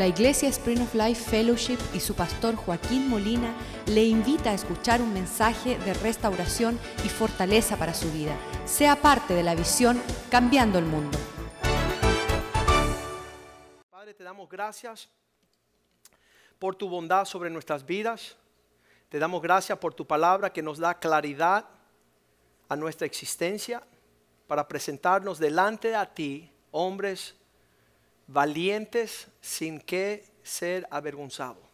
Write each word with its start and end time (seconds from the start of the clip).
La 0.00 0.06
Iglesia 0.06 0.48
Spring 0.48 0.80
of 0.80 0.94
Life 0.94 1.28
Fellowship 1.28 1.76
y 1.92 2.00
su 2.00 2.14
pastor 2.14 2.56
Joaquín 2.56 3.06
Molina 3.10 3.54
le 3.84 4.02
invita 4.02 4.48
a 4.48 4.54
escuchar 4.54 5.02
un 5.02 5.12
mensaje 5.12 5.76
de 5.80 5.92
restauración 5.92 6.80
y 7.04 7.10
fortaleza 7.10 7.76
para 7.76 7.92
su 7.92 8.10
vida. 8.10 8.34
Sea 8.64 8.96
parte 8.96 9.34
de 9.34 9.42
la 9.42 9.54
visión 9.54 10.00
Cambiando 10.30 10.78
el 10.78 10.86
Mundo. 10.86 11.18
Padre, 13.90 14.14
te 14.14 14.24
damos 14.24 14.48
gracias 14.48 15.10
por 16.58 16.76
tu 16.76 16.88
bondad 16.88 17.26
sobre 17.26 17.50
nuestras 17.50 17.84
vidas. 17.84 18.38
Te 19.10 19.18
damos 19.18 19.42
gracias 19.42 19.76
por 19.76 19.92
tu 19.92 20.06
palabra 20.06 20.50
que 20.50 20.62
nos 20.62 20.78
da 20.78 20.98
claridad 20.98 21.66
a 22.70 22.74
nuestra 22.74 23.06
existencia 23.06 23.82
para 24.46 24.66
presentarnos 24.66 25.38
delante 25.38 25.88
de 25.88 26.06
ti, 26.14 26.50
hombres 26.70 27.36
valientes 28.32 29.26
sin 29.40 29.80
que 29.80 30.24
ser 30.42 30.86
avergonzados. 30.90 31.64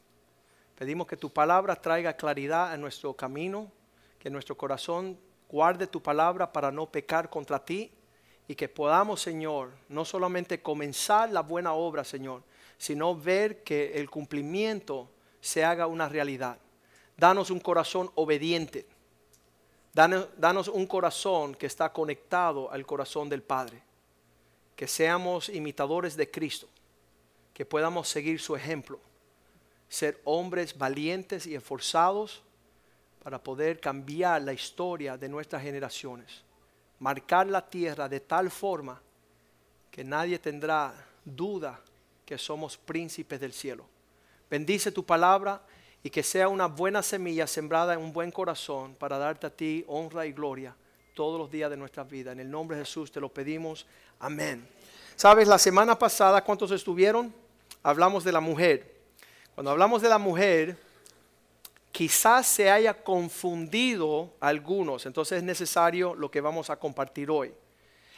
Pedimos 0.74 1.06
que 1.06 1.16
tu 1.16 1.30
palabra 1.30 1.76
traiga 1.76 2.16
claridad 2.16 2.72
a 2.72 2.76
nuestro 2.78 3.14
camino, 3.14 3.70
que 4.18 4.30
nuestro 4.30 4.56
corazón 4.56 5.18
guarde 5.48 5.86
tu 5.86 6.02
palabra 6.02 6.52
para 6.52 6.70
no 6.70 6.86
pecar 6.86 7.28
contra 7.28 7.62
ti 7.62 7.92
y 8.48 8.54
que 8.54 8.68
podamos, 8.68 9.20
Señor, 9.20 9.70
no 9.88 10.04
solamente 10.04 10.62
comenzar 10.62 11.30
la 11.30 11.42
buena 11.42 11.74
obra, 11.74 12.04
Señor, 12.04 12.42
sino 12.78 13.14
ver 13.14 13.62
que 13.62 13.92
el 13.95 14.09
cumplimiento 14.09 15.10
se 15.40 15.62
haga 15.62 15.86
una 15.86 16.09
realidad. 16.09 16.59
Danos 17.18 17.50
un 17.50 17.60
corazón 17.60 18.10
obediente. 18.14 18.86
Danos, 19.92 20.28
danos 20.36 20.68
un 20.68 20.86
corazón 20.86 21.54
que 21.54 21.66
está 21.66 21.92
conectado 21.92 22.70
al 22.70 22.84
corazón 22.86 23.28
del 23.28 23.42
Padre 23.42 23.85
que 24.76 24.86
seamos 24.86 25.48
imitadores 25.48 26.16
de 26.16 26.30
Cristo, 26.30 26.68
que 27.54 27.64
podamos 27.64 28.08
seguir 28.08 28.38
su 28.38 28.54
ejemplo, 28.54 29.00
ser 29.88 30.20
hombres 30.24 30.76
valientes 30.76 31.46
y 31.46 31.54
esforzados 31.54 32.42
para 33.23 33.42
poder 33.42 33.80
cambiar 33.80 34.42
la 34.42 34.52
historia 34.52 35.16
de 35.16 35.28
nuestras 35.30 35.62
generaciones, 35.62 36.42
marcar 37.01 37.46
la 37.46 37.66
tierra 37.68 38.09
de 38.09 38.20
tal 38.20 38.51
forma 38.51 39.01
que 39.90 40.04
nadie 40.04 40.38
tendrá 40.38 40.95
duda 41.24 41.80
que 42.26 42.36
somos 42.36 42.76
príncipes 42.76 43.40
del 43.40 43.54
cielo. 43.54 43.86
Bendice 44.51 44.92
tu 44.92 45.04
palabra 45.04 45.62
y 46.02 46.10
que 46.10 46.23
sea 46.23 46.48
una 46.48 46.66
buena 46.66 47.02
semilla 47.02 47.46
sembrada 47.46 47.95
en 47.95 48.01
un 48.01 48.12
buen 48.12 48.30
corazón 48.30 48.95
para 48.95 49.16
darte 49.16 49.46
a 49.46 49.51
ti 49.51 49.84
honra 49.88 50.26
y 50.26 50.32
gloria 50.32 50.76
todos 51.16 51.40
los 51.40 51.50
días 51.50 51.70
de 51.70 51.78
nuestras 51.78 52.09
vidas. 52.09 52.34
En 52.34 52.40
el 52.40 52.50
nombre 52.50 52.76
de 52.76 52.84
Jesús 52.84 53.10
te 53.10 53.20
lo 53.20 53.30
pedimos. 53.30 53.86
Amén. 54.20 54.68
Sabes, 55.16 55.48
la 55.48 55.58
semana 55.58 55.98
pasada, 55.98 56.45
¿cuántos 56.45 56.70
estuvieron? 56.70 57.34
Hablamos 57.82 58.23
de 58.23 58.32
la 58.32 58.40
mujer. 58.40 58.95
Cuando 59.54 59.70
hablamos 59.70 60.02
de 60.02 60.10
la 60.10 60.18
mujer, 60.18 60.76
quizás 61.90 62.46
se 62.46 62.70
haya 62.70 63.02
confundido 63.02 64.34
algunos, 64.41 65.06
entonces 65.06 65.38
es 65.38 65.42
necesario 65.42 66.14
lo 66.14 66.31
que 66.31 66.42
vamos 66.42 66.69
a 66.69 66.76
compartir 66.76 67.30
hoy. 67.30 67.54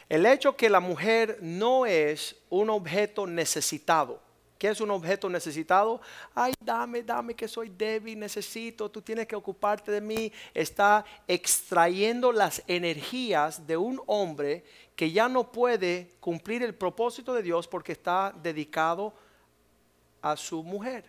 El 0.08 0.26
hecho 0.26 0.56
que 0.56 0.68
la 0.68 0.80
mujer 0.80 1.38
no 1.40 1.86
es 1.86 2.34
un 2.50 2.68
objeto 2.68 3.28
necesitado. 3.28 4.20
¿Qué 4.58 4.68
es 4.68 4.80
un 4.80 4.90
objeto 4.90 5.28
necesitado? 5.28 6.00
Ay, 6.34 6.52
dame, 6.60 7.04
dame 7.04 7.34
que 7.34 7.46
soy 7.46 7.68
débil, 7.68 8.18
necesito, 8.18 8.90
tú 8.90 9.00
tienes 9.00 9.28
que 9.28 9.36
ocuparte 9.36 9.92
de 9.92 10.00
mí. 10.00 10.32
Está 10.52 11.04
extrayendo 11.28 12.32
las 12.32 12.62
energías 12.66 13.64
de 13.66 13.76
un 13.76 14.02
hombre 14.06 14.64
que 14.96 15.12
ya 15.12 15.28
no 15.28 15.52
puede 15.52 16.16
cumplir 16.18 16.64
el 16.64 16.74
propósito 16.74 17.32
de 17.32 17.44
Dios 17.44 17.68
porque 17.68 17.92
está 17.92 18.34
dedicado 18.42 19.14
a 20.20 20.36
su 20.36 20.64
mujer. 20.64 21.04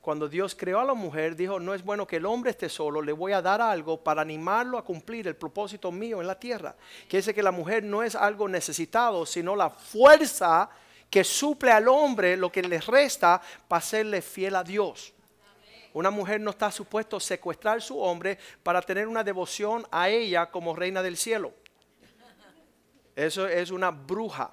Cuando 0.00 0.28
Dios 0.28 0.54
creó 0.54 0.78
a 0.78 0.84
la 0.84 0.94
mujer, 0.94 1.34
dijo, 1.34 1.58
no 1.58 1.74
es 1.74 1.84
bueno 1.84 2.06
que 2.06 2.16
el 2.16 2.26
hombre 2.26 2.52
esté 2.52 2.68
solo, 2.68 3.02
le 3.02 3.12
voy 3.12 3.32
a 3.32 3.42
dar 3.42 3.60
algo 3.60 4.02
para 4.02 4.22
animarlo 4.22 4.78
a 4.78 4.84
cumplir 4.84 5.26
el 5.26 5.34
propósito 5.34 5.90
mío 5.90 6.20
en 6.20 6.28
la 6.28 6.38
tierra. 6.38 6.76
Quiere 7.08 7.18
decir 7.18 7.34
que 7.34 7.42
la 7.42 7.50
mujer 7.50 7.82
no 7.82 8.04
es 8.04 8.14
algo 8.14 8.48
necesitado, 8.48 9.26
sino 9.26 9.56
la 9.56 9.68
fuerza 9.68 10.70
que 11.10 11.24
suple 11.24 11.70
al 11.70 11.88
hombre 11.88 12.36
lo 12.36 12.52
que 12.52 12.62
le 12.62 12.80
resta 12.80 13.40
para 13.66 13.80
serle 13.80 14.22
fiel 14.22 14.56
a 14.56 14.64
Dios. 14.64 15.12
Una 15.94 16.10
mujer 16.10 16.40
no 16.40 16.50
está 16.50 16.70
supuesto 16.70 17.18
secuestrar 17.18 17.78
a 17.78 17.80
su 17.80 17.98
hombre 17.98 18.38
para 18.62 18.82
tener 18.82 19.08
una 19.08 19.24
devoción 19.24 19.86
a 19.90 20.08
ella 20.08 20.50
como 20.50 20.76
reina 20.76 21.02
del 21.02 21.16
cielo. 21.16 21.52
Eso 23.16 23.48
es 23.48 23.70
una 23.70 23.90
bruja. 23.90 24.52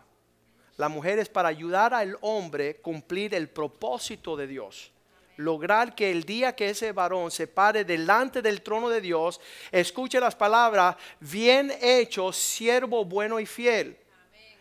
La 0.77 0.89
mujer 0.89 1.19
es 1.19 1.29
para 1.29 1.49
ayudar 1.49 1.93
al 1.93 2.17
hombre 2.21 2.77
cumplir 2.77 3.35
el 3.35 3.49
propósito 3.49 4.35
de 4.35 4.47
Dios. 4.47 4.91
Lograr 5.37 5.93
que 5.93 6.09
el 6.09 6.23
día 6.23 6.55
que 6.55 6.69
ese 6.69 6.93
varón 6.93 7.29
se 7.29 7.47
pare 7.47 7.83
delante 7.83 8.41
del 8.41 8.61
trono 8.61 8.87
de 8.89 9.01
Dios, 9.01 9.41
escuche 9.71 10.19
las 10.19 10.35
palabras, 10.35 10.95
bien 11.19 11.73
hecho, 11.81 12.31
siervo 12.31 13.03
bueno 13.03 13.39
y 13.39 13.45
fiel 13.45 14.04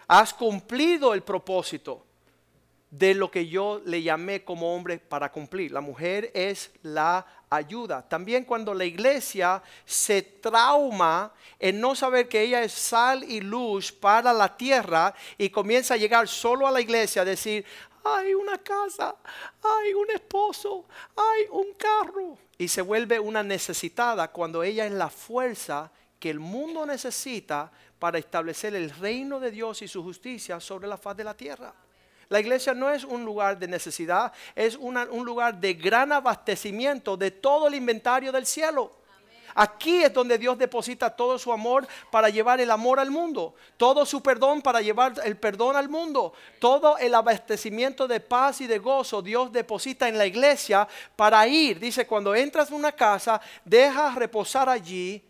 has 0.08 0.34
cumplido 0.34 1.14
el 1.14 1.22
propósito 1.22 2.04
de 2.90 3.12
lo 3.12 3.28
que 3.28 3.48
yo 3.48 3.80
le 3.84 4.02
llamé 4.02 4.44
como 4.44 4.72
hombre 4.72 4.98
para 4.98 5.32
cumplir. 5.32 5.72
La 5.72 5.80
mujer 5.80 6.30
es 6.32 6.70
la 6.82 7.26
ayuda. 7.50 8.08
También 8.08 8.44
cuando 8.44 8.72
la 8.72 8.84
iglesia 8.84 9.60
se 9.84 10.22
trauma 10.22 11.32
en 11.58 11.80
no 11.80 11.96
saber 11.96 12.28
que 12.28 12.42
ella 12.42 12.62
es 12.62 12.72
sal 12.72 13.24
y 13.24 13.40
luz 13.40 13.90
para 13.90 14.32
la 14.32 14.56
tierra 14.56 15.12
y 15.36 15.50
comienza 15.50 15.94
a 15.94 15.96
llegar 15.96 16.28
solo 16.28 16.68
a 16.68 16.70
la 16.70 16.80
iglesia 16.80 17.22
a 17.22 17.24
decir, 17.24 17.64
hay 18.04 18.34
una 18.34 18.58
casa, 18.58 19.16
hay 19.62 19.94
un 19.94 20.10
esposo, 20.10 20.84
hay 21.16 21.46
un 21.50 21.74
carro. 21.74 22.38
Y 22.58 22.68
se 22.68 22.82
vuelve 22.82 23.18
una 23.18 23.42
necesitada 23.42 24.28
cuando 24.28 24.62
ella 24.62 24.86
es 24.86 24.92
la 24.92 25.10
fuerza 25.10 25.90
que 26.20 26.30
el 26.30 26.38
mundo 26.38 26.86
necesita 26.86 27.72
para 28.04 28.18
establecer 28.18 28.74
el 28.74 28.90
reino 28.90 29.40
de 29.40 29.50
Dios 29.50 29.80
y 29.80 29.88
su 29.88 30.02
justicia 30.02 30.60
sobre 30.60 30.86
la 30.86 30.98
faz 30.98 31.16
de 31.16 31.24
la 31.24 31.32
tierra. 31.32 31.72
La 32.28 32.38
iglesia 32.38 32.74
no 32.74 32.90
es 32.90 33.02
un 33.02 33.24
lugar 33.24 33.58
de 33.58 33.66
necesidad, 33.66 34.30
es 34.54 34.76
un 34.76 35.24
lugar 35.24 35.58
de 35.58 35.72
gran 35.72 36.12
abastecimiento 36.12 37.16
de 37.16 37.30
todo 37.30 37.66
el 37.66 37.74
inventario 37.74 38.30
del 38.30 38.44
cielo. 38.44 38.92
Aquí 39.54 40.02
es 40.02 40.12
donde 40.12 40.36
Dios 40.36 40.58
deposita 40.58 41.08
todo 41.16 41.38
su 41.38 41.50
amor 41.50 41.88
para 42.10 42.28
llevar 42.28 42.60
el 42.60 42.70
amor 42.70 43.00
al 43.00 43.10
mundo, 43.10 43.54
todo 43.78 44.04
su 44.04 44.22
perdón 44.22 44.60
para 44.60 44.82
llevar 44.82 45.14
el 45.24 45.38
perdón 45.38 45.74
al 45.74 45.88
mundo, 45.88 46.34
todo 46.58 46.98
el 46.98 47.14
abastecimiento 47.14 48.06
de 48.06 48.20
paz 48.20 48.60
y 48.60 48.66
de 48.66 48.80
gozo 48.80 49.22
Dios 49.22 49.50
deposita 49.50 50.10
en 50.10 50.18
la 50.18 50.26
iglesia 50.26 50.86
para 51.16 51.46
ir. 51.46 51.80
Dice, 51.80 52.06
cuando 52.06 52.34
entras 52.34 52.68
en 52.68 52.74
una 52.74 52.92
casa, 52.92 53.40
deja 53.64 54.14
reposar 54.14 54.68
allí 54.68 55.24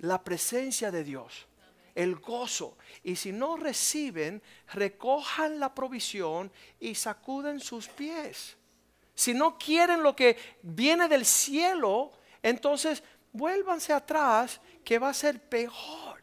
la 0.00 0.22
presencia 0.22 0.90
de 0.90 1.04
Dios, 1.04 1.46
el 1.94 2.16
gozo. 2.16 2.76
Y 3.02 3.16
si 3.16 3.32
no 3.32 3.56
reciben, 3.56 4.42
recojan 4.72 5.58
la 5.60 5.74
provisión 5.74 6.50
y 6.80 6.94
sacuden 6.94 7.60
sus 7.60 7.88
pies. 7.88 8.56
Si 9.14 9.34
no 9.34 9.58
quieren 9.58 10.02
lo 10.02 10.16
que 10.16 10.36
viene 10.62 11.08
del 11.08 11.24
cielo, 11.24 12.12
entonces 12.42 13.02
vuélvanse 13.32 13.92
atrás, 13.92 14.60
que 14.84 14.98
va 14.98 15.10
a 15.10 15.14
ser 15.14 15.40
peor. 15.40 16.20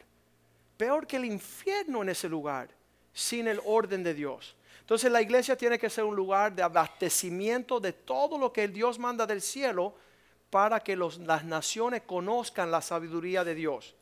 Peor 0.78 1.08
que 1.08 1.18
el 1.18 1.26
infierno 1.26 2.02
en 2.02 2.10
ese 2.10 2.30
lugar, 2.30 2.70
sin 3.14 3.48
el 3.48 3.60
orden 3.66 4.04
de 4.04 4.14
Dios. 4.14 4.56
Entonces 4.80 5.12
la 5.12 5.22
iglesia 5.22 5.56
tiene 5.56 5.78
que 5.78 5.90
ser 5.90 6.04
un 6.04 6.16
lugar 6.16 6.54
de 6.54 6.64
abastecimiento 6.64 7.80
de 7.80 7.94
todo 7.94 8.38
lo 8.38 8.52
que 8.52 8.68
Dios 8.68 8.98
manda 8.98 9.26
del 9.28 9.42
cielo 9.42 9.96
para 10.50 10.80
que 10.80 10.96
las 10.96 11.44
naciones 11.44 12.02
conozcan 12.04 12.72
la 12.72 12.82
sabiduría 12.82 13.44
de 13.44 13.54
Dios. 13.56 13.96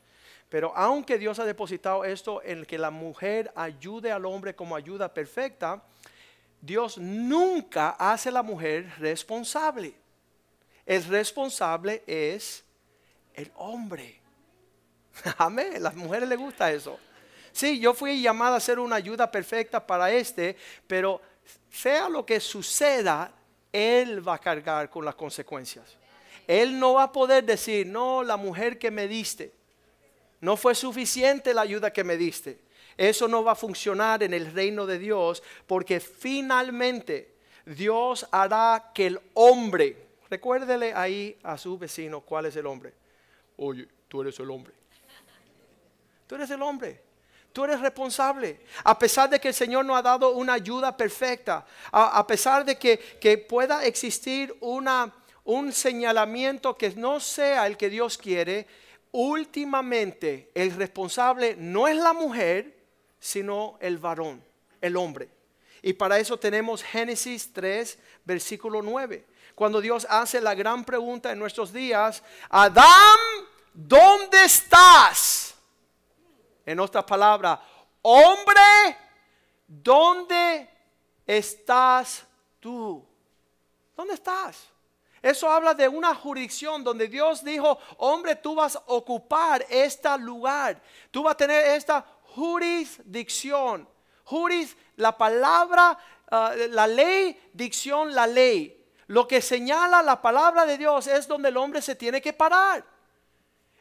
Pero 0.50 0.72
aunque 0.76 1.18
Dios 1.18 1.40
ha 1.40 1.46
depositado 1.46 2.06
esto 2.06 2.42
en 2.44 2.66
que 2.66 2.78
la 2.78 2.92
mujer 2.92 3.52
ayude 3.56 4.12
al 4.12 4.26
hombre 4.26 4.56
como 4.56 4.76
ayuda 4.76 5.14
perfecta, 5.14 5.84
Dios 6.62 6.98
nunca 6.98 7.92
hace 7.92 8.30
a 8.30 8.34
la 8.34 8.44
mujer 8.44 8.92
responsable. 8.98 9.94
El 10.86 11.04
responsable 11.04 12.04
es 12.08 12.64
el 13.34 13.52
hombre. 13.56 14.20
Amén. 15.38 15.76
A 15.76 15.80
las 15.80 15.96
mujeres 15.96 16.30
les 16.30 16.38
gusta 16.38 16.72
eso. 16.72 16.98
Sí, 17.52 17.80
yo 17.80 17.94
fui 17.94 18.22
llamada 18.22 18.58
a 18.58 18.60
ser 18.62 18.80
una 18.80 18.96
ayuda 18.96 19.30
perfecta 19.30 19.86
para 19.86 20.12
este, 20.12 20.56
pero 20.86 21.22
sea 21.72 22.08
lo 22.08 22.26
que 22.26 22.40
suceda, 22.40 23.32
Él 23.72 24.26
va 24.26 24.36
a 24.36 24.40
cargar 24.40 24.90
con 24.90 25.04
las 25.04 25.16
consecuencias. 25.16 25.98
Él 26.46 26.80
no 26.80 26.94
va 26.94 27.04
a 27.04 27.12
poder 27.12 27.44
decir, 27.44 27.88
no, 27.88 28.24
la 28.24 28.38
mujer 28.38 28.80
que 28.80 28.92
me 28.92 29.08
diste, 29.08 29.57
no 30.42 30.58
fue 30.58 30.76
suficiente 30.76 31.54
la 31.54 31.62
ayuda 31.62 31.92
que 31.92 32.04
me 32.04 32.18
diste. 32.18 32.60
Eso 32.98 33.28
no 33.28 33.44
va 33.44 33.52
a 33.52 33.56
funcionar 33.56 34.24
en 34.24 34.34
el 34.34 34.52
reino 34.52 34.86
de 34.86 34.98
Dios 34.98 35.44
porque 35.68 36.00
finalmente 36.00 37.36
Dios 37.66 38.28
hará 38.32 38.92
que 38.94 39.08
el 39.08 39.20
hombre, 39.34 40.08
recuérdele 40.30 40.94
ahí 40.94 41.38
a 41.44 41.58
su 41.58 41.78
vecino 41.78 42.22
cuál 42.22 42.48
es 42.48 42.56
el 42.56 42.66
hombre. 42.66 42.94
Oye, 43.58 43.88
tú 44.08 44.22
eres 44.22 44.40
el 44.40 44.50
hombre. 44.50 44.74
Tú 46.26 46.36
eres 46.36 46.50
el 46.50 46.62
hombre. 46.62 47.02
Tú 47.54 47.64
eres 47.64 47.80
responsable. 47.80 48.60
A 48.84 48.98
pesar 48.98 49.30
de 49.30 49.40
que 49.40 49.48
el 49.48 49.54
Señor 49.54 49.84
no 49.84 49.96
ha 49.96 50.02
dado 50.02 50.32
una 50.32 50.54
ayuda 50.54 50.96
perfecta, 50.96 51.66
a, 51.92 52.26
pesar 52.28 52.64
de 52.64 52.78
que, 52.78 53.00
que 53.20 53.38
pueda 53.38 53.84
existir 53.84 54.56
una, 54.60 55.14
un 55.44 55.74
señalamiento 55.74 56.78
que 56.78 56.92
no 56.92 57.20
sea 57.20 57.66
el 57.66 57.78
que 57.78 57.90
Dios 57.90 58.18
quiere, 58.18 58.68
últimamente 59.18 60.52
el 60.54 60.76
responsable 60.76 61.56
no 61.58 61.88
es 61.88 61.98
la 61.98 62.14
mujer, 62.14 62.78
sino 63.20 63.76
el 63.82 63.98
varón, 63.98 64.44
el 64.80 64.96
hombre. 64.96 65.28
Y 65.82 65.94
para 65.94 66.20
eso 66.20 66.38
tenemos 66.38 66.84
Génesis 66.84 67.52
3, 67.52 67.98
versículo 68.24 68.84
9. 68.84 69.26
Cuando 69.56 69.82
Dios 69.82 70.06
hace 70.08 70.40
la 70.40 70.54
gran 70.54 70.86
pregunta 70.86 71.32
en 71.32 71.40
nuestros 71.40 71.74
días, 71.74 72.22
Adán, 72.48 73.18
¿dónde 73.74 74.46
estás? 74.46 75.56
En 76.64 76.80
otras 76.80 77.04
palabras, 77.06 77.60
hombre, 78.04 78.98
¿dónde 79.66 80.70
estás 81.26 82.24
tú? 82.60 83.04
¿Dónde 83.96 84.14
estás? 84.14 84.70
Eso 85.22 85.50
habla 85.50 85.74
de 85.74 85.88
una 85.88 86.14
jurisdicción 86.14 86.84
donde 86.84 87.08
Dios 87.08 87.44
dijo, 87.44 87.80
hombre, 87.98 88.36
tú 88.36 88.56
vas 88.56 88.76
a 88.76 88.84
ocupar 88.88 89.66
este 89.70 90.18
lugar. 90.20 90.82
Tú 91.12 91.24
vas 91.24 91.34
a 91.34 91.38
tener 91.38 91.66
esta 91.66 92.06
jurisdicción. 92.36 93.88
Juris, 94.24 94.76
la 94.98 95.18
palabra, 95.18 95.98
ah, 96.30 96.54
la 96.70 96.86
ley, 96.86 97.40
dicción, 97.54 98.14
la 98.14 98.28
ley. 98.28 98.86
Lo 99.08 99.28
que 99.28 99.42
señala 99.42 100.02
la 100.04 100.22
palabra 100.22 100.66
de 100.66 100.78
Dios 100.78 101.08
es 101.08 101.28
donde 101.28 101.50
el 101.50 101.58
hombre 101.58 101.82
se 101.82 101.96
tiene 101.96 102.22
que 102.22 102.34
parar. 102.34 102.84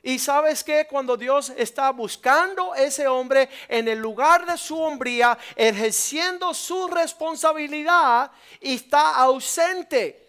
Y 0.02 0.20
sabes 0.20 0.62
que 0.62 0.86
cuando 0.86 1.16
Dios 1.16 1.52
está 1.56 1.90
buscando 1.90 2.76
ese 2.76 3.08
hombre 3.08 3.48
en 3.66 3.88
el 3.88 3.98
lugar 3.98 4.46
de 4.46 4.56
su 4.56 4.80
hombría, 4.80 5.36
ejerciendo 5.56 6.54
su 6.54 6.86
responsabilidad, 6.86 8.30
está 8.60 9.16
ausente, 9.16 10.25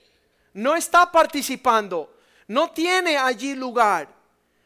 no 0.58 0.76
está 0.76 1.12
participando, 1.12 2.16
no 2.48 2.72
tiene 2.72 3.16
allí 3.16 3.54
lugar. 3.54 4.08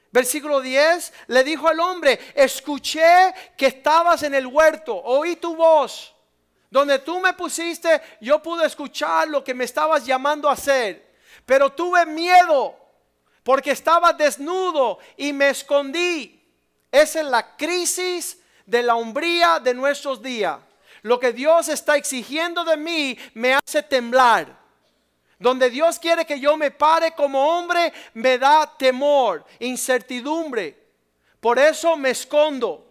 Versículo 0.10 0.62
10, 0.62 1.14
le 1.28 1.44
dijo 1.44 1.68
al 1.68 1.82
hombre, 1.82 2.18
escuché 2.34 3.34
que 3.58 3.68
estabas 3.68 4.24
en 4.24 4.34
el 4.34 4.48
huerto, 4.48 4.96
oí 4.96 5.36
tu 5.36 5.56
voz. 5.56 6.16
Donde 6.70 7.00
tú 7.00 7.20
me 7.20 7.34
pusiste, 7.34 8.02
yo 8.22 8.42
pude 8.42 8.66
escuchar 8.66 9.28
lo 9.28 9.44
que 9.44 9.54
me 9.54 9.66
estabas 9.66 10.06
llamando 10.06 10.50
a 10.50 10.54
hacer. 10.54 11.14
Pero 11.46 11.70
tuve 11.70 12.06
miedo 12.06 12.78
porque 13.44 13.72
estaba 13.72 14.14
desnudo 14.14 14.98
y 15.18 15.34
me 15.34 15.50
escondí. 15.50 16.42
Esa 16.90 17.20
es 17.20 17.26
la 17.26 17.58
crisis 17.58 18.40
de 18.66 18.82
la 18.82 18.96
hombría 18.96 19.60
de 19.60 19.74
nuestros 19.74 20.22
días. 20.22 20.58
Lo 21.02 21.20
que 21.20 21.34
Dios 21.34 21.68
está 21.68 21.98
exigiendo 21.98 22.64
de 22.64 22.78
mí 22.78 23.18
me 23.34 23.56
hace 23.56 23.84
temblar. 23.84 24.61
Donde 25.42 25.70
Dios 25.70 26.00
quiere 26.00 26.26
que 26.26 26.40
yo 26.40 26.56
me 26.56 26.72
pare 26.72 27.14
como 27.14 27.58
hombre, 27.58 27.92
me 28.14 28.38
da 28.38 28.66
temor, 28.78 29.44
incertidumbre. 29.60 30.78
Por 31.40 31.60
eso 31.60 31.98
me 31.98 32.12
escondo. 32.12 32.86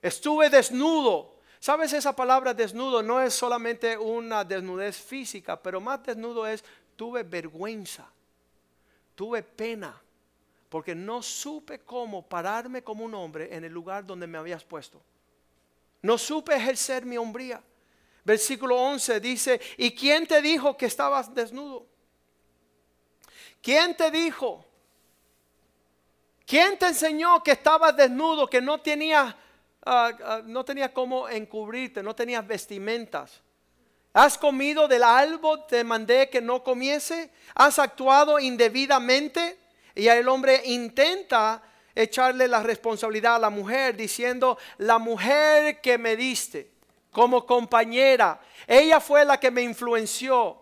Estuve 0.00 0.48
desnudo. 0.48 1.34
¿Sabes 1.58 1.92
esa 1.92 2.14
palabra 2.14 2.54
desnudo? 2.54 3.02
No 3.02 3.20
es 3.20 3.34
solamente 3.34 3.98
una 3.98 4.44
desnudez 4.44 4.96
física, 4.96 5.60
pero 5.60 5.80
más 5.80 6.02
desnudo 6.02 6.46
es 6.46 6.64
tuve 6.96 7.22
vergüenza 7.22 8.08
tuve 9.14 9.42
pena 9.42 10.00
porque 10.68 10.94
no 10.94 11.22
supe 11.22 11.80
cómo 11.80 12.26
pararme 12.26 12.82
como 12.82 13.04
un 13.04 13.14
hombre 13.14 13.54
en 13.54 13.64
el 13.64 13.72
lugar 13.72 14.04
donde 14.04 14.26
me 14.26 14.38
habías 14.38 14.64
puesto. 14.64 15.00
No 16.02 16.18
supe 16.18 16.54
ejercer 16.54 17.06
mi 17.06 17.16
hombría. 17.16 17.62
Versículo 18.24 18.76
11 18.76 19.20
dice, 19.20 19.60
¿y 19.76 19.94
quién 19.94 20.26
te 20.26 20.40
dijo 20.40 20.76
que 20.76 20.86
estabas 20.86 21.34
desnudo? 21.34 21.86
¿Quién 23.62 23.94
te 23.94 24.10
dijo? 24.10 24.64
¿Quién 26.46 26.78
te 26.78 26.86
enseñó 26.86 27.42
que 27.42 27.52
estabas 27.52 27.94
desnudo, 27.96 28.48
que 28.48 28.62
no 28.62 28.80
tenías 28.80 29.34
ah, 29.84 30.12
ah, 30.24 30.42
no 30.44 30.64
tenía 30.64 30.92
cómo 30.92 31.28
encubrirte, 31.28 32.02
no 32.02 32.14
tenías 32.14 32.46
vestimentas? 32.46 33.42
¿Has 34.14 34.38
comido 34.38 34.86
del 34.88 35.02
árbol 35.02 35.66
te 35.66 35.84
mandé 35.84 36.30
que 36.30 36.40
no 36.40 36.62
comiese? 36.62 37.30
¿Has 37.54 37.78
actuado 37.78 38.38
indebidamente? 38.38 39.58
Y 39.94 40.06
el 40.06 40.28
hombre 40.28 40.62
intenta 40.64 41.62
echarle 41.94 42.48
la 42.48 42.62
responsabilidad 42.62 43.36
a 43.36 43.38
la 43.40 43.50
mujer 43.50 43.96
diciendo, 43.96 44.56
la 44.78 44.98
mujer 44.98 45.80
que 45.80 45.98
me 45.98 46.16
diste 46.16 46.73
como 47.14 47.46
compañera, 47.46 48.42
ella 48.66 49.00
fue 49.00 49.24
la 49.24 49.40
que 49.40 49.50
me 49.50 49.62
influenció 49.62 50.60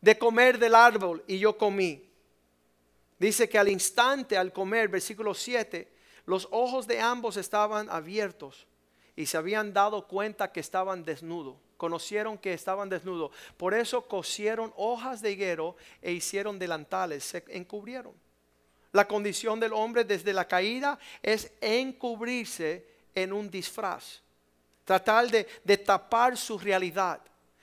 de 0.00 0.16
comer 0.16 0.58
del 0.58 0.74
árbol 0.74 1.22
y 1.26 1.38
yo 1.38 1.58
comí. 1.58 2.08
Dice 3.18 3.46
que 3.50 3.58
al 3.58 3.68
instante, 3.68 4.38
al 4.38 4.54
comer, 4.54 4.88
versículo 4.88 5.34
7, 5.34 5.92
los 6.24 6.48
ojos 6.50 6.86
de 6.86 6.98
ambos 6.98 7.36
estaban 7.36 7.90
abiertos 7.90 8.66
y 9.14 9.26
se 9.26 9.36
habían 9.36 9.74
dado 9.74 10.08
cuenta 10.08 10.50
que 10.50 10.60
estaban 10.60 11.04
desnudos 11.04 11.56
conocieron 11.80 12.36
que 12.36 12.52
estaban 12.52 12.90
desnudos. 12.90 13.30
Por 13.56 13.72
eso 13.72 14.06
cosieron 14.06 14.70
hojas 14.76 15.22
de 15.22 15.32
higuero 15.32 15.76
e 16.02 16.12
hicieron 16.12 16.58
delantales, 16.58 17.24
se 17.24 17.42
encubrieron. 17.48 18.12
La 18.92 19.08
condición 19.08 19.58
del 19.58 19.72
hombre 19.72 20.04
desde 20.04 20.34
la 20.34 20.46
caída 20.46 20.98
es 21.22 21.50
encubrirse 21.62 22.86
en 23.14 23.32
un 23.32 23.50
disfraz, 23.50 24.20
tratar 24.90 25.30
de, 25.30 25.46
de 25.62 25.78
tapar 25.78 26.36
su 26.36 26.58
realidad. 26.58 27.20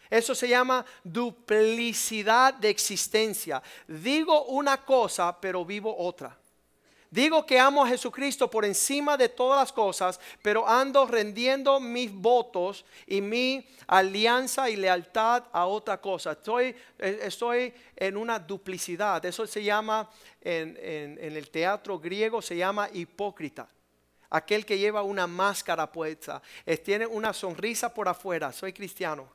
Eso 0.09 0.33
se 0.33 0.47
llama 0.47 0.85
duplicidad 1.03 2.53
de 2.53 2.69
existencia. 2.69 3.61
Digo 3.85 4.45
una 4.45 4.77
cosa, 4.77 5.37
pero 5.37 5.65
vivo 5.65 5.93
otra. 5.93 6.37
Digo 7.11 7.45
que 7.45 7.59
amo 7.59 7.83
a 7.83 7.89
Jesucristo 7.89 8.49
por 8.49 8.63
encima 8.63 9.17
de 9.17 9.27
todas 9.27 9.59
las 9.59 9.73
cosas, 9.73 10.21
pero 10.41 10.65
ando 10.65 11.05
rendiendo 11.05 11.81
mis 11.81 12.13
votos 12.13 12.85
y 13.05 13.19
mi 13.19 13.67
alianza 13.87 14.69
y 14.69 14.77
lealtad 14.77 15.43
a 15.51 15.65
otra 15.65 15.99
cosa. 15.99 16.31
Estoy, 16.31 16.73
eh, 16.97 17.19
estoy 17.23 17.73
en 17.97 18.15
una 18.15 18.39
duplicidad. 18.39 19.25
Eso 19.25 19.45
se 19.45 19.61
llama, 19.61 20.09
en, 20.39 20.77
en 20.81 21.35
el 21.35 21.49
teatro 21.49 21.99
griego, 21.99 22.41
se 22.41 22.55
llama 22.55 22.89
hipócrita. 22.93 23.67
Aquel 24.29 24.65
que 24.65 24.77
lleva 24.77 25.03
una 25.03 25.27
máscara 25.27 25.91
puesta, 25.91 26.41
tiene 26.83 27.05
una 27.05 27.33
sonrisa 27.33 27.93
por 27.93 28.07
afuera, 28.09 28.51
soy 28.51 28.73
cristiano, 28.73 29.29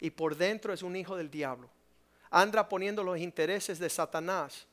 y 0.00 0.10
por 0.10 0.36
dentro 0.36 0.72
es 0.72 0.82
un 0.82 0.96
hijo 0.96 1.16
del 1.16 1.30
diablo. 1.30 1.70
Anda 2.30 2.68
poniendo 2.68 3.02
los 3.02 3.18
intereses 3.18 3.78
de 3.78 3.88
Satanás 3.88 4.66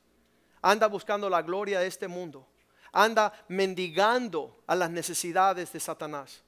anda 0.61 0.87
buscando 0.87 1.29
la 1.29 1.41
gloria 1.41 1.79
de 1.79 1.87
este 1.87 2.07
mundo, 2.07 2.45
anda 2.91 3.33
mendigando 3.47 4.61
a 4.67 4.75
las 4.75 4.89
necesidades 4.89 5.71
de 5.71 5.79
Satanás. 5.79 6.41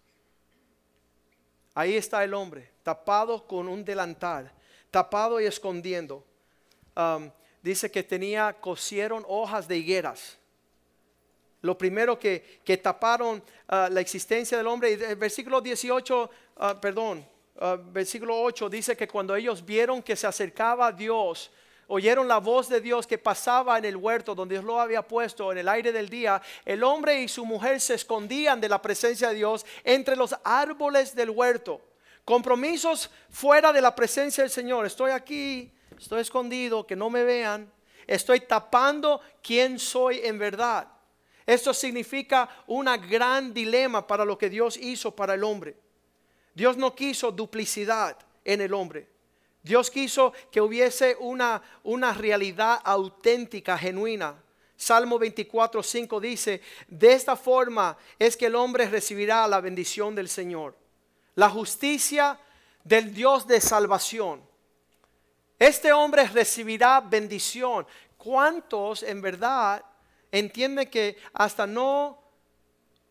Ahí 1.73 1.95
está 1.95 2.23
el 2.23 2.33
hombre, 2.33 2.71
tapado 2.83 3.47
con 3.47 3.69
un 3.69 3.85
delantal, 3.85 4.51
tapado 4.89 5.39
y 5.39 5.45
escondiendo. 5.45 6.25
Um, 6.95 7.31
dice 7.61 7.89
que 7.89 8.03
tenía, 8.03 8.53
cosieron 8.59 9.23
hojas 9.27 9.67
de 9.67 9.77
higueras. 9.77 10.37
Lo 11.61 11.77
primero 11.77 12.17
que, 12.17 12.59
que 12.63 12.77
taparon 12.77 13.37
uh, 13.37 13.91
la 13.91 14.01
existencia 14.01 14.57
del 14.57 14.67
hombre, 14.67 14.93
el 14.93 15.15
versículo 15.15 15.61
18, 15.61 16.29
uh, 16.55 16.79
perdón, 16.79 17.25
uh, 17.55 17.77
versículo 17.91 18.41
8 18.41 18.69
dice 18.69 18.97
que 18.97 19.07
cuando 19.07 19.35
ellos 19.35 19.63
vieron 19.63 20.01
que 20.01 20.15
se 20.15 20.25
acercaba 20.25 20.87
a 20.87 20.91
Dios, 20.91 21.51
oyeron 21.87 22.27
la 22.27 22.39
voz 22.39 22.67
de 22.67 22.81
Dios 22.81 23.05
que 23.05 23.19
pasaba 23.19 23.77
en 23.77 23.85
el 23.85 23.95
huerto 23.95 24.33
donde 24.33 24.55
Dios 24.55 24.65
lo 24.65 24.79
había 24.79 25.07
puesto 25.07 25.51
en 25.51 25.59
el 25.59 25.67
aire 25.67 25.91
del 25.91 26.09
día, 26.09 26.41
el 26.65 26.83
hombre 26.83 27.21
y 27.21 27.27
su 27.27 27.45
mujer 27.45 27.79
se 27.79 27.93
escondían 27.93 28.59
de 28.59 28.69
la 28.69 28.81
presencia 28.81 29.29
de 29.29 29.35
Dios 29.35 29.65
entre 29.83 30.15
los 30.15 30.35
árboles 30.43 31.13
del 31.13 31.29
huerto. 31.29 31.81
Compromisos 32.25 33.11
fuera 33.29 33.73
de 33.73 33.81
la 33.81 33.93
presencia 33.95 34.43
del 34.43 34.51
Señor. 34.51 34.85
Estoy 34.85 35.11
aquí, 35.11 35.71
estoy 35.97 36.21
escondido, 36.21 36.87
que 36.87 36.95
no 36.95 37.09
me 37.09 37.23
vean. 37.23 37.71
Estoy 38.07 38.39
tapando 38.41 39.21
quién 39.43 39.77
soy 39.77 40.21
en 40.23 40.39
verdad. 40.39 40.87
Esto 41.45 41.73
significa 41.73 42.49
una 42.67 42.97
gran 42.97 43.53
dilema 43.53 44.05
para 44.05 44.25
lo 44.25 44.37
que 44.37 44.49
Dios 44.49 44.77
hizo 44.77 45.15
para 45.15 45.33
el 45.33 45.43
hombre. 45.43 45.75
Dios 46.53 46.77
no 46.77 46.93
quiso 46.93 47.31
duplicidad 47.31 48.17
en 48.43 48.61
el 48.61 48.73
hombre. 48.73 49.07
Dios 49.63 49.91
quiso 49.91 50.33
que 50.51 50.61
hubiese 50.61 51.15
una, 51.19 51.61
una 51.83 52.13
realidad 52.13 52.81
auténtica, 52.83 53.77
genuina. 53.77 54.35
Salmo 54.75 55.19
24, 55.19 55.83
5 55.83 56.19
dice, 56.19 56.61
de 56.87 57.13
esta 57.13 57.35
forma 57.35 57.95
es 58.17 58.35
que 58.35 58.47
el 58.47 58.55
hombre 58.55 58.89
recibirá 58.89 59.47
la 59.47 59.61
bendición 59.61 60.15
del 60.15 60.27
Señor, 60.27 60.75
la 61.35 61.49
justicia 61.49 62.39
del 62.83 63.13
Dios 63.13 63.45
de 63.45 63.61
salvación. 63.61 64.41
Este 65.59 65.93
hombre 65.93 66.27
recibirá 66.27 66.99
bendición. 67.01 67.85
¿Cuántos 68.17 69.03
en 69.03 69.21
verdad 69.21 69.85
entienden 70.31 70.89
que 70.89 71.17
hasta 71.33 71.67
no 71.67 72.21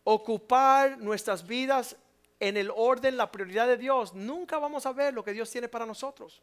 ocupar 0.03 0.97
nuestras 0.97 1.45
vidas 1.45 1.95
en 2.39 2.57
el 2.57 2.71
orden, 2.75 3.17
la 3.17 3.31
prioridad 3.31 3.67
de 3.67 3.77
Dios, 3.77 4.13
nunca 4.13 4.57
vamos 4.57 4.85
a 4.85 4.93
ver 4.93 5.13
lo 5.13 5.23
que 5.23 5.33
Dios 5.33 5.49
tiene 5.49 5.67
para 5.67 5.85
nosotros. 5.85 6.41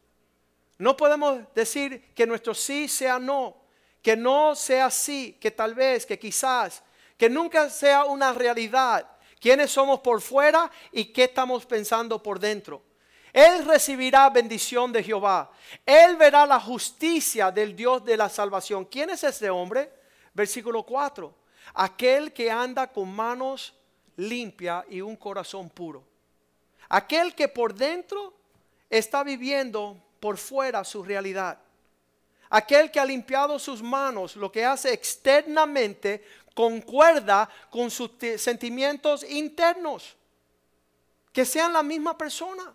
No 0.77 0.95
podemos 0.95 1.41
decir 1.53 2.13
que 2.15 2.25
nuestro 2.25 2.53
sí 2.53 2.87
sea 2.87 3.19
no, 3.19 3.57
que 4.01 4.15
no 4.15 4.55
sea 4.55 4.89
sí, 4.89 5.37
que 5.41 5.51
tal 5.51 5.75
vez, 5.75 6.05
que 6.05 6.17
quizás, 6.17 6.81
que 7.17 7.29
nunca 7.29 7.69
sea 7.69 8.05
una 8.05 8.31
realidad. 8.31 9.05
¿Quiénes 9.41 9.71
somos 9.71 9.99
por 9.99 10.21
fuera 10.21 10.71
y 10.93 11.05
qué 11.05 11.25
estamos 11.25 11.65
pensando 11.65 12.23
por 12.23 12.39
dentro? 12.39 12.81
Él 13.33 13.65
recibirá 13.65 14.29
bendición 14.29 14.91
de 14.93 15.03
Jehová. 15.03 15.51
Él 15.85 16.15
verá 16.15 16.45
la 16.45 16.59
justicia 16.59 17.51
del 17.51 17.75
Dios 17.75 18.03
de 18.05 18.15
la 18.17 18.29
salvación. 18.29 18.85
¿Quién 18.85 19.09
es 19.09 19.23
ese 19.23 19.49
hombre? 19.49 19.98
Versículo 20.33 20.83
4. 20.83 21.33
Aquel 21.73 22.33
que 22.33 22.49
anda 22.49 22.87
con 22.87 23.13
manos 23.13 23.73
limpias 24.15 24.85
y 24.89 25.01
un 25.01 25.15
corazón 25.15 25.69
puro. 25.69 26.03
Aquel 26.89 27.35
que 27.35 27.47
por 27.47 27.73
dentro 27.73 28.33
está 28.89 29.23
viviendo 29.23 30.01
por 30.19 30.37
fuera 30.37 30.83
su 30.83 31.03
realidad. 31.03 31.59
Aquel 32.49 32.89
que 32.89 32.99
ha 32.99 33.05
limpiado 33.05 33.59
sus 33.59 33.83
manos, 33.83 34.35
lo 34.35 34.51
que 34.51 34.65
hace 34.65 34.91
externamente 34.91 36.23
concuerda 36.55 37.47
con 37.69 37.91
sus 37.91 38.11
sentimientos 38.37 39.23
internos. 39.23 40.15
Que 41.31 41.45
sean 41.45 41.71
la 41.73 41.83
misma 41.83 42.17
persona. 42.17 42.73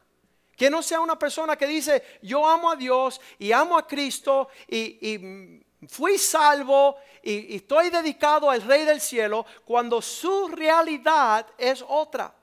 Que 0.57 0.71
no 0.71 0.83
sea 0.83 1.01
una 1.01 1.19
persona 1.19 1.57
que 1.57 1.67
dice, 1.67 2.03
yo 2.23 2.49
amo 2.49 2.71
a 2.71 2.77
Dios 2.77 3.21
y 3.41 3.51
amo 3.51 3.77
a 3.77 3.87
Cristo 3.87 4.49
y, 4.69 5.64
fui 5.89 6.19
salvo 6.19 6.97
y, 7.23 7.57
estoy 7.57 7.91
dedicado 7.91 8.51
al 8.51 8.63
Rey 8.63 8.85
del 8.85 9.01
Cielo 9.01 9.47
cuando 9.65 10.01
su 10.03 10.49
realidad 10.49 11.47
es 11.59 11.85
otra. 11.87 12.35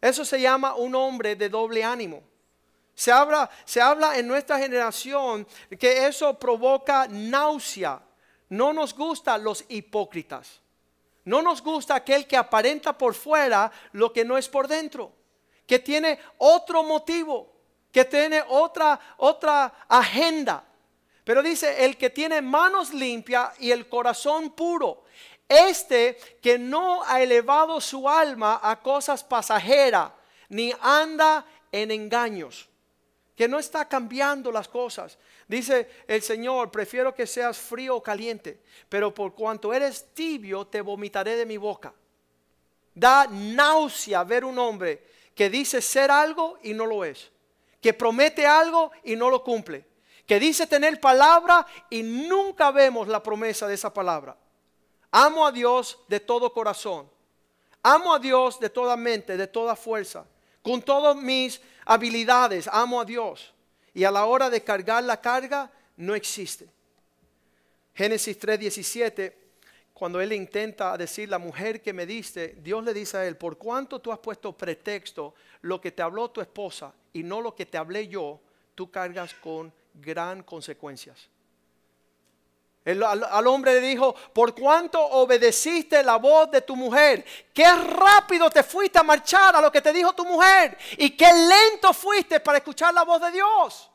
Eso 0.00 0.24
se 0.24 0.40
llama 0.40 0.74
un 0.74 0.94
hombre 0.94 1.36
de 1.36 1.48
doble 1.48 1.82
ánimo. 1.82 2.22
Se 2.94 3.12
habla, 3.12 3.50
se 3.64 3.80
habla 3.80 4.18
en 4.18 4.26
nuestra 4.26 4.58
generación 4.58 5.46
que 5.78 6.06
eso 6.06 6.38
provoca 6.38 7.06
náusea. 7.08 8.00
No 8.48 8.72
nos 8.72 8.94
gustan 8.94 9.42
los 9.42 9.64
hipócritas. 9.68 10.60
No 11.24 11.42
nos 11.42 11.60
gusta 11.60 11.96
aquel 11.96 12.26
que 12.26 12.36
aparenta 12.36 12.96
por 12.96 13.14
fuera 13.14 13.70
lo 13.92 14.12
que 14.12 14.24
no 14.24 14.38
es 14.38 14.48
por 14.48 14.68
dentro 14.68 15.12
que 15.66 15.78
tiene 15.78 16.18
otro 16.38 16.82
motivo, 16.82 17.52
que 17.92 18.04
tiene 18.04 18.42
otra, 18.48 18.98
otra 19.18 19.72
agenda. 19.88 20.64
Pero 21.26 21.42
dice, 21.42 21.84
el 21.84 21.96
que 21.96 22.08
tiene 22.08 22.40
manos 22.40 22.94
limpias 22.94 23.50
y 23.58 23.72
el 23.72 23.88
corazón 23.88 24.50
puro, 24.50 25.02
este 25.48 26.16
que 26.40 26.56
no 26.56 27.02
ha 27.02 27.20
elevado 27.20 27.80
su 27.80 28.08
alma 28.08 28.60
a 28.62 28.80
cosas 28.80 29.24
pasajeras, 29.24 30.12
ni 30.50 30.72
anda 30.80 31.44
en 31.72 31.90
engaños, 31.90 32.68
que 33.34 33.48
no 33.48 33.58
está 33.58 33.88
cambiando 33.88 34.52
las 34.52 34.68
cosas. 34.68 35.18
Dice 35.48 35.90
el 36.06 36.22
Señor, 36.22 36.70
prefiero 36.70 37.12
que 37.12 37.26
seas 37.26 37.58
frío 37.58 37.96
o 37.96 38.02
caliente, 38.04 38.60
pero 38.88 39.12
por 39.12 39.34
cuanto 39.34 39.74
eres 39.74 40.14
tibio, 40.14 40.68
te 40.68 40.80
vomitaré 40.80 41.34
de 41.34 41.44
mi 41.44 41.56
boca. 41.56 41.92
Da 42.94 43.26
náusea 43.26 44.22
ver 44.22 44.44
un 44.44 44.60
hombre 44.60 45.02
que 45.34 45.50
dice 45.50 45.82
ser 45.82 46.08
algo 46.08 46.60
y 46.62 46.72
no 46.72 46.86
lo 46.86 47.04
es, 47.04 47.32
que 47.80 47.92
promete 47.92 48.46
algo 48.46 48.92
y 49.02 49.16
no 49.16 49.28
lo 49.28 49.42
cumple, 49.42 49.95
que 50.26 50.40
dice 50.40 50.66
tener 50.66 51.00
palabra 51.00 51.66
y 51.88 52.02
nunca 52.02 52.70
vemos 52.70 53.08
la 53.08 53.22
promesa 53.22 53.66
de 53.66 53.74
esa 53.74 53.92
palabra. 53.92 54.36
Amo 55.10 55.46
a 55.46 55.52
Dios 55.52 55.98
de 56.08 56.20
todo 56.20 56.52
corazón, 56.52 57.08
amo 57.82 58.12
a 58.12 58.18
Dios 58.18 58.58
de 58.58 58.68
toda 58.68 58.96
mente, 58.96 59.36
de 59.36 59.46
toda 59.46 59.76
fuerza, 59.76 60.26
con 60.62 60.82
todas 60.82 61.16
mis 61.16 61.60
habilidades, 61.84 62.68
amo 62.72 63.00
a 63.00 63.04
Dios. 63.04 63.52
Y 63.94 64.04
a 64.04 64.10
la 64.10 64.26
hora 64.26 64.50
de 64.50 64.62
cargar 64.62 65.04
la 65.04 65.20
carga, 65.20 65.70
no 65.96 66.14
existe. 66.14 66.68
Génesis 67.94 68.38
3:17 68.38 69.46
cuando 69.96 70.20
él 70.20 70.34
intenta 70.34 70.94
decir, 70.98 71.30
la 71.30 71.38
mujer 71.38 71.80
que 71.80 71.94
me 71.94 72.04
diste, 72.04 72.58
Dios 72.60 72.84
le 72.84 72.92
dice 72.92 73.16
a 73.16 73.26
él, 73.26 73.38
por 73.38 73.56
cuanto 73.56 73.98
tú 73.98 74.12
has 74.12 74.18
puesto 74.18 74.52
pretexto 74.52 75.34
lo 75.62 75.80
que 75.80 75.90
te 75.90 76.02
habló 76.02 76.30
tu 76.30 76.42
esposa 76.42 76.92
y 77.14 77.22
no 77.22 77.40
lo 77.40 77.54
que 77.54 77.64
te 77.64 77.78
hablé 77.78 78.06
yo, 78.06 78.38
tú 78.74 78.90
cargas 78.90 79.32
con 79.32 79.72
gran 79.96 80.42
consecuencias. 80.42 81.28
al, 82.84 83.46
hombre 83.46 83.80
le 83.80 83.86
dijo, 83.86 84.14
por 84.32 84.54
cuanto 84.54 85.00
obedeciste 85.00 86.02
la 86.02 86.16
voz 86.16 86.50
de 86.50 86.60
tu 86.60 86.76
mujer, 86.76 87.24
qué 87.52 87.66
rápido 87.74 88.48
te 88.50 88.62
fuiste 88.62 88.98
a 88.98 89.02
marchar 89.02 89.56
a 89.56 89.60
lo 89.60 89.72
que 89.72 89.82
te 89.82 89.92
dijo 89.92 90.12
tu 90.12 90.24
mujer 90.24 90.76
y 90.98 91.16
qué 91.16 91.32
lento 91.32 91.92
fuiste 91.92 92.40
para 92.40 92.58
escuchar 92.58 92.94
la 92.94 93.02
voz 93.02 93.20
de 93.20 93.32
Dios. 93.32 93.90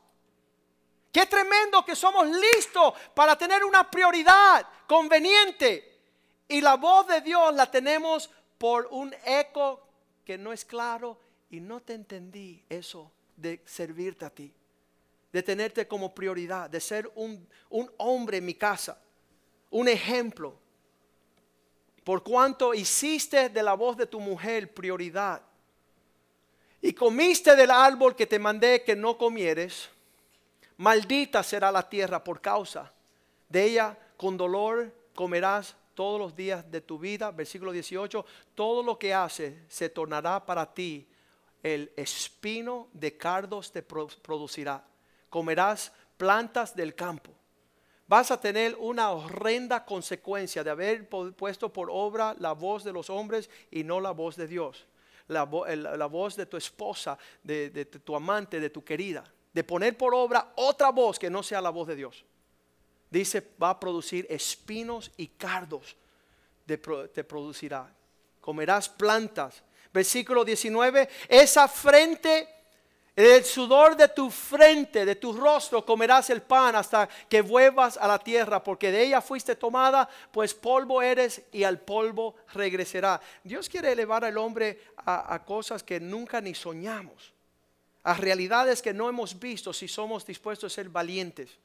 Qué 1.10 1.26
tremendo 1.26 1.84
que 1.84 1.94
somos 1.94 2.26
listos 2.26 2.94
para 3.14 3.36
tener 3.36 3.64
una 3.64 3.90
prioridad 3.90 4.66
conveniente 4.86 6.00
y 6.48 6.60
la 6.60 6.76
voz 6.76 7.06
de 7.06 7.20
Dios 7.20 7.54
la 7.54 7.70
tenemos 7.70 8.30
por 8.58 8.88
un 8.90 9.14
eco 9.24 9.80
que 10.24 10.38
no 10.38 10.52
es 10.52 10.64
claro 10.64 11.18
y 11.50 11.60
no 11.60 11.80
te 11.80 11.94
entendí 11.94 12.64
eso 12.68 13.10
de 13.36 13.60
servirte 13.66 14.24
a 14.24 14.30
ti, 14.30 14.52
de 15.32 15.42
tenerte 15.42 15.88
como 15.88 16.14
prioridad, 16.14 16.68
de 16.68 16.80
ser 16.80 17.10
un, 17.14 17.48
un 17.70 17.90
hombre 17.96 18.36
en 18.38 18.44
mi 18.44 18.54
casa, 18.54 19.00
un 19.70 19.88
ejemplo. 19.88 20.54
Por 22.04 22.22
cuanto 22.22 22.74
hiciste 22.74 23.48
de 23.48 23.62
la 23.62 23.74
voz 23.74 23.96
de 23.96 24.06
tu 24.06 24.20
mujer 24.20 24.72
prioridad 24.74 25.42
y 26.80 26.92
comiste 26.92 27.54
del 27.56 27.70
árbol 27.70 28.14
que 28.14 28.26
te 28.26 28.38
mandé 28.38 28.82
que 28.82 28.96
no 28.96 29.16
comieres, 29.16 29.88
maldita 30.76 31.42
será 31.42 31.70
la 31.70 31.88
tierra 31.88 32.22
por 32.22 32.40
causa 32.40 32.92
de 33.48 33.64
ella, 33.64 33.98
con 34.16 34.36
dolor 34.36 34.92
comerás 35.14 35.76
todos 35.94 36.18
los 36.18 36.34
días 36.34 36.68
de 36.70 36.80
tu 36.80 36.98
vida, 36.98 37.30
versículo 37.30 37.70
18, 37.70 38.24
todo 38.54 38.82
lo 38.82 38.98
que 38.98 39.12
haces 39.12 39.54
se 39.68 39.90
tornará 39.90 40.44
para 40.44 40.72
ti, 40.72 41.06
el 41.62 41.92
espino 41.96 42.88
de 42.92 43.16
cardos 43.16 43.70
te 43.70 43.82
producirá, 43.82 44.82
comerás 45.32 45.90
plantas 46.18 46.76
del 46.76 46.94
campo. 46.94 47.32
Vas 48.06 48.30
a 48.30 48.38
tener 48.38 48.76
una 48.76 49.10
horrenda 49.10 49.84
consecuencia 49.84 50.62
de 50.62 50.70
haber 50.70 51.08
puesto 51.08 51.72
por 51.72 51.88
obra 51.90 52.36
la 52.38 52.52
voz 52.52 52.84
de 52.84 52.92
los 52.92 53.08
hombres 53.08 53.48
y 53.70 53.82
no 53.82 53.98
la 54.00 54.10
voz 54.10 54.36
de 54.36 54.46
Dios. 54.46 54.86
La, 55.28 55.44
voz 55.44 56.36
de 56.36 56.44
tu 56.44 56.58
esposa, 56.58 57.16
de 57.42 57.86
tu 57.86 58.14
amante, 58.14 58.60
de 58.60 58.68
tu 58.68 58.84
querida. 58.84 59.24
De 59.50 59.64
poner 59.64 59.96
por 59.96 60.14
obra 60.14 60.52
otra 60.56 60.90
voz 60.90 61.18
que 61.18 61.30
no 61.30 61.42
sea 61.42 61.62
la 61.62 61.70
voz 61.70 61.88
de 61.88 61.96
Dios 61.96 62.24
dice, 63.12 63.46
va 63.62 63.70
a 63.70 63.78
producir 63.78 64.26
espinos 64.30 65.12
y 65.18 65.28
cardos, 65.28 65.94
te 66.66 66.78
producirá. 67.24 67.94
Comerás 68.40 68.88
plantas. 68.88 69.62
Versículo 69.92 70.42
19, 70.42 71.08
esa 71.28 71.68
frente, 71.68 72.48
el 73.14 73.44
sudor 73.44 73.96
de 73.96 74.08
tu 74.08 74.30
frente, 74.30 75.04
de 75.04 75.16
tu 75.16 75.32
rostro, 75.32 75.84
comerás 75.84 76.30
el 76.30 76.42
pan 76.42 76.76
hasta 76.76 77.08
que 77.28 77.42
vuelvas 77.42 77.96
a 77.96 78.08
la 78.08 78.18
tierra, 78.18 78.62
porque 78.62 78.90
de 78.90 79.04
ella 79.04 79.20
fuiste 79.20 79.54
tomada, 79.54 80.08
pues 80.30 80.54
polvo 80.54 81.02
eres 81.02 81.42
y 81.52 81.64
al 81.64 81.78
polvo 81.78 82.36
regresará. 82.54 83.20
Dios 83.44 83.68
quiere 83.68 83.92
elevar 83.92 84.24
al 84.24 84.38
hombre 84.38 84.80
a, 84.96 85.34
a 85.34 85.44
cosas 85.44 85.82
que 85.82 86.00
nunca 86.00 86.40
ni 86.40 86.54
soñamos, 86.54 87.34
a 88.02 88.14
realidades 88.14 88.80
que 88.80 88.94
no 88.94 89.08
hemos 89.08 89.38
visto 89.38 89.72
si 89.72 89.88
somos 89.88 90.24
dispuestos 90.24 90.72
a 90.72 90.74
ser 90.74 90.88
valientes 90.88 91.58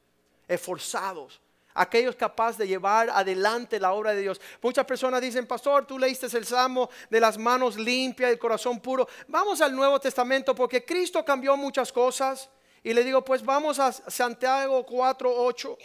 esforzados, 0.48 1.40
aquellos 1.78 2.16
capaces 2.16 2.58
de 2.58 2.66
llevar 2.66 3.08
adelante 3.10 3.78
la 3.78 3.92
obra 3.92 4.12
de 4.12 4.22
Dios. 4.22 4.40
Muchas 4.60 4.84
personas 4.84 5.20
dicen, 5.20 5.46
pastor, 5.46 5.86
tú 5.86 5.98
leíste 5.98 6.26
el 6.36 6.44
salmo 6.44 6.90
de 7.08 7.20
las 7.20 7.38
manos 7.38 7.76
limpias, 7.76 8.30
el 8.30 8.38
corazón 8.38 8.80
puro. 8.80 9.08
Vamos 9.28 9.60
al 9.60 9.74
Nuevo 9.74 10.00
Testamento 10.00 10.54
porque 10.54 10.84
Cristo 10.84 11.24
cambió 11.24 11.56
muchas 11.56 11.92
cosas. 11.92 12.50
Y 12.82 12.92
le 12.92 13.04
digo, 13.04 13.24
pues 13.24 13.44
vamos 13.44 13.78
a 13.78 13.92
Santiago 13.92 14.84
4.8. 14.86 15.76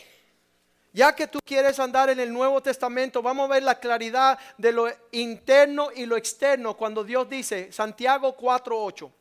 Ya 0.94 1.16
que 1.16 1.28
tú 1.28 1.40
quieres 1.44 1.80
andar 1.80 2.10
en 2.10 2.20
el 2.20 2.32
Nuevo 2.32 2.62
Testamento, 2.62 3.22
vamos 3.22 3.50
a 3.50 3.54
ver 3.54 3.64
la 3.64 3.80
claridad 3.80 4.38
de 4.58 4.72
lo 4.72 4.88
interno 5.12 5.90
y 5.96 6.06
lo 6.06 6.16
externo 6.16 6.78
cuando 6.78 7.04
Dios 7.04 7.28
dice, 7.28 7.72
Santiago 7.72 8.38
4.8. 8.38 9.12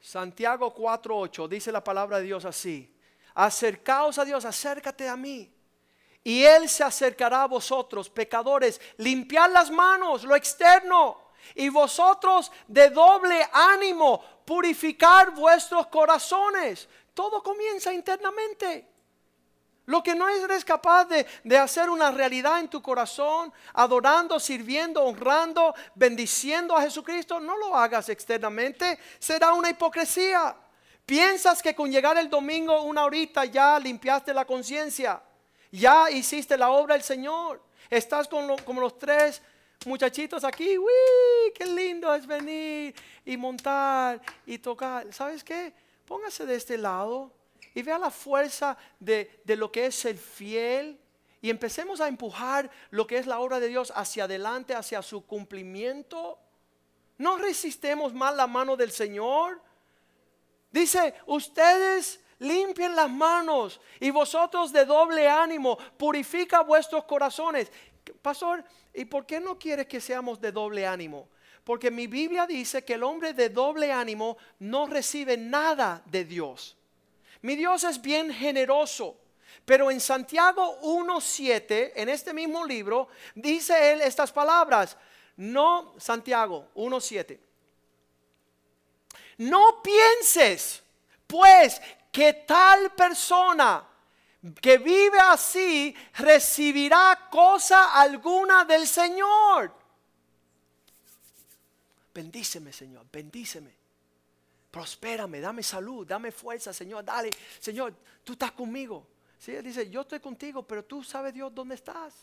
Santiago 0.00 0.74
4.8 0.74 1.46
dice 1.46 1.70
la 1.70 1.84
palabra 1.84 2.18
de 2.18 2.24
Dios 2.24 2.46
así. 2.46 2.90
Acercaos 3.38 4.18
a 4.18 4.24
Dios, 4.24 4.44
acércate 4.44 5.08
a 5.08 5.16
mí. 5.16 5.48
Y 6.24 6.42
Él 6.42 6.68
se 6.68 6.82
acercará 6.82 7.44
a 7.44 7.46
vosotros, 7.46 8.10
pecadores. 8.10 8.80
Limpiad 8.96 9.52
las 9.52 9.70
manos, 9.70 10.24
lo 10.24 10.34
externo. 10.34 11.28
Y 11.54 11.68
vosotros 11.68 12.50
de 12.66 12.90
doble 12.90 13.48
ánimo, 13.52 14.20
purificar 14.44 15.30
vuestros 15.30 15.86
corazones. 15.86 16.88
Todo 17.14 17.40
comienza 17.40 17.92
internamente. 17.92 18.88
Lo 19.86 20.02
que 20.02 20.16
no 20.16 20.28
eres 20.28 20.64
capaz 20.64 21.04
de, 21.04 21.24
de, 21.44 21.58
hacer 21.58 21.88
una 21.90 22.10
realidad 22.10 22.58
en 22.58 22.68
tu 22.68 22.82
corazón, 22.82 23.52
adorando, 23.74 24.40
sirviendo, 24.40 25.04
honrando, 25.04 25.76
bendiciendo 25.94 26.76
a 26.76 26.82
Jesucristo, 26.82 27.38
no 27.38 27.56
lo 27.56 27.76
hagas 27.76 28.08
externamente, 28.08 28.98
será 29.20 29.52
una 29.52 29.70
hipocresía. 29.70 30.56
Piensas 31.08 31.62
que 31.62 31.74
con 31.74 31.90
llegar 31.90 32.18
el 32.18 32.28
domingo 32.28 32.82
una 32.82 33.06
horita 33.06 33.46
ya 33.46 33.80
limpiaste 33.80 34.34
la 34.34 34.44
conciencia, 34.44 35.22
ya 35.72 36.10
hiciste 36.10 36.54
la 36.58 36.70
obra 36.70 36.96
del 36.96 37.02
Señor. 37.02 37.62
Estás 37.88 38.28
con 38.28 38.58
como 38.58 38.82
los 38.82 38.98
tres 38.98 39.40
muchachitos 39.86 40.44
aquí, 40.44 40.76
¡uy! 40.76 41.50
¡Qué 41.54 41.64
lindo 41.64 42.14
es 42.14 42.26
venir 42.26 42.94
y 43.24 43.38
montar 43.38 44.20
y 44.44 44.58
tocar! 44.58 45.10
¿Sabes 45.14 45.42
qué? 45.42 45.72
Póngase 46.04 46.44
de 46.44 46.56
este 46.56 46.76
lado 46.76 47.32
y 47.74 47.80
vea 47.80 47.98
la 47.98 48.10
fuerza 48.10 48.76
de, 49.00 49.40
de 49.44 49.56
lo 49.56 49.72
que 49.72 49.86
es 49.86 49.94
ser 49.94 50.18
fiel 50.18 51.00
y 51.40 51.48
empecemos 51.48 52.02
a 52.02 52.08
empujar 52.08 52.70
lo 52.90 53.06
que 53.06 53.16
es 53.16 53.26
la 53.26 53.38
obra 53.38 53.60
de 53.60 53.68
Dios 53.68 53.94
hacia 53.96 54.24
adelante, 54.24 54.74
hacia 54.74 55.00
su 55.00 55.24
cumplimiento. 55.24 56.38
No 57.16 57.38
resistemos 57.38 58.12
más 58.12 58.36
la 58.36 58.46
mano 58.46 58.76
del 58.76 58.90
Señor. 58.90 59.66
Dice, 60.70 61.14
ustedes 61.26 62.20
limpien 62.38 62.94
las 62.94 63.10
manos 63.10 63.80
y 64.00 64.10
vosotros 64.10 64.72
de 64.72 64.84
doble 64.84 65.28
ánimo, 65.28 65.76
purifica 65.96 66.60
vuestros 66.60 67.04
corazones. 67.04 67.70
Pastor, 68.22 68.64
¿y 68.94 69.04
por 69.04 69.26
qué 69.26 69.40
no 69.40 69.58
quiere 69.58 69.86
que 69.86 70.00
seamos 70.00 70.40
de 70.40 70.52
doble 70.52 70.86
ánimo? 70.86 71.28
Porque 71.64 71.90
mi 71.90 72.06
Biblia 72.06 72.46
dice 72.46 72.84
que 72.84 72.94
el 72.94 73.02
hombre 73.02 73.34
de 73.34 73.50
doble 73.50 73.92
ánimo 73.92 74.38
no 74.60 74.86
recibe 74.86 75.36
nada 75.36 76.02
de 76.06 76.24
Dios. 76.24 76.76
Mi 77.42 77.56
Dios 77.56 77.84
es 77.84 78.00
bien 78.00 78.32
generoso. 78.32 79.16
Pero 79.64 79.90
en 79.90 80.00
Santiago 80.00 80.80
1.7, 80.80 81.92
en 81.94 82.08
este 82.08 82.32
mismo 82.32 82.64
libro, 82.64 83.08
dice 83.34 83.92
él 83.92 84.00
estas 84.00 84.32
palabras. 84.32 84.96
No, 85.36 85.94
Santiago 85.98 86.68
1.7. 86.74 87.38
No 89.38 89.82
pienses, 89.82 90.82
pues, 91.26 91.80
que 92.10 92.32
tal 92.32 92.92
persona 92.94 93.86
que 94.60 94.78
vive 94.78 95.18
así 95.18 95.94
recibirá 96.14 97.28
cosa 97.30 97.94
alguna 98.00 98.64
del 98.64 98.86
Señor. 98.86 99.72
Bendíceme, 102.14 102.72
Señor, 102.72 103.06
bendíceme. 103.12 103.70
Prospérame, 104.70 105.40
dame 105.40 105.62
salud, 105.62 106.06
dame 106.06 106.30
fuerza, 106.32 106.72
Señor, 106.72 107.04
dale. 107.04 107.30
Señor, 107.58 107.94
tú 108.24 108.32
estás 108.32 108.52
conmigo. 108.52 109.06
Sí, 109.38 109.52
dice, 109.62 109.88
yo 109.88 110.00
estoy 110.00 110.20
contigo, 110.20 110.62
pero 110.62 110.84
tú 110.84 111.02
sabes 111.02 111.32
Dios 111.32 111.54
dónde 111.54 111.76
estás. 111.76 112.14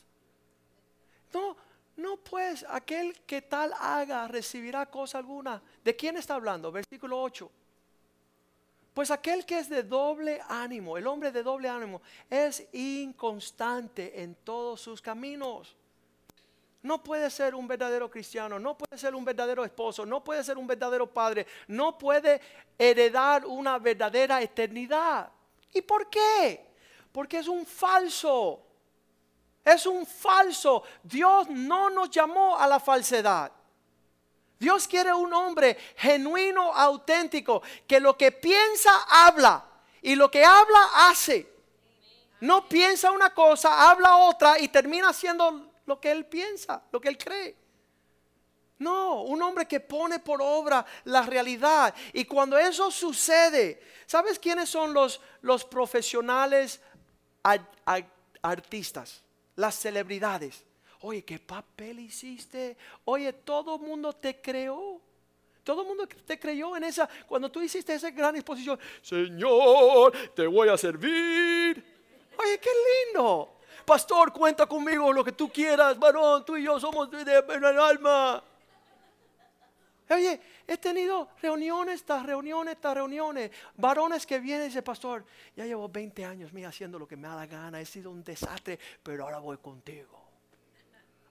No, 1.33 1.55
no 1.97 2.17
pues, 2.17 2.65
aquel 2.69 3.21
que 3.21 3.41
tal 3.41 3.73
haga 3.79 4.27
recibirá 4.27 4.85
cosa 4.85 5.17
alguna. 5.17 5.61
¿De 5.83 5.95
quién 5.95 6.17
está 6.17 6.35
hablando? 6.35 6.71
Versículo 6.71 7.21
8. 7.21 7.49
Pues 8.93 9.11
aquel 9.11 9.45
que 9.45 9.59
es 9.59 9.69
de 9.69 9.83
doble 9.83 10.41
ánimo, 10.47 10.97
el 10.97 11.05
hombre 11.07 11.31
de 11.31 11.43
doble 11.43 11.67
ánimo, 11.67 12.01
es 12.29 12.65
inconstante 12.73 14.21
en 14.21 14.35
todos 14.35 14.81
sus 14.81 15.01
caminos. 15.01 15.75
No 16.81 17.03
puede 17.03 17.29
ser 17.29 17.55
un 17.55 17.67
verdadero 17.67 18.09
cristiano, 18.09 18.59
no 18.59 18.77
puede 18.77 18.97
ser 18.97 19.15
un 19.15 19.25
verdadero 19.25 19.65
esposo, 19.65 20.05
no 20.05 20.23
puede 20.23 20.43
ser 20.43 20.57
un 20.57 20.67
verdadero 20.67 21.11
padre, 21.11 21.47
no 21.67 21.97
puede 21.97 22.39
heredar 22.77 23.45
una 23.45 23.79
verdadera 23.79 24.41
eternidad. 24.41 25.29
¿Y 25.73 25.81
por 25.81 26.09
qué? 26.09 26.65
Porque 27.11 27.39
es 27.39 27.47
un 27.47 27.65
falso. 27.65 28.64
Es 29.65 29.87
un 29.87 30.05
falso. 30.05 30.83
Dios 31.01 31.49
no 31.49 31.89
nos 31.89 32.11
llamó 32.11 32.55
a 32.55 32.67
la 32.67 32.79
falsedad. 32.79 33.51
Dios 34.59 34.87
quiere 34.87 35.11
un 35.11 35.33
hombre 35.33 35.75
genuino, 35.97 36.71
auténtico, 36.71 37.63
que 37.87 37.99
lo 37.99 38.15
que 38.15 38.31
piensa, 38.31 38.91
habla. 39.09 39.65
Y 40.03 40.13
lo 40.15 40.29
que 40.29 40.45
habla, 40.45 41.09
hace. 41.09 41.51
No 42.41 42.69
piensa 42.69 43.11
una 43.11 43.33
cosa, 43.33 43.89
habla 43.89 44.17
otra 44.17 44.59
y 44.59 44.67
termina 44.67 45.09
haciendo 45.09 45.71
lo 45.85 45.99
que 45.99 46.11
él 46.11 46.25
piensa, 46.25 46.83
lo 46.91 47.01
que 47.01 47.09
él 47.09 47.17
cree. 47.17 47.55
No, 48.77 49.21
un 49.21 49.41
hombre 49.41 49.65
que 49.67 49.79
pone 49.79 50.19
por 50.19 50.41
obra 50.43 50.85
la 51.05 51.23
realidad. 51.23 51.95
Y 52.13 52.25
cuando 52.25 52.57
eso 52.57 52.91
sucede, 52.91 53.81
¿sabes 54.05 54.37
quiénes 54.37 54.69
son 54.69 54.93
los, 54.93 55.21
los 55.41 55.65
profesionales 55.65 56.81
artistas? 58.41 59.24
Las 59.55 59.75
celebridades. 59.75 60.63
Oye, 61.01 61.23
¿qué 61.23 61.39
papel 61.39 61.99
hiciste? 61.99 62.77
Oye, 63.05 63.31
todo 63.31 63.75
el 63.75 63.81
mundo 63.81 64.13
te 64.13 64.41
creó. 64.41 65.01
Todo 65.63 65.81
el 65.81 65.87
mundo 65.87 66.07
te 66.07 66.39
creyó 66.39 66.77
en 66.77 66.83
esa, 66.83 67.09
cuando 67.27 67.49
tú 67.49 67.59
hiciste 67.59 67.95
esa 67.95 68.11
gran 68.11 68.35
exposición, 68.35 68.79
Señor, 69.01 70.13
te 70.35 70.45
voy 70.45 70.69
a 70.69 70.77
servir. 70.77 71.83
Oye, 72.37 72.59
qué 72.59 72.69
lindo. 73.07 73.55
Pastor, 73.83 74.31
cuenta 74.31 74.67
conmigo 74.67 75.11
lo 75.11 75.23
que 75.23 75.31
tú 75.31 75.49
quieras, 75.49 75.97
varón, 75.97 76.45
tú 76.45 76.55
y 76.55 76.63
yo 76.63 76.79
somos 76.79 77.09
de, 77.09 77.23
de, 77.23 77.79
alma. 77.79 78.43
Oye, 80.09 80.39
he 80.67 80.77
tenido 80.77 81.29
reuniones, 81.41 81.95
estas 81.95 82.25
reuniones, 82.25 82.75
estas 82.75 82.93
reuniones. 82.93 83.51
Varones 83.75 84.25
que 84.25 84.39
vienen 84.39 84.65
y 84.65 84.67
dicen, 84.67 84.83
pastor, 84.83 85.25
ya 85.55 85.65
llevo 85.65 85.89
20 85.89 86.23
años 86.25 86.53
mira, 86.53 86.69
haciendo 86.69 86.99
lo 86.99 87.07
que 87.07 87.15
me 87.15 87.27
da 87.27 87.35
la 87.35 87.47
gana, 87.47 87.81
he 87.81 87.85
sido 87.85 88.11
un 88.11 88.23
desastre, 88.23 88.79
pero 89.01 89.23
ahora 89.23 89.39
voy 89.39 89.57
contigo. 89.57 90.21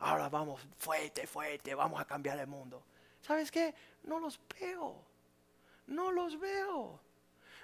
Ahora 0.01 0.29
vamos 0.29 0.61
fuerte, 0.77 1.27
fuerte, 1.27 1.75
vamos 1.75 2.01
a 2.01 2.05
cambiar 2.05 2.39
el 2.39 2.49
mundo. 2.49 2.83
¿Sabes 3.23 3.51
qué? 3.51 3.75
No 4.03 4.19
los 4.19 4.41
veo. 4.61 4.97
No 5.87 6.11
los 6.11 6.39
veo. 6.39 7.01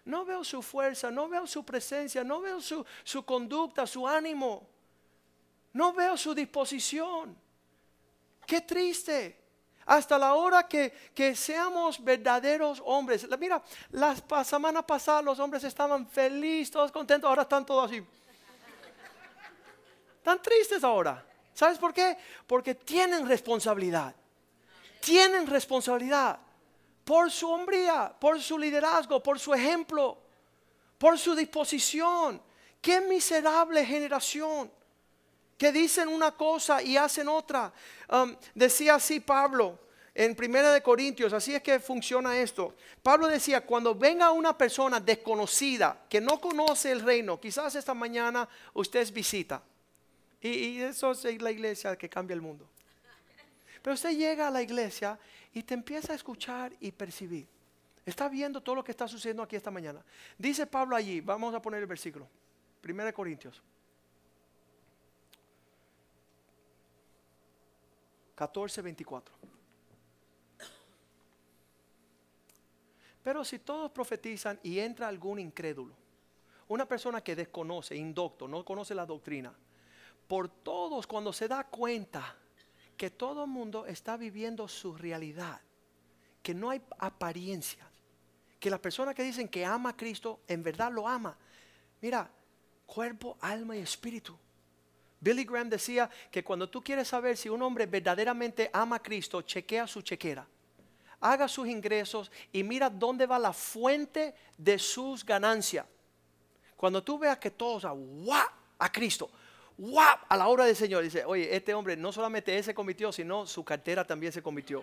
No 0.04 0.24
veo 0.24 0.44
su 0.44 0.62
fuerza, 0.62 1.10
no 1.10 1.28
veo 1.28 1.46
su 1.46 1.64
presencia, 1.64 2.24
no 2.24 2.40
veo 2.40 2.60
su, 2.60 2.84
su 3.02 3.24
conducta, 3.24 3.86
su 3.86 4.06
ánimo. 4.06 4.66
No 5.72 5.92
veo 5.92 6.16
su 6.16 6.34
disposición. 6.34 7.36
Qué 8.46 8.60
triste. 8.60 9.39
Hasta 9.90 10.16
la 10.16 10.34
hora 10.34 10.68
que, 10.68 10.92
que 11.12 11.34
seamos 11.34 11.98
verdaderos 12.04 12.80
hombres. 12.84 13.26
Mira, 13.40 13.60
la 13.90 14.14
semana 14.44 14.86
pasada 14.86 15.20
los 15.20 15.40
hombres 15.40 15.64
estaban 15.64 16.06
felices, 16.06 16.70
todos 16.70 16.92
contentos, 16.92 17.28
ahora 17.28 17.42
están 17.42 17.66
todos 17.66 17.90
así. 17.90 18.00
Están 20.18 20.40
tristes 20.40 20.84
ahora. 20.84 21.26
¿Sabes 21.52 21.76
por 21.76 21.92
qué? 21.92 22.16
Porque 22.46 22.76
tienen 22.76 23.26
responsabilidad. 23.26 24.14
Tienen 25.00 25.48
responsabilidad 25.48 26.38
por 27.04 27.28
su 27.28 27.50
hombría, 27.50 28.14
por 28.16 28.40
su 28.40 28.56
liderazgo, 28.56 29.20
por 29.20 29.40
su 29.40 29.52
ejemplo, 29.52 30.18
por 30.98 31.18
su 31.18 31.34
disposición. 31.34 32.40
Qué 32.80 33.00
miserable 33.00 33.84
generación 33.84 34.70
que 35.60 35.72
dicen 35.72 36.08
una 36.08 36.30
cosa 36.32 36.82
y 36.82 36.96
hacen 36.96 37.28
otra. 37.28 37.70
Um, 38.08 38.34
decía 38.54 38.94
así 38.94 39.20
Pablo 39.20 39.78
en 40.14 40.34
Primera 40.34 40.72
de 40.72 40.82
Corintios, 40.82 41.34
así 41.34 41.54
es 41.54 41.60
que 41.60 41.78
funciona 41.78 42.38
esto. 42.38 42.74
Pablo 43.02 43.26
decía, 43.26 43.60
cuando 43.60 43.94
venga 43.94 44.30
una 44.30 44.56
persona 44.56 44.98
desconocida 45.00 46.06
que 46.08 46.18
no 46.18 46.40
conoce 46.40 46.90
el 46.90 47.02
reino, 47.02 47.38
quizás 47.38 47.74
esta 47.74 47.92
mañana 47.92 48.48
usted 48.72 49.12
visita. 49.12 49.62
Y, 50.40 50.48
y 50.48 50.80
eso 50.80 51.10
es 51.12 51.42
la 51.42 51.50
iglesia 51.50 51.94
que 51.94 52.08
cambia 52.08 52.32
el 52.32 52.40
mundo. 52.40 52.66
Pero 53.82 53.92
usted 53.92 54.16
llega 54.16 54.48
a 54.48 54.50
la 54.50 54.62
iglesia 54.62 55.18
y 55.52 55.62
te 55.62 55.74
empieza 55.74 56.14
a 56.14 56.16
escuchar 56.16 56.72
y 56.80 56.90
percibir. 56.90 57.46
Está 58.06 58.30
viendo 58.30 58.62
todo 58.62 58.76
lo 58.76 58.82
que 58.82 58.92
está 58.92 59.06
sucediendo 59.06 59.42
aquí 59.42 59.56
esta 59.56 59.70
mañana. 59.70 60.02
Dice 60.38 60.66
Pablo 60.66 60.96
allí, 60.96 61.20
vamos 61.20 61.54
a 61.54 61.60
poner 61.60 61.80
el 61.80 61.86
versículo. 61.86 62.26
Primera 62.80 63.08
de 63.08 63.12
Corintios. 63.12 63.62
14, 68.40 68.80
24. 68.80 69.34
Pero 73.22 73.44
si 73.44 73.58
todos 73.58 73.90
profetizan 73.90 74.58
y 74.62 74.78
entra 74.78 75.08
algún 75.08 75.38
incrédulo, 75.38 75.94
una 76.68 76.86
persona 76.86 77.20
que 77.20 77.36
desconoce, 77.36 77.94
indocto, 77.96 78.48
no 78.48 78.64
conoce 78.64 78.94
la 78.94 79.04
doctrina, 79.04 79.52
por 80.26 80.48
todos 80.48 81.06
cuando 81.06 81.34
se 81.34 81.48
da 81.48 81.64
cuenta 81.64 82.34
que 82.96 83.10
todo 83.10 83.44
el 83.44 83.50
mundo 83.50 83.84
está 83.84 84.16
viviendo 84.16 84.66
su 84.68 84.94
realidad, 84.94 85.60
que 86.42 86.54
no 86.54 86.70
hay 86.70 86.80
apariencias, 86.98 87.86
que 88.58 88.70
las 88.70 88.80
personas 88.80 89.14
que 89.14 89.22
dicen 89.22 89.50
que 89.50 89.66
ama 89.66 89.90
a 89.90 89.96
Cristo 89.98 90.40
en 90.48 90.62
verdad 90.62 90.90
lo 90.90 91.06
ama. 91.06 91.36
Mira, 92.00 92.30
cuerpo, 92.86 93.36
alma 93.42 93.76
y 93.76 93.80
espíritu. 93.80 94.34
Billy 95.20 95.44
Graham 95.44 95.68
decía 95.68 96.08
que 96.30 96.42
cuando 96.42 96.68
tú 96.68 96.82
quieres 96.82 97.08
saber 97.08 97.36
si 97.36 97.48
un 97.48 97.62
hombre 97.62 97.86
verdaderamente 97.86 98.70
ama 98.72 98.96
a 98.96 99.02
Cristo, 99.02 99.42
chequea 99.42 99.86
su 99.86 100.00
chequera. 100.00 100.46
Haga 101.20 101.46
sus 101.46 101.68
ingresos 101.68 102.32
y 102.50 102.62
mira 102.62 102.88
dónde 102.88 103.26
va 103.26 103.38
la 103.38 103.52
fuente 103.52 104.34
de 104.56 104.78
sus 104.78 105.24
ganancias. 105.24 105.84
Cuando 106.76 107.02
tú 107.02 107.18
veas 107.18 107.38
que 107.38 107.50
todos, 107.50 107.84
¡guau! 107.84 108.48
a 108.80 108.90
Cristo. 108.90 109.30
A 110.28 110.36
la 110.36 110.48
hora 110.48 110.64
del 110.64 110.76
Señor 110.76 111.02
dice, 111.02 111.24
oye, 111.24 111.54
este 111.54 111.72
hombre 111.72 111.96
no 111.96 112.12
solamente 112.12 112.62
se 112.62 112.74
convirtió, 112.74 113.12
sino 113.12 113.46
su 113.46 113.64
cartera 113.64 114.06
también 114.06 114.32
se 114.32 114.42
convirtió. 114.42 114.82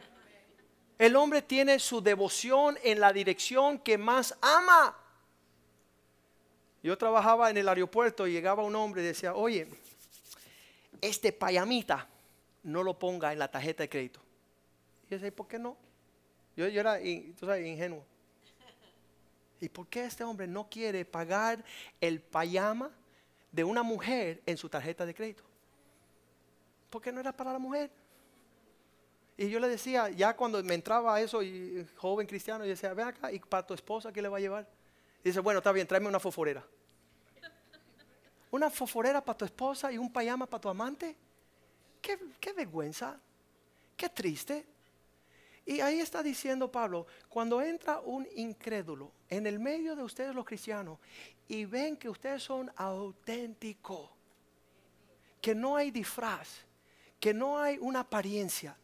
El 0.97 1.15
hombre 1.15 1.41
tiene 1.41 1.77
su 1.77 2.01
devoción 2.01 2.77
en 2.83 2.99
la 2.99 3.13
dirección 3.13 3.77
que 3.79 3.97
más 3.97 4.35
ama. 4.41 4.97
Yo 6.81 6.97
trabajaba 6.97 7.49
en 7.49 7.57
el 7.57 7.67
aeropuerto 7.67 8.25
y 8.25 8.31
llegaba 8.31 8.63
un 8.63 8.75
hombre 8.75 9.03
y 9.03 9.05
decía, 9.05 9.35
oye, 9.35 9.67
este 11.01 11.31
payamita 11.31 12.07
no 12.63 12.83
lo 12.83 12.97
ponga 12.97 13.33
en 13.33 13.39
la 13.39 13.49
tarjeta 13.49 13.83
de 13.83 13.89
crédito. 13.89 14.19
Y 15.05 15.11
yo 15.11 15.17
decía, 15.17 15.35
¿por 15.35 15.47
qué 15.47 15.57
no? 15.57 15.77
Yo, 16.55 16.65
era 16.65 16.99
ingenuo. 17.01 18.03
¿Y 19.61 19.69
por 19.69 19.87
qué 19.87 20.05
este 20.05 20.23
hombre 20.23 20.47
no 20.47 20.69
quiere 20.69 21.05
pagar 21.05 21.63
el 22.01 22.21
payama 22.21 22.91
de 23.51 23.63
una 23.63 23.83
mujer 23.83 24.41
en 24.45 24.57
su 24.57 24.67
tarjeta 24.69 25.05
de 25.05 25.13
crédito? 25.13 25.43
Porque 26.89 27.11
no 27.11 27.19
era 27.19 27.31
para 27.31 27.53
la 27.53 27.59
mujer. 27.59 27.91
Y 29.37 29.49
yo 29.49 29.59
le 29.59 29.67
decía, 29.67 30.09
ya 30.09 30.35
cuando 30.35 30.63
me 30.63 30.73
entraba 30.73 31.21
eso, 31.21 31.43
y 31.43 31.85
joven 31.95 32.25
cristiano, 32.25 32.65
yo 32.65 32.71
decía, 32.71 32.93
ven 32.93 33.07
acá, 33.07 33.31
¿y 33.31 33.39
para 33.39 33.65
tu 33.65 33.75
esposa 33.75 34.11
qué 34.11 34.21
le 34.21 34.29
va 34.29 34.37
a 34.37 34.39
llevar? 34.39 34.67
Y 35.23 35.29
dice, 35.29 35.41
bueno, 35.41 35.59
está 35.59 35.71
bien, 35.71 35.85
tráeme 35.85 36.07
una 36.07 36.19
foforera. 36.19 36.65
¿Una 38.57 38.71
foforera 38.71 39.23
para 39.23 39.37
tu 39.37 39.45
esposa 39.45 39.91
y 39.91 39.99
un 39.99 40.11
payama 40.11 40.47
para 40.47 40.59
tu 40.59 40.67
amante? 40.67 41.15
Qué, 42.01 42.17
qué 42.39 42.53
vergüenza, 42.53 43.15
qué 43.95 44.09
triste. 44.09 44.65
Y 45.63 45.79
ahí 45.79 45.99
está 45.99 46.23
diciendo 46.23 46.71
Pablo, 46.71 47.05
cuando 47.29 47.61
entra 47.61 47.99
un 47.99 48.27
incrédulo 48.35 49.11
en 49.29 49.45
el 49.45 49.59
medio 49.59 49.95
de 49.95 50.01
ustedes 50.01 50.33
los 50.33 50.43
cristianos 50.43 50.97
y 51.47 51.65
ven 51.65 51.97
que 51.97 52.09
ustedes 52.09 52.41
son 52.41 52.71
auténticos, 52.77 54.09
que 55.39 55.53
no 55.53 55.75
hay 55.75 55.91
disfraz, 55.91 56.65
que 57.19 57.35
no 57.35 57.59
hay 57.59 57.77
una 57.79 57.99
apariencia, 57.99 58.75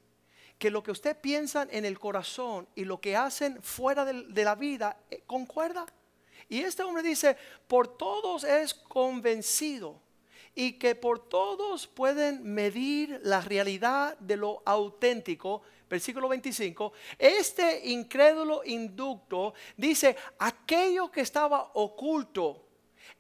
que 0.60 0.70
lo 0.70 0.84
que 0.84 0.92
ustedes 0.92 1.18
piensan 1.18 1.68
en 1.72 1.84
el 1.84 1.98
corazón 1.98 2.68
y 2.76 2.86
lo 2.86 3.02
que 3.02 3.16
hacen 3.16 3.60
fuera 3.64 4.06
de, 4.06 4.44
la 4.44 4.54
vida 4.54 4.98
eh, 5.10 5.24
concuerda. 5.26 5.88
Y 6.54 6.62
este 6.62 6.84
hombre 6.84 7.02
dice, 7.02 7.36
por 7.68 7.98
todos 7.98 8.44
es 8.44 8.76
convencido 8.76 10.00
y 10.54 10.74
que 10.74 10.94
por 10.94 11.28
todos 11.28 11.88
pueden 11.88 12.44
medir 12.44 13.20
la 13.24 13.42
realidad 13.42 14.16
de 14.20 14.38
lo 14.38 14.62
auténtico. 14.64 15.64
Versículo 15.90 16.30
25, 16.30 16.94
este 17.18 17.90
incrédulo 17.90 18.62
inducto 18.66 19.56
dice, 19.76 20.16
aquello 20.38 21.10
que 21.10 21.22
estaba 21.22 21.72
oculto 21.74 22.68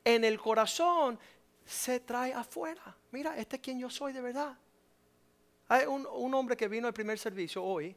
en 0.06 0.24
el 0.24 0.39
corazón 0.39 1.17
se 1.65 2.02
trae 2.02 2.36
afuera. 2.36 2.96
Mira, 3.10 3.36
este 3.36 3.56
es 3.56 3.62
quien 3.63 3.80
yo 3.80 3.89
soy 3.89 4.13
de 4.13 4.22
verdad. 4.22 4.56
Hay 5.69 5.88
un, 5.88 6.06
hombre 6.36 6.56
que 6.56 6.67
vino 6.67 6.86
al 6.86 6.93
primer 6.93 7.17
servicio 7.17 7.63
hoy, 7.63 7.96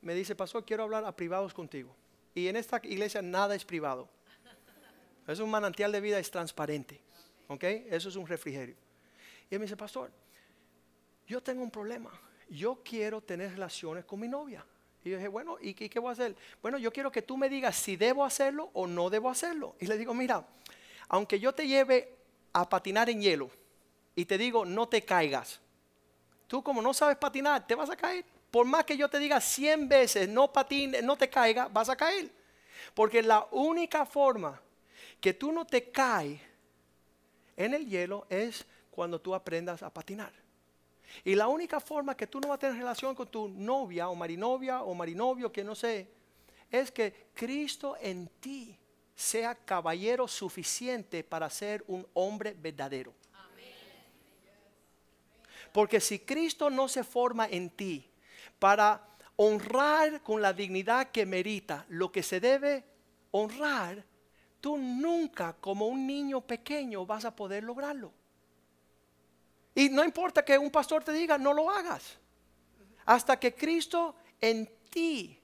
me 0.00 0.14
dice, 0.14 0.34
pastor, 0.34 0.64
quiero 0.64 0.84
hablar 0.84 1.04
a 1.04 1.14
privados 1.14 1.52
contigo. 1.52 1.94
Y 2.34 2.48
en 2.48 2.56
esta 2.56 2.80
iglesia 2.82 3.20
nada 3.20 3.54
es 3.54 3.62
privado. 3.66 4.08
Es 5.30 5.40
un 5.40 5.50
manantial 5.50 5.92
de 5.92 6.00
vida, 6.00 6.18
es 6.18 6.30
transparente. 6.30 7.00
¿Ok? 7.48 7.64
Eso 7.64 8.08
es 8.08 8.16
un 8.16 8.26
refrigerio. 8.26 8.76
Y 9.50 9.54
él 9.54 9.60
me 9.60 9.66
dice, 9.66 9.76
pastor, 9.76 10.10
yo 11.26 11.42
tengo 11.42 11.62
un 11.62 11.70
problema. 11.70 12.10
Yo 12.48 12.80
quiero 12.84 13.20
tener 13.20 13.50
relaciones 13.50 14.04
con 14.04 14.20
mi 14.20 14.28
novia. 14.28 14.64
Y 15.04 15.10
yo 15.10 15.16
dije, 15.16 15.28
bueno, 15.28 15.56
¿y 15.60 15.74
qué, 15.74 15.98
voy 15.98 16.10
a 16.10 16.12
hacer? 16.12 16.36
Bueno, 16.62 16.78
yo 16.78 16.92
quiero 16.92 17.10
que 17.10 17.22
tú 17.22 17.36
me 17.36 17.48
digas 17.48 17.76
si 17.76 17.96
debo 17.96 18.24
hacerlo 18.24 18.70
o 18.74 18.86
no 18.86 19.10
debo 19.10 19.30
hacerlo. 19.30 19.76
Y 19.80 19.86
le 19.86 19.96
digo, 19.96 20.14
mira, 20.14 20.46
aunque 21.08 21.40
yo 21.40 21.54
te 21.54 21.66
lleve 21.66 22.16
a 22.52 22.68
patinar 22.68 23.08
en 23.08 23.20
hielo 23.20 23.50
y 24.14 24.24
te 24.24 24.36
digo, 24.36 24.64
no 24.64 24.88
te 24.88 25.02
caigas, 25.02 25.60
Tú 26.50 26.64
como 26.64 26.82
no 26.82 26.92
sabes 26.92 27.16
patinar, 27.16 27.64
te 27.64 27.76
vas 27.76 27.90
a 27.90 27.96
caer. 27.96 28.24
Por 28.50 28.66
más 28.66 28.84
que 28.84 28.96
yo 28.96 29.08
te 29.08 29.20
diga 29.20 29.40
100 29.40 29.88
veces, 29.88 30.28
no 30.28 30.52
patine, 30.52 31.00
no 31.00 31.16
te 31.16 31.30
caiga, 31.30 31.68
vas 31.68 31.88
a 31.88 31.94
caer. 31.94 32.28
Porque 32.92 33.22
la 33.22 33.46
única 33.52 34.04
forma 34.04 34.60
que 35.20 35.34
tú 35.34 35.52
no 35.52 35.66
te 35.66 35.90
caes 35.90 36.40
en 37.56 37.74
el 37.74 37.86
hielo 37.86 38.26
es 38.28 38.64
cuando 38.90 39.20
tú 39.20 39.34
aprendas 39.34 39.82
a 39.82 39.92
patinar. 39.92 40.32
Y 41.24 41.34
la 41.34 41.48
única 41.48 41.80
forma 41.80 42.16
que 42.16 42.26
tú 42.26 42.40
no 42.40 42.48
vas 42.48 42.56
a 42.56 42.60
tener 42.60 42.76
relación 42.76 43.14
con 43.14 43.28
tu 43.28 43.48
novia 43.48 44.08
o 44.08 44.14
marinovia 44.14 44.82
o 44.82 44.94
marinovio, 44.94 45.52
que 45.52 45.64
no 45.64 45.74
sé, 45.74 46.08
es 46.70 46.90
que 46.90 47.28
Cristo 47.34 47.96
en 48.00 48.28
ti 48.40 48.78
sea 49.14 49.54
caballero 49.54 50.26
suficiente 50.28 51.22
para 51.24 51.50
ser 51.50 51.84
un 51.88 52.06
hombre 52.14 52.54
verdadero. 52.58 53.12
Porque 55.72 56.00
si 56.00 56.20
Cristo 56.20 56.70
no 56.70 56.88
se 56.88 57.04
forma 57.04 57.46
en 57.46 57.70
ti 57.70 58.08
para 58.58 59.06
honrar 59.36 60.22
con 60.22 60.42
la 60.42 60.52
dignidad 60.52 61.10
que 61.10 61.26
merita 61.26 61.84
lo 61.88 62.10
que 62.10 62.22
se 62.22 62.40
debe 62.40 62.84
honrar, 63.30 64.04
tú 64.60 64.76
nunca 64.76 65.54
como 65.54 65.86
un 65.86 66.06
niño 66.06 66.40
pequeño 66.40 67.06
vas 67.06 67.24
a 67.24 67.34
poder 67.34 67.64
lograrlo. 67.64 68.12
Y 69.74 69.88
no 69.88 70.04
importa 70.04 70.44
que 70.44 70.58
un 70.58 70.70
pastor 70.70 71.02
te 71.04 71.12
diga, 71.12 71.38
no 71.38 71.52
lo 71.52 71.70
hagas. 71.70 72.18
Hasta 73.06 73.38
que 73.38 73.54
Cristo 73.54 74.14
en 74.40 74.68
ti 74.90 75.38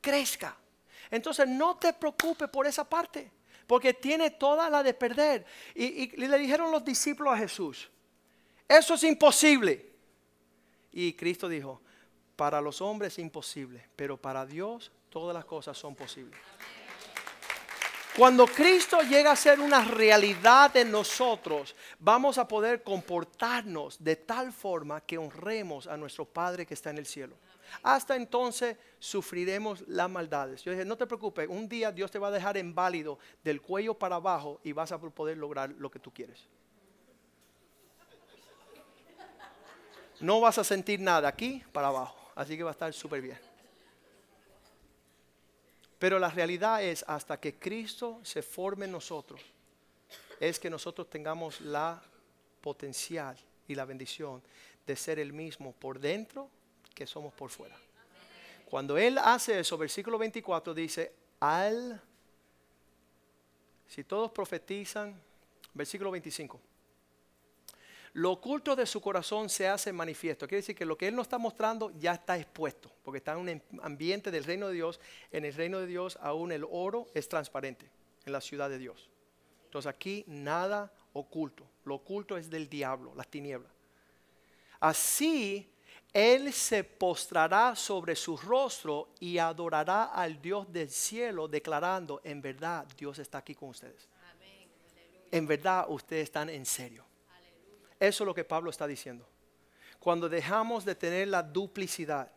crezca. 0.00 0.56
Entonces 1.10 1.48
no 1.48 1.76
te 1.76 1.92
preocupes 1.92 2.48
por 2.48 2.66
esa 2.66 2.88
parte, 2.88 3.30
porque 3.66 3.94
tiene 3.94 4.30
toda 4.30 4.68
la 4.70 4.82
de 4.82 4.94
perder. 4.94 5.44
Y, 5.74 5.84
y 5.84 6.06
le 6.16 6.38
dijeron 6.38 6.70
los 6.70 6.84
discípulos 6.84 7.34
a 7.34 7.38
Jesús, 7.38 7.90
eso 8.68 8.94
es 8.94 9.02
imposible. 9.04 9.92
Y 10.92 11.12
Cristo 11.14 11.48
dijo, 11.48 11.80
para 12.36 12.60
los 12.60 12.80
hombres 12.80 13.14
es 13.14 13.18
imposible, 13.18 13.88
pero 13.96 14.16
para 14.16 14.44
Dios 14.44 14.92
todas 15.10 15.34
las 15.34 15.44
cosas 15.44 15.76
son 15.76 15.94
posibles. 15.94 16.38
Cuando 18.16 18.46
Cristo 18.46 19.00
llega 19.02 19.32
a 19.32 19.36
ser 19.36 19.60
una 19.60 19.84
realidad 19.84 20.74
en 20.76 20.90
nosotros, 20.90 21.76
vamos 21.98 22.38
a 22.38 22.48
poder 22.48 22.82
comportarnos 22.82 24.02
de 24.02 24.16
tal 24.16 24.52
forma 24.52 25.02
que 25.02 25.18
honremos 25.18 25.86
a 25.86 25.98
nuestro 25.98 26.24
Padre 26.24 26.64
que 26.64 26.72
está 26.72 26.90
en 26.90 26.98
el 26.98 27.04
cielo. 27.04 27.36
Hasta 27.82 28.16
entonces 28.16 28.78
sufriremos 28.98 29.84
las 29.86 30.08
maldades. 30.08 30.62
Yo 30.62 30.72
dije, 30.72 30.84
no 30.84 30.96
te 30.96 31.06
preocupes, 31.06 31.46
un 31.48 31.68
día 31.68 31.92
Dios 31.92 32.10
te 32.10 32.18
va 32.18 32.28
a 32.28 32.30
dejar 32.30 32.56
inválido 32.56 33.18
del 33.44 33.60
cuello 33.60 33.92
para 33.92 34.16
abajo 34.16 34.60
y 34.64 34.72
vas 34.72 34.92
a 34.92 34.98
poder 34.98 35.36
lograr 35.36 35.70
lo 35.78 35.90
que 35.90 35.98
tú 35.98 36.10
quieres. 36.10 36.48
no 40.20 40.40
vas 40.40 40.56
a 40.58 40.64
sentir 40.64 41.00
nada 41.00 41.28
aquí 41.28 41.62
para 41.72 41.88
abajo. 41.88 42.16
Así 42.34 42.56
que 42.56 42.62
va 42.62 42.70
a 42.70 42.72
estar 42.72 42.92
súper 42.92 43.20
bien. 43.20 43.55
Pero 45.98 46.18
la 46.18 46.28
realidad 46.28 46.82
es, 46.82 47.04
hasta 47.06 47.40
que 47.40 47.58
Cristo 47.58 48.20
se 48.22 48.42
forme 48.42 48.84
en 48.84 48.92
nosotros, 48.92 49.40
es 50.38 50.58
que 50.58 50.68
nosotros 50.68 51.08
tengamos 51.08 51.60
la 51.60 52.02
potencial 52.60 53.36
y 53.66 53.74
la 53.74 53.84
bendición 53.84 54.42
de 54.86 54.96
ser 54.96 55.18
el 55.18 55.32
mismo 55.32 55.72
por 55.72 55.98
dentro 55.98 56.50
que 56.94 57.06
somos 57.06 57.32
por 57.34 57.50
fuera. 57.50 57.76
Cuando 58.68 58.98
Él 58.98 59.18
hace 59.18 59.60
eso, 59.60 59.78
versículo 59.78 60.18
24 60.18 60.74
dice, 60.74 61.12
al, 61.40 62.00
si 63.86 64.04
todos 64.04 64.30
profetizan, 64.32 65.18
versículo 65.72 66.10
25 66.10 66.60
lo 68.16 68.32
oculto 68.32 68.74
de 68.74 68.86
su 68.86 69.02
corazón 69.02 69.50
se 69.50 69.68
hace 69.68 69.92
manifiesto. 69.92 70.48
Quiere 70.48 70.62
decir 70.62 70.74
que 70.74 70.86
lo 70.86 70.96
que 70.96 71.06
Él 71.06 71.14
nos 71.14 71.26
está 71.26 71.36
mostrando 71.36 71.90
ya 71.98 72.14
está 72.14 72.38
expuesto, 72.38 72.90
porque 73.04 73.18
está 73.18 73.32
en 73.32 73.38
un 73.40 73.62
ambiente 73.82 74.30
del 74.30 74.44
reino 74.44 74.68
de 74.68 74.72
Dios. 74.72 74.98
En 75.30 75.44
el 75.44 75.52
reino 75.52 75.80
de 75.80 75.86
Dios 75.86 76.18
aún 76.22 76.50
el 76.50 76.64
oro 76.64 77.08
es 77.12 77.28
transparente 77.28 77.90
en 78.24 78.32
la 78.32 78.40
ciudad 78.40 78.70
de 78.70 78.78
Dios. 78.78 79.10
Entonces 79.66 79.90
aquí 79.90 80.24
nada 80.28 80.90
oculto. 81.12 81.66
Lo 81.84 81.96
oculto 81.96 82.38
es 82.38 82.48
del 82.48 82.70
diablo, 82.70 83.14
las 83.14 83.28
tinieblas. 83.28 83.70
Así 84.80 85.70
Él 86.10 86.54
se 86.54 86.84
postrará 86.84 87.76
sobre 87.76 88.16
su 88.16 88.38
rostro 88.38 89.10
y 89.20 89.36
adorará 89.36 90.04
al 90.04 90.40
Dios 90.40 90.72
del 90.72 90.88
cielo, 90.88 91.48
declarando, 91.48 92.22
en 92.24 92.40
verdad 92.40 92.86
Dios 92.96 93.18
está 93.18 93.36
aquí 93.36 93.54
con 93.54 93.68
ustedes. 93.68 94.08
En 95.30 95.46
verdad 95.46 95.84
ustedes 95.90 96.24
están 96.24 96.48
en 96.48 96.64
serio. 96.64 97.05
Eso 97.98 98.24
es 98.24 98.26
lo 98.26 98.34
que 98.34 98.44
Pablo 98.44 98.70
está 98.70 98.86
diciendo. 98.86 99.26
Cuando 99.98 100.28
dejamos 100.28 100.84
de 100.84 100.94
tener 100.94 101.28
la 101.28 101.42
duplicidad, 101.42 102.30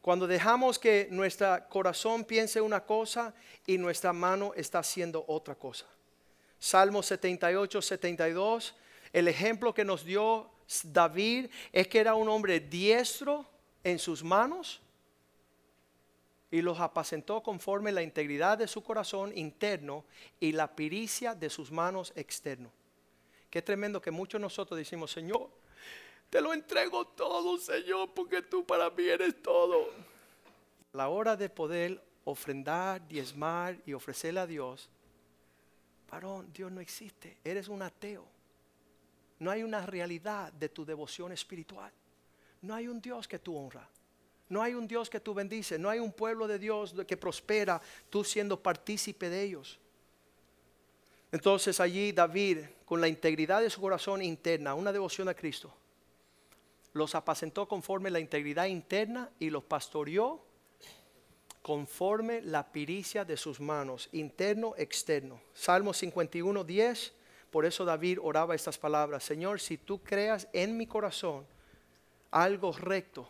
cuando 0.00 0.26
dejamos 0.26 0.78
que 0.78 1.08
nuestro 1.10 1.66
corazón 1.68 2.24
piense 2.24 2.60
una 2.60 2.84
cosa 2.84 3.32
y 3.66 3.78
nuestra 3.78 4.12
mano 4.12 4.52
está 4.54 4.80
haciendo 4.80 5.24
otra 5.28 5.54
cosa. 5.54 5.86
Salmo 6.58 7.02
78, 7.02 7.80
72, 7.80 8.74
el 9.12 9.28
ejemplo 9.28 9.72
que 9.72 9.84
nos 9.84 10.04
dio 10.04 10.50
David 10.84 11.50
es 11.72 11.88
que 11.88 12.00
era 12.00 12.14
un 12.14 12.28
hombre 12.28 12.60
diestro 12.60 13.46
en 13.82 13.98
sus 13.98 14.22
manos 14.22 14.80
y 16.50 16.60
los 16.60 16.80
apacentó 16.80 17.42
conforme 17.42 17.92
la 17.92 18.02
integridad 18.02 18.58
de 18.58 18.68
su 18.68 18.82
corazón 18.82 19.36
interno 19.36 20.04
y 20.40 20.52
la 20.52 20.74
pericia 20.74 21.34
de 21.34 21.50
sus 21.50 21.70
manos 21.70 22.12
externo 22.16 22.70
Qué 23.54 23.62
tremendo 23.62 24.02
que 24.02 24.10
muchos 24.10 24.40
de 24.40 24.42
nosotros 24.42 24.76
decimos, 24.76 25.12
Señor, 25.12 25.48
te 26.28 26.40
lo 26.40 26.52
entrego 26.52 27.06
todo, 27.06 27.56
Señor, 27.56 28.12
porque 28.12 28.42
tú 28.42 28.66
para 28.66 28.90
mí 28.90 29.04
eres 29.04 29.40
todo. 29.40 29.90
La 30.92 31.06
hora 31.06 31.36
de 31.36 31.48
poder 31.48 32.02
ofrendar, 32.24 33.06
diezmar 33.06 33.78
y 33.86 33.92
ofrecerle 33.92 34.40
a 34.40 34.46
Dios, 34.48 34.88
varón, 36.10 36.52
Dios 36.52 36.72
no 36.72 36.80
existe, 36.80 37.38
eres 37.44 37.68
un 37.68 37.82
ateo. 37.82 38.26
No 39.38 39.52
hay 39.52 39.62
una 39.62 39.86
realidad 39.86 40.52
de 40.52 40.68
tu 40.68 40.84
devoción 40.84 41.30
espiritual. 41.30 41.92
No 42.60 42.74
hay 42.74 42.88
un 42.88 43.00
Dios 43.00 43.28
que 43.28 43.38
tú 43.38 43.56
honras. 43.56 43.86
No 44.48 44.62
hay 44.62 44.74
un 44.74 44.88
Dios 44.88 45.08
que 45.08 45.20
tú 45.20 45.32
bendices. 45.32 45.78
No 45.78 45.88
hay 45.88 46.00
un 46.00 46.12
pueblo 46.12 46.48
de 46.48 46.58
Dios 46.58 46.92
que 47.06 47.16
prospera, 47.16 47.80
tú 48.10 48.24
siendo 48.24 48.60
partícipe 48.60 49.30
de 49.30 49.42
ellos. 49.44 49.78
Entonces 51.34 51.80
allí 51.80 52.12
David, 52.12 52.58
con 52.84 53.00
la 53.00 53.08
integridad 53.08 53.60
de 53.60 53.68
su 53.68 53.80
corazón 53.80 54.22
interna, 54.22 54.74
una 54.74 54.92
devoción 54.92 55.28
a 55.28 55.34
Cristo, 55.34 55.74
los 56.92 57.16
apacentó 57.16 57.66
conforme 57.66 58.08
la 58.08 58.20
integridad 58.20 58.66
interna 58.66 59.28
y 59.40 59.50
los 59.50 59.64
pastoreó 59.64 60.40
conforme 61.60 62.40
la 62.40 62.70
piricia 62.70 63.24
de 63.24 63.36
sus 63.36 63.58
manos, 63.58 64.08
interno, 64.12 64.74
externo. 64.76 65.40
Salmo 65.54 65.92
51, 65.92 66.62
10. 66.62 67.12
Por 67.50 67.66
eso 67.66 67.84
David 67.84 68.20
oraba 68.22 68.54
estas 68.54 68.78
palabras, 68.78 69.24
Señor, 69.24 69.60
si 69.60 69.76
tú 69.76 70.00
creas 70.04 70.46
en 70.52 70.76
mi 70.76 70.86
corazón 70.86 71.44
algo 72.30 72.70
recto, 72.70 73.28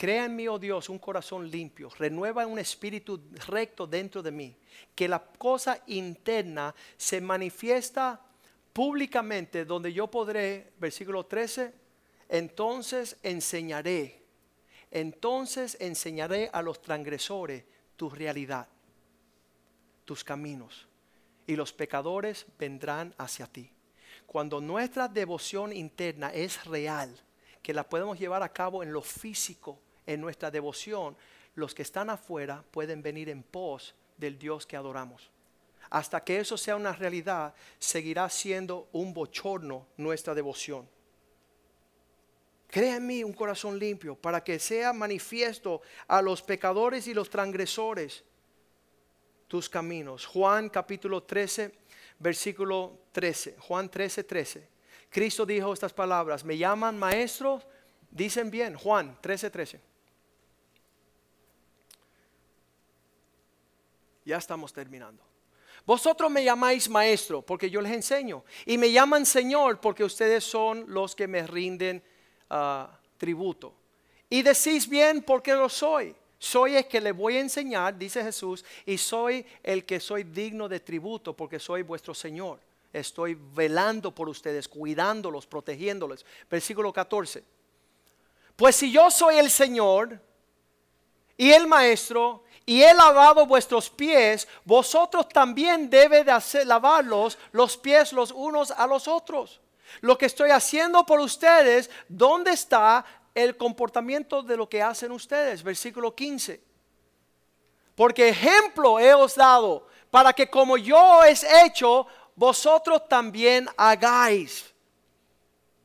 crea 0.00 0.24
en 0.24 0.34
mí, 0.34 0.48
oh 0.48 0.58
Dios, 0.58 0.88
un 0.88 0.98
corazón 0.98 1.50
limpio, 1.50 1.90
renueva 1.98 2.46
un 2.46 2.58
espíritu 2.58 3.20
recto 3.46 3.86
dentro 3.86 4.22
de 4.22 4.30
mí, 4.30 4.56
que 4.94 5.06
la 5.06 5.22
cosa 5.22 5.82
interna 5.88 6.74
se 6.96 7.20
manifiesta 7.20 8.18
públicamente, 8.72 9.66
donde 9.66 9.92
yo 9.92 10.06
podré, 10.06 10.72
versículo 10.78 11.26
13, 11.26 11.74
entonces 12.30 13.18
enseñaré, 13.22 14.22
entonces 14.90 15.76
enseñaré 15.78 16.48
a 16.50 16.62
los 16.62 16.80
transgresores 16.80 17.64
tu 17.96 18.08
realidad, 18.08 18.68
tus 20.06 20.24
caminos, 20.24 20.88
y 21.46 21.56
los 21.56 21.74
pecadores 21.74 22.46
vendrán 22.58 23.14
hacia 23.18 23.46
ti. 23.46 23.70
Cuando 24.24 24.62
nuestra 24.62 25.08
devoción 25.08 25.74
interna 25.74 26.32
es 26.32 26.64
real, 26.64 27.14
que 27.62 27.74
la 27.74 27.86
podemos 27.86 28.18
llevar 28.18 28.42
a 28.42 28.50
cabo 28.50 28.82
en 28.82 28.94
lo 28.94 29.02
físico, 29.02 29.78
en 30.12 30.20
nuestra 30.20 30.50
devoción, 30.50 31.16
los 31.54 31.74
que 31.74 31.82
están 31.82 32.10
afuera 32.10 32.64
pueden 32.70 33.00
venir 33.00 33.28
en 33.28 33.42
pos 33.42 33.94
del 34.16 34.38
Dios 34.38 34.66
que 34.66 34.76
adoramos. 34.76 35.30
Hasta 35.88 36.22
que 36.24 36.38
eso 36.38 36.56
sea 36.56 36.76
una 36.76 36.92
realidad, 36.92 37.54
seguirá 37.78 38.28
siendo 38.28 38.88
un 38.92 39.14
bochorno 39.14 39.86
nuestra 39.96 40.34
devoción. 40.34 40.88
Crea 42.66 42.96
en 42.96 43.06
mí 43.06 43.24
un 43.24 43.32
corazón 43.32 43.78
limpio 43.78 44.16
para 44.16 44.42
que 44.42 44.58
sea 44.58 44.92
manifiesto 44.92 45.80
a 46.06 46.20
los 46.22 46.42
pecadores 46.42 47.06
y 47.06 47.14
los 47.14 47.30
transgresores 47.30 48.24
tus 49.48 49.68
caminos. 49.68 50.26
Juan 50.26 50.68
capítulo 50.68 51.22
13, 51.22 51.72
versículo 52.18 52.98
13. 53.12 53.56
Juan 53.58 53.88
13, 53.88 54.24
13. 54.24 54.68
Cristo 55.08 55.44
dijo 55.44 55.72
estas 55.72 55.92
palabras, 55.92 56.44
me 56.44 56.56
llaman 56.56 56.96
maestro, 56.96 57.60
dicen 58.10 58.50
bien, 58.50 58.76
Juan 58.76 59.18
13, 59.20 59.50
13. 59.50 59.89
Ya 64.30 64.36
estamos 64.36 64.72
terminando. 64.72 65.24
Vosotros 65.84 66.30
me 66.30 66.44
llamáis 66.44 66.88
maestro 66.88 67.42
porque 67.42 67.68
yo 67.68 67.80
les 67.80 67.90
enseño. 67.90 68.44
Y 68.64 68.78
me 68.78 68.92
llaman 68.92 69.26
Señor 69.26 69.80
porque 69.80 70.04
ustedes 70.04 70.44
son 70.44 70.84
los 70.86 71.16
que 71.16 71.26
me 71.26 71.44
rinden 71.44 72.00
ah, 72.48 72.96
tributo. 73.18 73.74
Y 74.28 74.42
decís 74.42 74.88
bien 74.88 75.24
porque 75.24 75.52
lo 75.52 75.68
soy. 75.68 76.14
Soy 76.38 76.76
el 76.76 76.86
que 76.86 77.00
le 77.00 77.10
voy 77.10 77.38
a 77.38 77.40
enseñar, 77.40 77.98
dice 77.98 78.22
Jesús, 78.22 78.64
y 78.86 78.98
soy 78.98 79.44
el 79.64 79.84
que 79.84 79.98
soy 79.98 80.22
digno 80.22 80.68
de 80.68 80.78
tributo 80.78 81.34
porque 81.34 81.58
soy 81.58 81.82
vuestro 81.82 82.14
Señor. 82.14 82.60
Estoy 82.92 83.36
velando 83.52 84.14
por 84.14 84.28
ustedes, 84.28 84.68
cuidándolos, 84.68 85.44
protegiéndolos. 85.44 86.24
Versículo 86.48 86.92
14. 86.92 87.42
Pues 88.54 88.76
si 88.76 88.92
yo 88.92 89.10
soy 89.10 89.38
el 89.38 89.50
Señor 89.50 90.20
y 91.36 91.50
el 91.50 91.66
Maestro, 91.66 92.44
y 92.66 92.82
he 92.82 92.94
lavado 92.94 93.46
vuestros 93.46 93.90
pies, 93.90 94.46
vosotros 94.64 95.28
también 95.28 95.90
debe 95.90 96.22
de 96.24 96.30
hacer, 96.30 96.66
lavarlos 96.66 97.38
los 97.52 97.76
pies 97.76 98.12
los 98.12 98.30
unos 98.30 98.70
a 98.70 98.86
los 98.86 99.08
otros. 99.08 99.60
Lo 100.02 100.16
que 100.16 100.26
estoy 100.26 100.50
haciendo 100.50 101.04
por 101.04 101.20
ustedes, 101.20 101.90
¿dónde 102.08 102.52
está 102.52 103.04
el 103.34 103.56
comportamiento 103.56 104.42
de 104.42 104.56
lo 104.56 104.68
que 104.68 104.82
hacen 104.82 105.10
ustedes? 105.10 105.62
Versículo 105.62 106.14
15. 106.14 106.60
Porque 107.96 108.28
ejemplo 108.28 109.00
he 109.00 109.12
os 109.14 109.34
dado 109.34 109.88
para 110.10 110.32
que 110.32 110.48
como 110.48 110.76
yo 110.76 111.24
he 111.24 111.34
hecho, 111.64 112.06
vosotros 112.36 113.08
también 113.08 113.68
hagáis. 113.76 114.72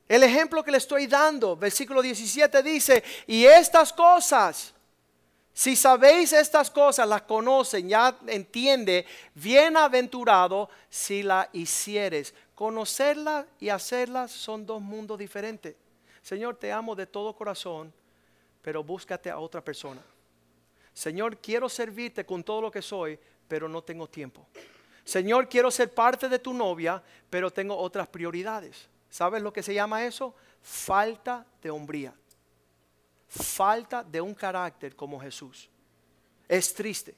El 0.07 0.21
ejemplo 0.21 0.63
que 0.63 0.71
le 0.71 0.77
estoy 0.77 1.07
dando, 1.07 1.55
versículo 1.55 2.01
17 2.01 2.61
dice, 2.61 3.03
y 3.25 3.45
estas 3.45 3.91
cosas 3.91 4.74
si 5.57 5.77
sabéis 5.77 6.33
estas 6.33 6.69
cosas, 6.69 7.07
las 7.07 7.21
conocen, 7.21 7.87
ya 7.87 8.13
entiende, 8.27 9.05
bienaventurado 9.33 10.69
si 10.89 11.23
la 11.23 11.49
hicieres. 11.53 12.35
Conocerlas 12.53 13.45
y 13.61 13.69
hacerlas 13.69 14.31
son 14.31 14.65
dos 14.65 14.81
mundos 14.81 15.17
diferentes. 15.17 15.73
Señor, 16.21 16.57
te 16.57 16.73
amo 16.73 16.93
de 16.93 17.05
todo 17.05 17.33
corazón, 17.33 17.93
pero 18.61 18.83
búscate 18.83 19.29
a 19.29 19.39
otra 19.39 19.63
persona. 19.63 20.03
Señor, 20.93 21.37
quiero 21.37 21.69
servirte 21.69 22.25
con 22.25 22.43
todo 22.43 22.59
lo 22.59 22.69
que 22.69 22.81
soy, 22.81 23.17
pero 23.47 23.69
no 23.69 23.81
tengo 23.81 24.09
tiempo. 24.09 24.45
Señor, 25.05 25.47
quiero 25.47 25.71
ser 25.71 25.93
parte 25.93 26.27
de 26.27 26.39
tu 26.39 26.53
novia, 26.53 27.01
pero 27.29 27.49
tengo 27.49 27.77
otras 27.77 28.09
prioridades. 28.09 28.89
¿Sabes 29.09 29.41
lo 29.41 29.53
que 29.53 29.63
se 29.63 29.73
llama 29.73 30.05
eso? 30.05 30.35
Falta 30.61 31.45
de 31.61 31.69
hombría 31.69 32.13
falta 33.43 34.03
de 34.03 34.21
un 34.21 34.33
carácter 34.33 34.95
como 34.95 35.19
Jesús. 35.19 35.69
Es 36.47 36.73
triste. 36.73 37.15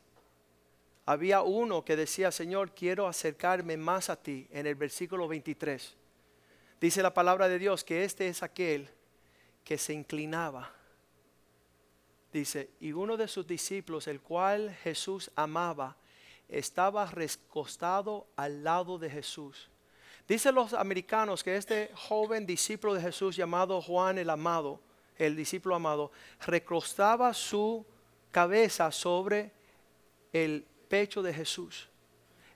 Había 1.05 1.41
uno 1.41 1.85
que 1.85 1.95
decía, 1.95 2.31
Señor, 2.31 2.73
quiero 2.73 3.07
acercarme 3.07 3.77
más 3.77 4.09
a 4.09 4.15
ti 4.15 4.47
en 4.51 4.67
el 4.67 4.75
versículo 4.75 5.27
23. 5.27 5.95
Dice 6.81 7.01
la 7.01 7.13
palabra 7.13 7.47
de 7.47 7.59
Dios 7.59 7.83
que 7.83 8.03
este 8.03 8.27
es 8.27 8.43
aquel 8.43 8.89
que 9.63 9.77
se 9.77 9.93
inclinaba. 9.93 10.73
Dice, 12.33 12.71
y 12.79 12.91
uno 12.91 13.15
de 13.15 13.27
sus 13.27 13.47
discípulos, 13.47 14.07
el 14.07 14.21
cual 14.21 14.75
Jesús 14.83 15.31
amaba, 15.35 15.95
estaba 16.49 17.05
recostado 17.05 18.27
al 18.35 18.63
lado 18.63 18.97
de 18.97 19.09
Jesús. 19.09 19.69
Dicen 20.27 20.55
los 20.55 20.73
americanos 20.73 21.43
que 21.43 21.55
este 21.55 21.89
joven 21.95 22.45
discípulo 22.45 22.93
de 22.93 23.01
Jesús 23.01 23.35
llamado 23.35 23.81
Juan 23.81 24.17
el 24.17 24.29
Amado, 24.29 24.81
el 25.17 25.35
discípulo 25.35 25.75
amado, 25.75 26.11
recostaba 26.45 27.33
su 27.33 27.85
cabeza 28.31 28.91
sobre 28.91 29.51
el 30.33 30.65
pecho 30.87 31.21
de 31.21 31.33
Jesús. 31.33 31.87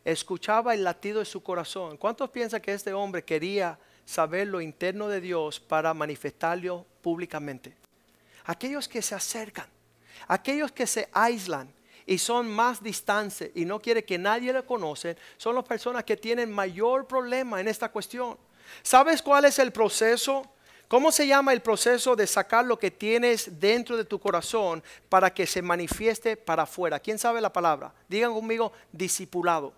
Escuchaba 0.03 0.73
el 0.73 0.83
latido 0.83 1.19
de 1.19 1.25
su 1.25 1.43
corazón. 1.43 1.97
¿Cuántos 1.97 2.29
piensan 2.29 2.61
que 2.61 2.73
este 2.73 2.93
hombre 2.93 3.23
quería 3.23 3.77
saber 4.05 4.47
lo 4.47 4.61
interno 4.61 5.07
de 5.07 5.21
Dios 5.21 5.59
para 5.59 5.93
manifestarlo 5.93 6.85
públicamente? 7.01 7.75
Aquellos 8.45 8.87
que 8.87 9.01
se 9.01 9.13
acercan, 9.13 9.67
aquellos 10.27 10.71
que 10.71 10.87
se 10.87 11.07
aíslan 11.13 11.71
y 12.05 12.17
son 12.17 12.49
más 12.49 12.81
distantes 12.81 13.51
y 13.53 13.63
no 13.63 13.79
quiere 13.79 14.03
que 14.03 14.17
nadie 14.17 14.51
le 14.51 14.63
conoce, 14.63 15.15
son 15.37 15.55
las 15.55 15.65
personas 15.65 16.03
que 16.03 16.17
tienen 16.17 16.51
mayor 16.51 17.07
problema 17.07 17.61
en 17.61 17.67
esta 17.67 17.89
cuestión. 17.89 18.37
¿Sabes 18.81 19.21
cuál 19.21 19.45
es 19.45 19.59
el 19.59 19.71
proceso 19.71 20.43
¿Cómo 20.91 21.09
se 21.09 21.25
llama 21.25 21.53
el 21.53 21.61
proceso 21.61 22.17
de 22.17 22.27
sacar 22.27 22.65
lo 22.65 22.77
que 22.77 22.91
tienes 22.91 23.61
dentro 23.61 23.95
de 23.95 24.03
tu 24.03 24.19
corazón 24.19 24.83
para 25.07 25.33
que 25.33 25.47
se 25.47 25.61
manifieste 25.61 26.35
para 26.35 26.63
afuera? 26.63 26.99
¿Quién 26.99 27.17
sabe 27.17 27.39
la 27.39 27.53
palabra? 27.53 27.93
Digan 28.09 28.33
conmigo, 28.33 28.73
discipulado. 28.91 29.71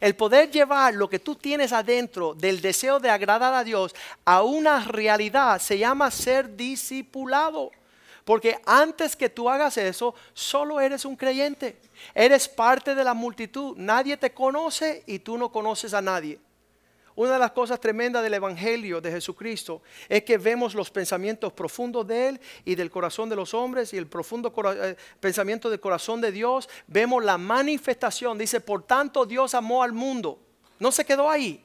El 0.00 0.16
poder 0.16 0.50
llevar 0.50 0.94
lo 0.94 1.08
que 1.08 1.20
tú 1.20 1.36
tienes 1.36 1.72
adentro 1.72 2.34
del 2.34 2.60
deseo 2.60 2.98
de 2.98 3.08
agradar 3.08 3.54
a 3.54 3.62
Dios 3.62 3.94
a 4.24 4.42
una 4.42 4.82
realidad 4.84 5.60
se 5.60 5.78
llama 5.78 6.10
ser 6.10 6.56
discipulado. 6.56 7.70
Porque 8.24 8.60
antes 8.66 9.14
que 9.14 9.28
tú 9.28 9.48
hagas 9.48 9.76
eso, 9.76 10.12
solo 10.34 10.80
eres 10.80 11.04
un 11.04 11.14
creyente. 11.14 11.78
Eres 12.16 12.48
parte 12.48 12.96
de 12.96 13.04
la 13.04 13.14
multitud. 13.14 13.76
Nadie 13.76 14.16
te 14.16 14.34
conoce 14.34 15.04
y 15.06 15.20
tú 15.20 15.38
no 15.38 15.52
conoces 15.52 15.94
a 15.94 16.02
nadie. 16.02 16.40
Una 17.14 17.34
de 17.34 17.38
las 17.38 17.52
cosas 17.52 17.78
tremendas 17.78 18.22
del 18.22 18.34
Evangelio 18.34 19.00
de 19.00 19.10
Jesucristo 19.10 19.82
es 20.08 20.22
que 20.24 20.38
vemos 20.38 20.74
los 20.74 20.90
pensamientos 20.90 21.52
profundos 21.52 22.06
de 22.06 22.28
Él 22.28 22.40
y 22.64 22.74
del 22.74 22.90
corazón 22.90 23.28
de 23.28 23.36
los 23.36 23.52
hombres 23.52 23.92
y 23.92 23.98
el 23.98 24.06
profundo 24.06 24.52
eh, 24.74 24.96
pensamiento 25.20 25.68
del 25.68 25.80
corazón 25.80 26.22
de 26.22 26.32
Dios. 26.32 26.70
Vemos 26.86 27.22
la 27.22 27.36
manifestación. 27.36 28.38
Dice, 28.38 28.60
por 28.60 28.84
tanto 28.84 29.26
Dios 29.26 29.54
amó 29.54 29.82
al 29.82 29.92
mundo. 29.92 30.38
No 30.78 30.90
se 30.90 31.04
quedó 31.04 31.30
ahí. 31.30 31.62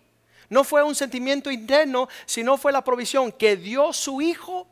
No 0.49 0.63
fue 0.63 0.83
un 0.83 0.95
sentimiento 0.95 1.49
interno, 1.49 2.09
sino 2.25 2.57
fue 2.57 2.71
la 2.71 2.83
provisión 2.83 3.31
que 3.31 3.55
dio 3.55 3.93
su 3.93 4.21
hijo. 4.21 4.67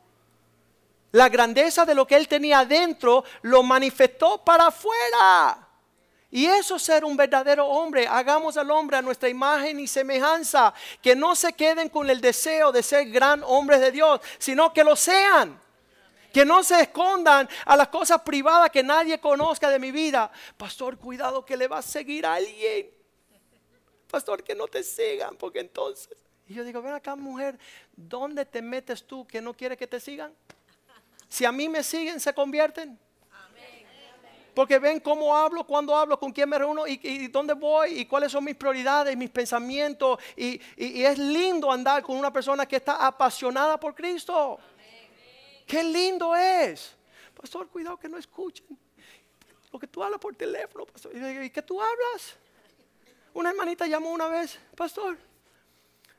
La 1.12 1.30
grandeza 1.30 1.86
de 1.86 1.94
lo 1.94 2.06
que 2.06 2.16
él 2.16 2.28
tenía 2.28 2.60
adentro 2.60 3.24
lo 3.42 3.62
manifestó 3.62 4.44
para 4.44 4.66
afuera. 4.66 5.65
Y 6.36 6.44
eso 6.44 6.76
es 6.76 6.82
ser 6.82 7.02
un 7.02 7.16
verdadero 7.16 7.64
hombre. 7.66 8.06
Hagamos 8.06 8.58
al 8.58 8.70
hombre 8.70 8.98
a 8.98 9.00
nuestra 9.00 9.26
imagen 9.26 9.80
y 9.80 9.86
semejanza. 9.86 10.74
Que 11.00 11.16
no 11.16 11.34
se 11.34 11.54
queden 11.54 11.88
con 11.88 12.10
el 12.10 12.20
deseo 12.20 12.70
de 12.72 12.82
ser 12.82 13.08
gran 13.08 13.42
hombres 13.42 13.80
de 13.80 13.90
Dios, 13.90 14.20
sino 14.36 14.70
que 14.70 14.84
lo 14.84 14.96
sean. 14.96 15.58
Que 16.34 16.44
no 16.44 16.62
se 16.62 16.78
escondan 16.82 17.48
a 17.64 17.74
las 17.74 17.88
cosas 17.88 18.20
privadas 18.20 18.68
que 18.68 18.82
nadie 18.82 19.18
conozca 19.18 19.70
de 19.70 19.78
mi 19.78 19.90
vida. 19.90 20.30
Pastor, 20.58 20.98
cuidado 20.98 21.42
que 21.42 21.56
le 21.56 21.68
va 21.68 21.78
a 21.78 21.82
seguir 21.82 22.26
a 22.26 22.34
alguien. 22.34 22.90
Pastor, 24.06 24.44
que 24.44 24.54
no 24.54 24.68
te 24.68 24.82
sigan, 24.82 25.36
porque 25.36 25.60
entonces... 25.60 26.18
Y 26.46 26.52
yo 26.52 26.64
digo, 26.64 26.82
ven 26.82 26.92
acá 26.92 27.16
mujer, 27.16 27.58
¿dónde 27.96 28.44
te 28.44 28.60
metes 28.60 29.06
tú 29.06 29.26
que 29.26 29.40
no 29.40 29.54
quieres 29.54 29.78
que 29.78 29.86
te 29.86 29.98
sigan? 30.00 30.34
Si 31.30 31.46
a 31.46 31.50
mí 31.50 31.66
me 31.66 31.82
siguen, 31.82 32.20
se 32.20 32.34
convierten. 32.34 33.05
Porque 34.56 34.78
ven 34.78 35.00
cómo 35.00 35.36
hablo, 35.36 35.66
cuándo 35.66 35.94
hablo, 35.94 36.18
con 36.18 36.32
quién 36.32 36.48
me 36.48 36.56
reúno 36.56 36.86
y, 36.86 37.28
dónde 37.28 37.52
voy 37.52 38.00
y 38.00 38.06
cuáles 38.06 38.32
son 38.32 38.42
mis 38.42 38.56
prioridades, 38.56 39.14
mis 39.14 39.28
pensamientos. 39.28 40.18
Y, 40.34 40.58
es 40.78 41.18
lindo 41.18 41.70
andar 41.70 42.02
con 42.02 42.16
una 42.16 42.32
persona 42.32 42.64
que 42.64 42.76
está 42.76 43.06
apasionada 43.06 43.78
por 43.78 43.94
Cristo. 43.94 44.58
Qué 45.66 45.84
lindo 45.84 46.34
es. 46.34 46.96
Pastor, 47.38 47.68
cuidado 47.68 47.98
que 47.98 48.08
no 48.08 48.16
escuchen. 48.16 48.66
Lo 49.70 49.78
que 49.78 49.88
tú 49.88 50.02
hablas 50.02 50.18
por 50.18 50.34
teléfono, 50.34 50.86
pastor. 50.86 51.14
¿Y 51.14 51.50
qué 51.50 51.60
tú 51.60 51.78
hablas? 51.78 52.38
Una 53.34 53.50
hermanita 53.50 53.86
llamó 53.86 54.10
una 54.10 54.28
vez, 54.28 54.58
pastor, 54.74 55.18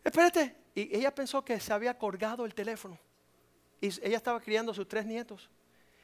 espérate. 0.04 0.56
Y 0.76 0.96
ella 0.96 1.10
pensó 1.10 1.44
que 1.44 1.60
se 1.60 1.74
había 1.74 1.98
colgado 1.98 2.46
el 2.46 2.54
teléfono. 2.54 3.00
Y 3.82 3.88
ella 3.88 4.18
estaba 4.18 4.40
criando 4.40 4.74
a 4.74 4.76
sus 4.76 4.88
tres 4.88 5.08
nietos. 5.08 5.50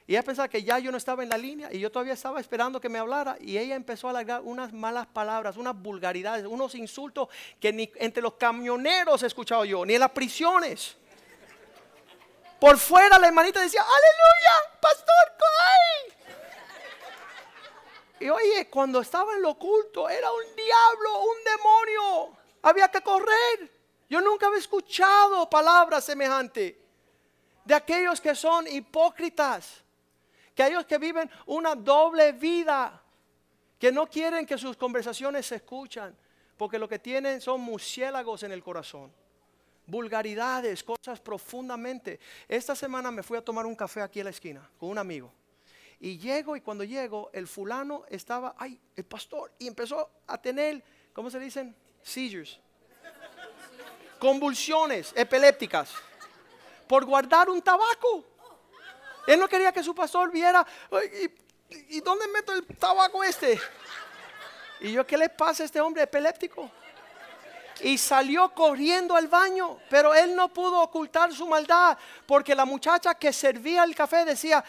Y 0.06 0.14
ella 0.14 0.24
pensaba 0.24 0.50
que 0.50 0.64
ya 0.64 0.80
yo 0.80 0.92
no 0.92 0.98
estaba 0.98 1.24
en 1.24 1.30
la 1.30 1.38
línea 1.38 1.70
y 1.72 1.80
yo 1.80 1.90
todavía 1.90 2.14
estaba 2.14 2.42
esperando 2.42 2.82
que 2.82 2.90
me 2.90 3.00
hablara. 3.00 3.38
Y 3.40 3.58
ella 3.58 3.76
empezó 3.76 4.08
a 4.08 4.10
alargar 4.10 4.42
unas 4.42 4.74
malas 4.74 5.08
palabras, 5.08 5.56
unas 5.56 5.76
vulgaridades, 5.76 6.46
unos 6.46 6.76
insultos 6.76 7.30
que 7.60 7.72
ni 7.72 7.90
entre 7.96 8.22
los 8.22 8.34
camioneros 8.34 9.24
he 9.24 9.28
escuchado 9.28 9.64
yo, 9.64 9.86
ni 9.86 9.94
en 9.94 10.02
las 10.02 10.12
prisiones. 10.12 10.98
Por 12.60 12.78
fuera 12.78 13.18
la 13.18 13.28
hermanita 13.28 13.62
decía, 13.62 13.82
aleluya, 13.82 14.80
pastor, 14.82 15.34
¡ay! 15.40 16.14
Y 18.20 18.30
oye, 18.30 18.70
cuando 18.70 19.02
estaba 19.02 19.34
en 19.34 19.42
lo 19.42 19.52
oculto, 19.52 20.10
era 20.10 20.32
un 20.32 20.56
diablo, 20.56 21.24
un 21.24 21.44
demonio. 21.44 22.38
Había 22.62 22.90
que 22.90 23.02
correr. 23.02 23.70
Yo 24.10 24.22
nunca 24.22 24.48
había 24.48 24.60
escuchado 24.60 25.50
palabras 25.50 26.06
semejantes 26.06 26.76
de 27.66 27.74
aquellos 27.74 28.20
que 28.20 28.36
son 28.36 28.68
hipócritas 28.68 29.84
que 30.56 30.68
ellos 30.68 30.86
que 30.86 30.98
viven 30.98 31.30
una 31.48 31.76
doble 31.76 32.32
vida, 32.34 33.02
que 33.80 33.92
no 33.92 34.08
quieren 34.08 34.46
que 34.46 34.58
sus 34.58 34.78
conversaciones 34.78 35.46
se 35.46 35.56
escuchan, 35.56 36.16
porque 36.58 36.80
lo 36.80 36.88
que 36.88 37.00
tienen 37.00 37.42
son 37.42 37.62
murciélagos 37.62 38.44
en 38.44 38.52
el 38.52 38.64
corazón, 38.64 39.12
vulgaridades, 39.86 40.84
cosas 40.84 41.20
profundamente. 41.20 42.20
Esta 42.48 42.76
semana 42.76 43.12
me 43.12 43.24
fui 43.24 43.38
a 43.38 43.42
tomar 43.42 43.66
un 43.66 43.76
café 43.76 44.02
aquí 44.02 44.20
en 44.20 44.26
la 44.26 44.30
esquina 44.30 44.70
con 44.78 44.90
un 44.90 44.98
amigo. 44.98 45.34
Y 46.00 46.18
llego 46.18 46.56
y 46.56 46.62
cuando 46.62 46.84
llego, 46.84 47.30
el 47.34 47.48
fulano 47.48 48.04
estaba, 48.10 48.56
ay, 48.58 48.80
el 48.96 49.06
pastor, 49.06 49.54
y 49.58 49.68
empezó 49.68 50.10
a 50.28 50.38
tener, 50.38 50.84
¿cómo 51.14 51.30
se 51.30 51.40
dicen? 51.40 51.76
Seizures. 52.02 52.60
Convulsiones 54.20 55.14
epilépticas 55.16 55.94
por 56.88 57.06
guardar 57.06 57.50
un 57.50 57.62
tabaco. 57.62 58.33
Él 59.26 59.40
no 59.40 59.48
quería 59.48 59.72
que 59.72 59.84
su 59.84 59.96
pastor 59.96 60.32
viera, 60.32 60.66
¿y, 61.70 62.02
dónde 62.02 62.28
meto 62.28 62.54
el 62.54 62.66
tabaco 62.78 63.24
este? 63.24 63.60
Y 64.82 64.92
yo, 64.92 65.06
¿qué 65.08 65.18
le 65.18 65.30
pasa 65.30 65.64
a 65.64 65.66
este 65.66 65.80
hombre 65.80 66.04
epiléptico? 66.04 66.70
Y 67.80 67.98
salió 67.98 68.54
corriendo 68.54 69.16
al 69.16 69.28
baño, 69.28 69.80
pero 69.90 70.14
él 70.14 70.36
no 70.36 70.50
pudo 70.50 70.82
ocultar 70.82 71.34
su 71.34 71.48
maldad, 71.48 71.98
porque 72.26 72.54
la 72.54 72.66
muchacha 72.66 73.16
que 73.16 73.34
servía 73.34 73.84
el 73.84 73.96
café 73.96 74.26
decía, 74.26 74.64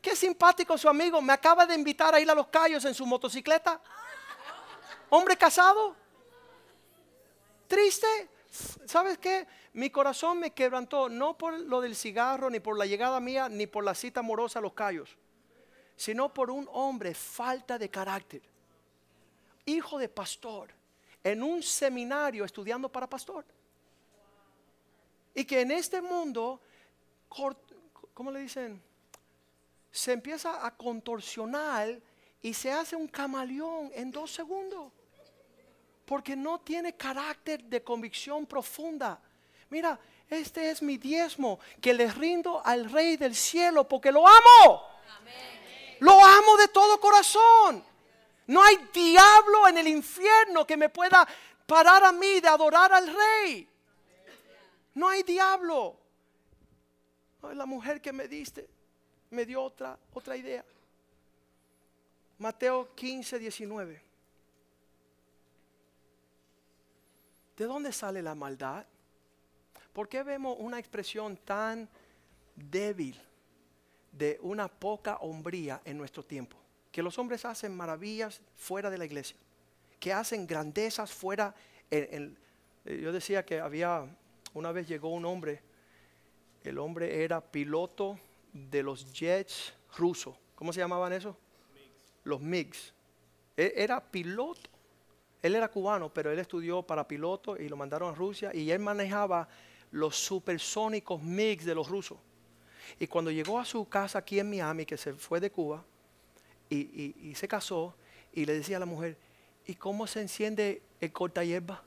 qué 0.00 0.14
simpático 0.14 0.76
su 0.78 0.88
amigo, 0.88 1.20
me 1.20 1.32
acaba 1.32 1.66
de 1.66 1.74
invitar 1.74 2.14
a 2.14 2.20
ir 2.20 2.30
a 2.30 2.34
los 2.34 2.48
callos 2.48 2.84
en 2.84 2.94
su 2.94 3.06
motocicleta. 3.06 3.80
Hombre 5.10 5.36
casado, 5.36 5.96
triste, 7.66 8.28
¿sabes 8.50 9.18
qué? 9.18 9.46
Mi 9.72 9.90
corazón 9.90 10.40
me 10.40 10.52
quebrantó 10.52 11.08
no 11.08 11.36
por 11.36 11.58
lo 11.58 11.80
del 11.80 11.94
cigarro, 11.94 12.50
ni 12.50 12.60
por 12.60 12.78
la 12.78 12.86
llegada 12.86 13.20
mía, 13.20 13.48
ni 13.48 13.66
por 13.66 13.84
la 13.84 13.94
cita 13.94 14.20
amorosa 14.20 14.58
a 14.58 14.62
los 14.62 14.72
callos, 14.72 15.16
sino 15.96 16.32
por 16.32 16.50
un 16.50 16.68
hombre 16.72 17.14
falta 17.14 17.78
de 17.78 17.90
carácter, 17.90 18.42
hijo 19.66 19.98
de 19.98 20.08
pastor, 20.08 20.70
en 21.22 21.42
un 21.42 21.62
seminario 21.62 22.44
estudiando 22.44 22.88
para 22.88 23.08
pastor. 23.08 23.44
Y 25.34 25.44
que 25.44 25.60
en 25.60 25.70
este 25.70 26.00
mundo, 26.00 26.60
¿cómo 28.14 28.30
le 28.30 28.40
dicen? 28.40 28.82
Se 29.90 30.12
empieza 30.12 30.66
a 30.66 30.74
contorsionar 30.76 32.00
y 32.40 32.54
se 32.54 32.72
hace 32.72 32.96
un 32.96 33.08
camaleón 33.08 33.90
en 33.94 34.10
dos 34.10 34.30
segundos. 34.32 34.92
Porque 36.08 36.34
no 36.34 36.58
tiene 36.60 36.96
carácter 36.96 37.62
de 37.62 37.84
convicción 37.84 38.46
profunda 38.46 39.20
mira, 39.70 39.98
este 40.28 40.70
es 40.70 40.82
mi 40.82 40.98
diezmo 40.98 41.58
que 41.80 41.94
le 41.94 42.10
rindo 42.10 42.62
al 42.64 42.90
Rey 42.90 43.16
del 43.16 43.34
cielo 43.34 43.86
porque 43.86 44.12
lo 44.12 44.26
amo. 44.26 44.82
Lo 46.00 46.24
amo 46.24 46.56
de 46.56 46.68
todo 46.68 47.00
corazón. 47.00 47.84
No 48.46 48.62
hay 48.62 48.76
diablo 48.92 49.68
en 49.68 49.78
el 49.78 49.88
infierno 49.88 50.66
que 50.66 50.76
me 50.76 50.88
pueda 50.88 51.26
parar 51.66 52.04
a 52.04 52.12
mí 52.12 52.40
de 52.40 52.48
adorar 52.48 52.92
al 52.92 53.14
Rey. 53.14 53.68
No 54.94 55.08
hay 55.08 55.22
diablo. 55.22 55.96
la 57.52 57.66
mujer 57.66 58.00
que 58.00 58.12
me 58.12 58.28
diste 58.28 58.68
me 59.30 59.44
dio 59.44 59.62
otra, 59.62 59.98
otra 60.14 60.36
idea. 60.36 60.64
Mateo 62.38 62.94
15, 62.94 63.38
19. 63.38 64.07
¿De 67.58 67.64
dónde 67.64 67.92
sale 67.92 68.22
la 68.22 68.36
maldad? 68.36 68.86
¿Por 69.92 70.08
qué 70.08 70.22
vemos 70.22 70.56
una 70.60 70.78
expresión 70.78 71.36
tan 71.38 71.88
débil 72.54 73.20
de 74.12 74.38
una 74.42 74.68
poca 74.68 75.16
hombría 75.16 75.82
en 75.84 75.98
nuestro 75.98 76.24
tiempo? 76.24 76.56
Que 76.92 77.02
los 77.02 77.18
hombres 77.18 77.44
hacen 77.44 77.76
maravillas 77.76 78.40
fuera 78.54 78.90
de 78.90 78.98
la 78.98 79.06
iglesia, 79.06 79.36
que 79.98 80.12
hacen 80.12 80.46
grandezas 80.46 81.10
fuera. 81.10 81.52
Eh, 81.90 82.32
yo 82.84 83.10
decía 83.10 83.44
que 83.44 83.58
había, 83.58 84.06
una 84.54 84.70
vez 84.70 84.86
llegó 84.86 85.08
un 85.08 85.24
hombre, 85.24 85.60
el 86.62 86.78
hombre 86.78 87.24
era 87.24 87.40
piloto 87.40 88.20
de 88.52 88.84
los 88.84 89.12
jets 89.12 89.72
rusos. 89.96 90.36
¿Cómo 90.54 90.72
se 90.72 90.78
llamaban 90.78 91.12
eso? 91.12 91.36
Los 92.22 92.40
MiGs. 92.40 92.94
E, 93.56 93.72
era 93.76 94.00
piloto. 94.00 94.77
Él 95.42 95.54
era 95.54 95.68
cubano, 95.68 96.12
pero 96.12 96.32
él 96.32 96.38
estudió 96.38 96.82
para 96.82 97.06
piloto 97.06 97.56
y 97.56 97.68
lo 97.68 97.76
mandaron 97.76 98.12
a 98.12 98.16
Rusia 98.16 98.54
y 98.54 98.70
él 98.70 98.80
manejaba 98.80 99.48
los 99.90 100.16
supersónicos 100.16 101.22
MiGs 101.22 101.64
de 101.64 101.74
los 101.74 101.88
rusos. 101.88 102.18
Y 102.98 103.06
cuando 103.06 103.30
llegó 103.30 103.58
a 103.58 103.64
su 103.64 103.88
casa 103.88 104.18
aquí 104.18 104.38
en 104.38 104.50
Miami, 104.50 104.84
que 104.84 104.96
se 104.96 105.12
fue 105.14 105.40
de 105.40 105.50
Cuba, 105.50 105.84
y, 106.70 107.34
se 107.34 107.48
casó, 107.48 107.94
y 108.32 108.44
le 108.44 108.54
decía 108.54 108.76
a 108.76 108.80
la 108.80 108.86
mujer, 108.86 109.16
¿y 109.66 109.74
cómo 109.74 110.06
se 110.06 110.20
enciende 110.20 110.82
el 111.00 111.12
corta 111.12 111.44
hierba? 111.44 111.82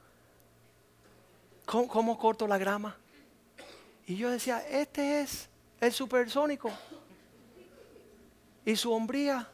¿Cómo, 1.65 1.87
¿Cómo, 1.87 2.17
corto 2.17 2.47
la 2.47 2.57
grama? 2.57 2.97
Y 4.07 4.15
yo 4.15 4.29
decía, 4.29 4.59
este 4.69 5.21
es 5.21 5.49
el 5.79 5.91
supersónico. 5.91 6.71
Y 8.65 8.75
su 8.75 8.91
hombría, 8.91 9.49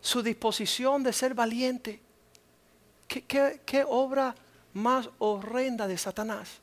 su 0.00 0.22
disposición 0.22 1.02
de 1.02 1.12
ser 1.12 1.34
valiente. 1.34 2.03
¿Qué, 3.22 3.84
obra 3.86 4.34
más 4.72 5.08
horrenda 5.18 5.86
de 5.86 5.96
Satanás? 5.96 6.60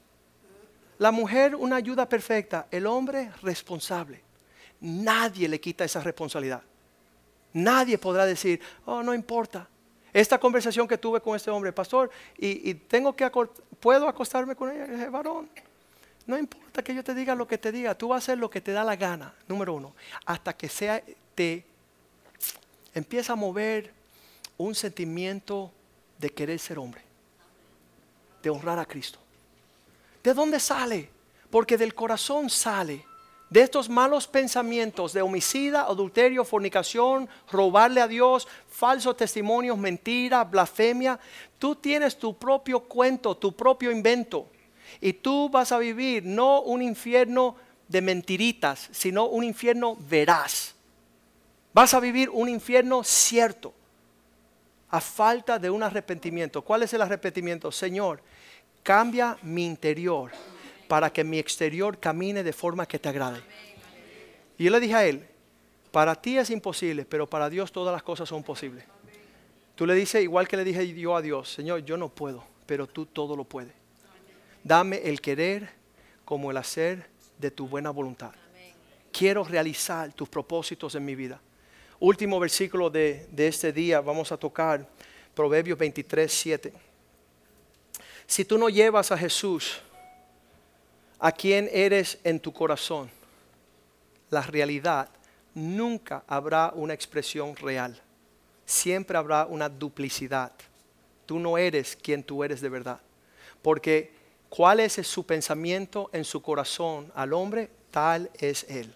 La 0.97 1.11
mujer 1.11 1.55
una 1.55 1.77
ayuda 1.77 2.07
perfecta, 2.07 2.67
el 2.71 2.85
hombre 2.85 3.31
responsable. 3.41 4.21
Nadie 4.81 5.47
le 5.47 5.59
quita 5.59 5.85
esa 5.85 6.01
responsabilidad. 6.01 6.61
Nadie 7.53 7.97
podrá 7.97 8.25
decir, 8.25 8.59
oh, 8.85 9.01
no 9.01 9.13
importa. 9.13 9.67
Esta 10.13 10.37
conversación 10.37 10.87
que 10.87 10.97
tuve 10.97 11.21
con 11.21 11.35
este 11.35 11.49
hombre, 11.49 11.71
pastor, 11.71 12.11
y, 12.37 12.73
tengo 12.73 13.15
que 13.15 13.29
puedo 13.79 14.07
acostarme 14.07 14.55
con 14.55 14.69
ella, 14.71 15.09
varón. 15.09 15.49
No 16.25 16.37
importa 16.37 16.83
que 16.83 16.93
yo 16.93 17.03
te 17.03 17.15
diga 17.15 17.33
lo 17.33 17.47
que 17.47 17.57
te 17.57 17.71
diga, 17.71 17.95
tú 17.95 18.09
vas 18.09 18.17
a 18.17 18.23
hacer 18.25 18.37
lo 18.37 18.49
que 18.49 18.61
te 18.61 18.71
da 18.71 18.83
la 18.83 18.95
gana, 18.95 19.33
número 19.47 19.73
uno, 19.73 19.95
hasta 20.25 20.53
que 20.53 20.69
sea 20.69 21.01
te 21.33 21.65
empieza 22.93 23.33
a 23.33 23.35
mover 23.35 23.91
un 24.57 24.75
sentimiento 24.75 25.71
de 26.21 26.29
querer 26.29 26.59
ser 26.59 26.79
hombre. 26.79 27.01
de 28.41 28.49
honrar 28.49 28.79
a 28.79 28.85
Cristo. 28.87 29.19
¿De 30.23 30.33
dónde 30.33 30.59
sale? 30.59 31.09
Porque 31.51 31.77
del 31.77 31.93
corazón 31.93 32.49
sale. 32.49 33.05
De 33.51 33.61
estos 33.61 33.87
malos 33.87 34.27
pensamientos 34.27 35.13
de 35.13 35.21
homicida, 35.21 35.83
adulterio, 35.83 36.43
fornicación, 36.43 37.29
robarle 37.51 38.01
a 38.01 38.07
Dios, 38.07 38.47
falsos 38.67 39.15
testimonios, 39.15 39.77
mentira, 39.77 40.43
blasfemia. 40.43 41.19
Tú 41.59 41.75
tienes 41.75 42.17
tu 42.17 42.35
propio 42.35 42.79
cuento, 42.79 43.37
tu 43.37 43.55
propio 43.55 43.91
invento. 43.91 44.47
Y 44.99 45.13
tú 45.13 45.49
vas 45.49 45.71
a 45.71 45.77
vivir 45.77 46.25
no 46.25 46.61
un 46.61 46.81
infierno 46.81 47.55
de 47.87 48.01
mentiritas, 48.01 48.89
sino 48.91 49.25
un 49.25 49.43
infierno 49.43 49.97
veraz. 49.99 50.73
Vas 51.73 51.93
a 51.93 51.99
vivir 51.99 52.29
un 52.29 52.49
infierno 52.49 53.03
cierto, 53.03 53.73
a 54.91 54.99
falta 54.99 55.57
de 55.57 55.69
un 55.69 55.81
arrepentimiento. 55.81 56.61
¿Cuál 56.61 56.83
es 56.83 56.93
el 56.93 57.01
arrepentimiento? 57.01 57.71
Señor, 57.71 58.21
cambia 58.83 59.37
mi 59.41 59.65
interior 59.65 60.31
para 60.87 61.11
que 61.11 61.23
mi 61.23 61.39
exterior 61.39 61.97
camine 61.97 62.43
de 62.43 62.51
forma 62.51 62.85
que 62.85 62.99
te 62.99 63.07
agrade. 63.07 63.41
Y 64.57 64.65
yo 64.65 64.71
le 64.71 64.81
dije 64.81 64.95
a 64.95 65.05
él, 65.05 65.25
para 65.91 66.13
ti 66.15 66.37
es 66.37 66.49
imposible, 66.49 67.05
pero 67.05 67.29
para 67.29 67.49
Dios 67.49 67.71
todas 67.71 67.93
las 67.93 68.03
cosas 68.03 68.27
son 68.27 68.43
posibles. 68.43 68.83
Tú 69.75 69.85
le 69.85 69.95
dices, 69.95 70.21
igual 70.21 70.47
que 70.47 70.57
le 70.57 70.65
dije 70.65 70.93
yo 70.93 71.15
a 71.15 71.21
Dios, 71.21 71.51
Señor, 71.51 71.85
yo 71.85 71.95
no 71.95 72.09
puedo, 72.09 72.43
pero 72.65 72.85
tú 72.85 73.05
todo 73.05 73.37
lo 73.37 73.45
puedes. 73.45 73.73
Dame 74.63 74.97
el 74.97 75.21
querer 75.21 75.69
como 76.25 76.51
el 76.51 76.57
hacer 76.57 77.09
de 77.39 77.49
tu 77.49 77.67
buena 77.67 77.89
voluntad. 77.89 78.33
Quiero 79.11 79.45
realizar 79.45 80.11
tus 80.13 80.27
propósitos 80.27 80.95
en 80.95 81.05
mi 81.05 81.15
vida. 81.15 81.41
Último 82.01 82.39
versículo 82.39 82.89
de, 82.89 83.27
de 83.31 83.47
este 83.47 83.71
día, 83.71 84.01
vamos 84.01 84.31
a 84.31 84.37
tocar 84.37 84.87
Proverbios 85.35 85.77
23, 85.77 86.33
7. 86.33 86.73
Si 88.25 88.43
tú 88.43 88.57
no 88.57 88.69
llevas 88.69 89.11
a 89.11 89.17
Jesús, 89.19 89.79
a 91.19 91.31
quien 91.31 91.69
eres 91.71 92.17
en 92.23 92.39
tu 92.39 92.51
corazón, 92.51 93.11
la 94.31 94.41
realidad, 94.41 95.09
nunca 95.53 96.23
habrá 96.25 96.71
una 96.73 96.95
expresión 96.95 97.55
real. 97.55 98.01
Siempre 98.65 99.15
habrá 99.15 99.45
una 99.45 99.69
duplicidad. 99.69 100.53
Tú 101.27 101.37
no 101.37 101.55
eres 101.55 101.95
quien 101.95 102.23
tú 102.23 102.43
eres 102.43 102.61
de 102.61 102.69
verdad. 102.69 102.99
Porque 103.61 104.11
cuál 104.49 104.79
es 104.79 104.93
su 105.05 105.23
pensamiento 105.23 106.09
en 106.13 106.25
su 106.25 106.41
corazón 106.41 107.11
al 107.13 107.31
hombre, 107.31 107.69
tal 107.91 108.31
es 108.39 108.63
él. 108.69 108.91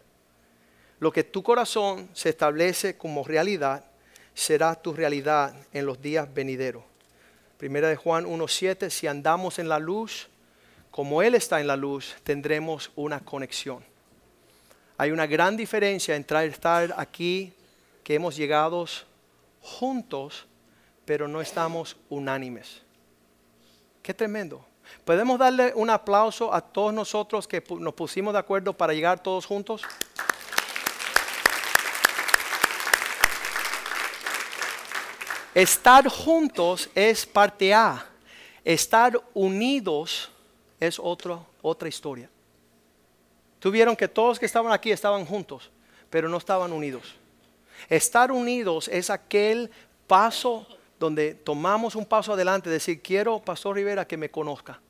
Lo 1.06 1.12
que 1.12 1.24
tu 1.24 1.44
corazón 1.44 2.10
se 2.14 2.30
establece 2.30 2.98
como 2.98 3.24
realidad 3.24 3.86
será 4.34 4.74
tu 4.74 4.92
realidad 4.92 5.56
en 5.72 5.86
los 5.86 6.02
días 6.02 6.34
venideros. 6.34 6.84
Primera 7.60 7.90
de 7.90 7.96
Juan 7.96 8.26
1.7, 8.26 8.90
si 8.90 9.06
andamos 9.06 9.60
en 9.60 9.70
la 9.70 9.78
luz, 9.78 10.28
como 10.90 11.22
Él 11.22 11.36
está 11.36 11.62
en 11.62 11.68
la 11.68 11.76
luz, 11.76 12.16
tendremos 12.24 12.90
una 12.96 13.20
conexión. 13.20 13.84
Hay 14.98 15.12
una 15.12 15.28
gran 15.28 15.56
diferencia 15.56 16.16
entre 16.16 16.44
estar 16.46 16.96
aquí, 16.98 17.54
que 18.04 18.16
hemos 18.16 18.36
llegado 18.36 18.84
juntos, 19.62 20.48
pero 21.06 21.28
no 21.28 21.40
estamos 21.40 21.98
unánimes. 22.10 22.82
Qué 24.02 24.12
tremendo. 24.12 24.66
¿Podemos 25.04 25.38
darle 25.38 25.72
un 25.76 25.92
aplauso 25.92 26.52
a 26.52 26.62
todos 26.62 26.92
nosotros 26.96 27.48
que 27.48 27.64
nos 27.80 27.94
pusimos 27.94 28.34
de 28.34 28.40
acuerdo 28.40 28.74
para 28.74 28.92
llegar 28.92 29.22
todos 29.22 29.46
juntos? 29.46 29.84
Estar 35.56 36.10
juntos 36.10 36.90
es 36.94 37.26
parte 37.26 37.74
A. 37.74 38.06
Estar 38.66 39.18
unidos 39.34 40.30
es 40.82 41.00
otra 41.00 41.88
historia. 41.88 42.30
Tuvieron 43.60 43.96
que 43.96 44.10
todos 44.10 44.38
que 44.38 44.46
estaban 44.46 44.74
aquí 44.74 44.92
estaban 44.92 45.26
juntos, 45.26 45.72
pero 46.10 46.28
no 46.28 46.38
estaban 46.38 46.74
unidos. 46.74 47.16
Estar 47.88 48.34
unidos 48.34 48.90
es 48.90 49.10
aquel 49.10 49.72
paso 50.08 50.68
donde 51.00 51.34
tomamos 51.34 51.96
un 51.96 52.06
paso 52.06 52.34
adelante, 52.34 52.70
decir, 52.70 53.02
quiero, 53.02 53.40
Pastor 53.40 53.78
Rivera, 53.78 54.06
que 54.06 54.18
me 54.18 54.30
conozca. 54.30 54.82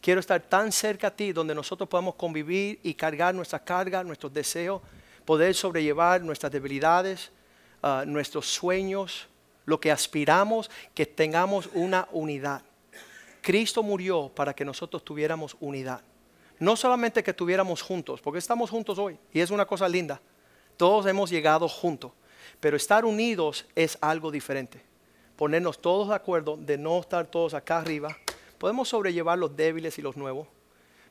Quiero 0.00 0.20
estar 0.20 0.40
tan 0.40 0.70
cerca 0.70 1.08
a 1.08 1.10
ti 1.10 1.32
donde 1.32 1.52
nosotros 1.52 1.88
podamos 1.88 2.14
convivir 2.14 2.78
y 2.84 2.94
cargar 2.94 3.34
nuestra 3.34 3.58
carga, 3.58 4.04
nuestros 4.04 4.32
deseos, 4.32 4.80
poder 5.24 5.52
sobrellevar 5.52 6.22
nuestras 6.22 6.52
debilidades, 6.52 7.32
ah, 7.82 8.04
nuestros 8.06 8.46
sueños, 8.46 9.26
lo 9.64 9.80
que 9.80 9.90
aspiramos, 9.90 10.70
que 10.94 11.06
tengamos 11.06 11.68
una 11.74 12.08
unidad. 12.12 12.62
Cristo 13.40 13.82
murió 13.82 14.30
para 14.34 14.54
que 14.54 14.64
nosotros 14.64 15.04
tuviéramos 15.04 15.56
unidad. 15.60 16.00
No 16.58 16.76
solamente 16.76 17.22
que 17.22 17.32
estuviéramos 17.32 17.82
juntos, 17.82 18.20
porque 18.20 18.38
estamos 18.38 18.70
juntos 18.70 18.98
hoy 18.98 19.18
y 19.32 19.40
es 19.40 19.50
una 19.50 19.66
cosa 19.66 19.88
linda. 19.88 20.20
Todos 20.76 21.06
hemos 21.06 21.30
llegado 21.30 21.68
juntos, 21.68 22.12
pero 22.60 22.76
estar 22.76 23.04
unidos 23.04 23.66
es 23.74 23.98
algo 24.00 24.30
diferente. 24.30 24.82
Ponernos 25.36 25.78
todos 25.80 26.08
de 26.08 26.14
acuerdo 26.14 26.56
de 26.56 26.78
no 26.78 27.00
estar 27.00 27.26
todos 27.26 27.54
acá 27.54 27.78
arriba 27.78 28.16
Podemos 28.64 28.88
sobrellevar 28.88 29.38
los 29.38 29.54
débiles 29.54 29.98
y 29.98 30.02
los 30.02 30.16
nuevos, 30.16 30.48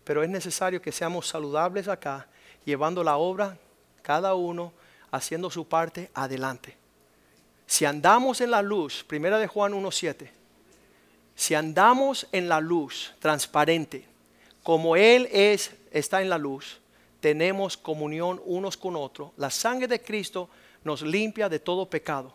pero 0.04 0.24
es 0.24 0.30
necesario 0.30 0.82
que 0.82 0.92
seamos 0.92 1.28
saludables 1.28 1.88
acá, 1.88 2.28
llevando 2.66 3.04
la 3.04 3.18
obra, 3.18 3.60
cada 4.02 4.34
uno 4.34 4.74
haciendo 5.12 5.52
su 5.52 5.68
parte 5.68 6.10
adelante. 6.16 6.76
Si 7.74 7.86
andamos 7.86 8.40
en 8.40 8.52
la 8.52 8.62
luz, 8.62 9.04
primera 9.04 9.40
de 9.40 9.48
Juan 9.48 9.74
1.7, 9.74 10.30
si 11.34 11.56
andamos 11.56 12.28
en 12.32 12.48
la 12.48 12.62
luz 12.62 13.16
transparente, 13.18 14.06
como 14.62 14.96
Él 14.96 15.28
es, 15.32 15.72
está 15.90 16.22
en 16.22 16.30
la 16.30 16.38
luz, 16.38 16.80
tenemos 17.20 17.76
comunión 17.76 18.40
unos 18.46 18.78
con 18.78 18.96
otros. 18.96 19.32
La 19.38 19.50
sangre 19.50 19.88
de 19.88 20.00
Cristo 20.00 20.50
nos 20.84 21.02
limpia 21.02 21.50
de 21.50 21.58
todo 21.58 21.90
pecado. 21.90 22.32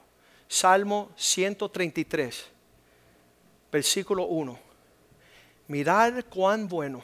Salmo 0.49 1.11
133, 1.15 2.47
versículo 3.71 4.25
1. 4.25 4.59
Mirar 5.69 6.25
cuán 6.25 6.67
bueno 6.67 7.01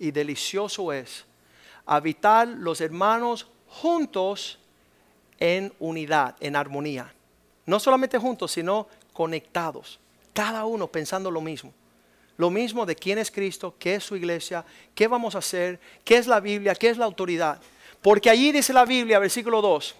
y 0.00 0.10
delicioso 0.10 0.92
es 0.92 1.24
habitar 1.86 2.48
los 2.48 2.80
hermanos 2.80 3.46
juntos 3.68 4.58
en 5.38 5.72
unidad, 5.78 6.34
en 6.40 6.56
armonía. 6.56 7.12
No 7.66 7.80
solamente 7.80 8.18
juntos, 8.18 8.52
sino 8.52 8.86
conectados. 9.12 9.98
Cada 10.32 10.64
uno 10.64 10.86
pensando 10.86 11.30
lo 11.30 11.40
mismo. 11.40 11.72
Lo 12.36 12.50
mismo 12.50 12.84
de 12.84 12.94
quién 12.94 13.18
es 13.18 13.30
Cristo, 13.30 13.74
qué 13.78 13.96
es 13.96 14.04
su 14.04 14.14
iglesia, 14.16 14.64
qué 14.94 15.08
vamos 15.08 15.34
a 15.34 15.38
hacer, 15.38 15.80
qué 16.04 16.18
es 16.18 16.26
la 16.26 16.40
Biblia, 16.40 16.74
qué 16.74 16.90
es 16.90 16.98
la 16.98 17.06
autoridad. 17.06 17.60
Porque 18.02 18.30
allí 18.30 18.52
dice 18.52 18.72
la 18.72 18.84
Biblia, 18.84 19.18
versículo 19.18 19.62
2, 19.62 19.94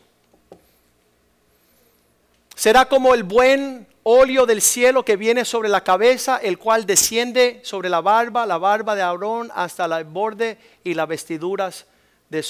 será 2.54 2.86
como 2.86 3.14
el 3.14 3.22
buen 3.22 3.86
óleo 4.02 4.46
del 4.46 4.60
cielo 4.60 5.04
que 5.04 5.16
viene 5.16 5.44
sobre 5.44 5.68
la 5.68 5.82
cabeza, 5.82 6.36
el 6.36 6.58
cual 6.58 6.86
desciende 6.86 7.60
sobre 7.64 7.88
la 7.88 8.00
barba, 8.00 8.46
la 8.46 8.58
barba 8.58 8.94
de 8.94 9.02
Aarón, 9.02 9.50
hasta 9.54 9.86
el 9.86 10.04
borde 10.04 10.58
y 10.84 10.94
las 10.94 11.08
vestiduras 11.08 11.86
de 12.28 12.44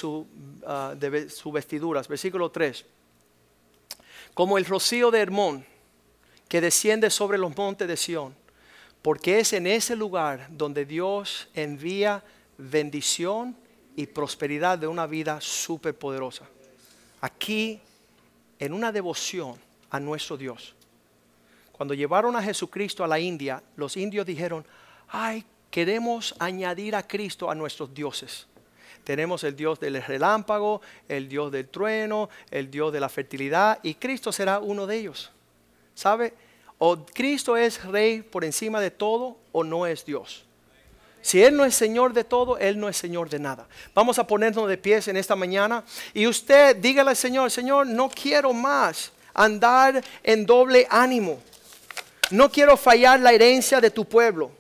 ah, 0.67 0.95
sus 1.29 1.53
vestiduras. 1.53 2.09
Versículo 2.09 2.51
3. 2.51 2.85
Como 4.37 4.59
el 4.59 4.67
rocío 4.67 5.11
de 5.11 5.21
Hermón 5.21 5.67
que 6.47 6.61
desciende 6.61 7.09
sobre 7.09 7.39
los 7.39 7.57
montes 7.57 7.89
de 7.89 7.97
Sión, 7.97 8.37
porque 9.01 9.41
es 9.41 9.55
en 9.55 9.67
ese 9.67 9.97
lugar 9.97 10.47
donde 10.51 10.85
Dios 10.85 11.49
envía 11.55 12.23
bendición 12.59 13.57
y 13.97 14.07
prosperidad 14.07 14.79
de 14.79 14.87
una 14.87 15.07
vida 15.07 15.41
superpoderosa. 15.41 16.45
Aquí, 17.23 17.81
en 18.59 18.75
una 18.75 18.93
devoción 18.93 19.57
a 19.89 19.99
nuestro 19.99 20.37
Dios 20.37 20.77
cuando 21.77 21.93
llevaron 21.93 22.35
a 22.37 22.43
Jesucristo 22.43 23.05
a 23.05 23.07
la 23.07 23.21
India, 23.21 23.63
los 23.77 23.99
indios 23.99 24.25
dijeron, 24.25 24.65
ay, 25.09 25.45
queremos 25.71 26.35
añadir 26.39 26.97
a 26.97 27.07
Cristo 27.07 27.51
a 27.51 27.55
nuestros 27.55 27.93
dioses. 27.93 28.47
Tenemos 29.07 29.45
el 29.45 29.55
Dios 29.55 29.79
del 29.79 30.03
relámpago, 30.03 30.81
el 31.09 31.29
Dios 31.29 31.53
del 31.53 31.69
trueno, 31.69 32.29
el 32.51 32.73
Dios 32.73 32.93
de 32.93 32.99
la 32.99 33.09
fertilidad, 33.09 33.79
y 33.85 33.95
Cristo 33.95 34.33
será 34.33 34.59
uno 34.59 34.85
de 34.85 34.97
ellos. 34.97 35.31
¿Sabe? 35.95 36.35
O 36.79 37.07
Cristo 37.07 37.57
es 37.57 37.85
rey 37.85 38.23
por 38.23 38.45
encima 38.45 38.81
de 38.81 38.91
todo 38.91 39.37
o 39.53 39.63
no 39.63 39.87
es 39.87 40.05
Dios. 40.05 40.45
Si 41.23 41.41
Él 41.41 41.57
no 41.57 41.65
es 41.65 41.77
Señor 41.77 42.15
de 42.15 42.25
todo, 42.25 42.59
Él 42.59 42.81
no 42.81 42.89
es 42.89 42.97
Señor 42.97 43.31
de 43.31 43.39
nada. 43.39 43.69
Vamos 43.95 44.19
a 44.19 44.27
ponernos 44.27 44.69
de 44.69 44.77
pies 44.77 45.07
en 45.07 45.17
esta 45.17 45.37
mañana 45.37 45.85
y 46.13 46.27
usted 46.27 46.75
dígale 46.75 47.11
al 47.11 47.17
Señor, 47.17 47.53
Señor, 47.53 47.87
no 47.87 48.09
quiero 48.09 48.53
más 48.53 49.13
andar 49.33 50.03
en 50.25 50.45
doble 50.45 50.85
ánimo. 50.91 51.41
No 52.33 52.51
quiero 52.51 52.77
fallar 52.77 53.21
la 53.21 53.33
herencia 53.33 53.81
de 53.81 53.93
tu 53.93 54.05
pueblo. 54.05 54.51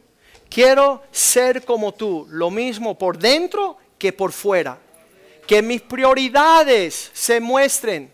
Quiero 0.48 1.02
ser 1.10 1.64
como 1.64 1.92
tú, 1.92 2.28
lo 2.30 2.48
mismo 2.52 2.96
por 2.96 3.18
dentro 3.18 3.78
que 3.98 4.12
por 4.12 4.32
fuera. 4.32 4.78
Que 5.46 5.62
mis 5.62 5.80
prioridades 5.80 7.10
se 7.12 7.40
muestren 7.40 8.12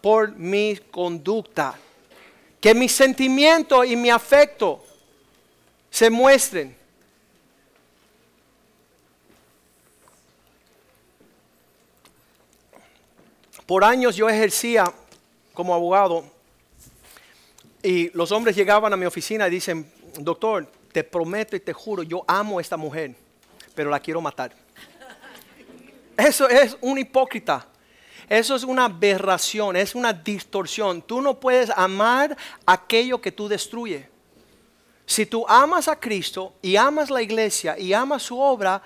por 0.00 0.36
mi 0.36 0.76
conducta. 0.90 1.78
Que 2.60 2.74
mi 2.74 2.88
sentimiento 2.88 3.84
y 3.84 3.96
mi 3.96 4.10
afecto 4.10 4.84
se 5.90 6.10
muestren. 6.10 6.76
Por 13.66 13.82
años 13.82 14.14
yo 14.14 14.28
ejercía 14.28 14.92
como 15.52 15.74
abogado 15.74 16.24
y 17.82 18.10
los 18.16 18.30
hombres 18.30 18.54
llegaban 18.54 18.92
a 18.92 18.96
mi 18.96 19.06
oficina 19.06 19.48
y 19.48 19.50
dicen, 19.50 19.90
doctor, 20.20 20.70
te 20.92 21.02
prometo 21.02 21.56
y 21.56 21.60
te 21.60 21.72
juro, 21.72 22.02
yo 22.02 22.24
amo 22.28 22.58
a 22.58 22.60
esta 22.60 22.76
mujer, 22.76 23.14
pero 23.74 23.90
la 23.90 24.00
quiero 24.00 24.20
matar. 24.20 24.65
Eso 26.16 26.48
es 26.48 26.76
un 26.80 26.98
hipócrita. 26.98 27.66
Eso 28.28 28.56
es 28.56 28.64
una 28.64 28.86
aberración, 28.86 29.76
es 29.76 29.94
una 29.94 30.12
distorsión. 30.12 31.02
Tú 31.02 31.20
no 31.20 31.38
puedes 31.38 31.70
amar 31.70 32.36
aquello 32.64 33.20
que 33.20 33.30
tú 33.30 33.46
destruyes. 33.46 34.06
Si 35.04 35.24
tú 35.26 35.46
amas 35.48 35.86
a 35.86 35.98
Cristo 35.98 36.54
y 36.60 36.74
amas 36.74 37.10
la 37.10 37.22
iglesia 37.22 37.78
y 37.78 37.92
amas 37.92 38.24
su 38.24 38.40
obra, 38.40 38.82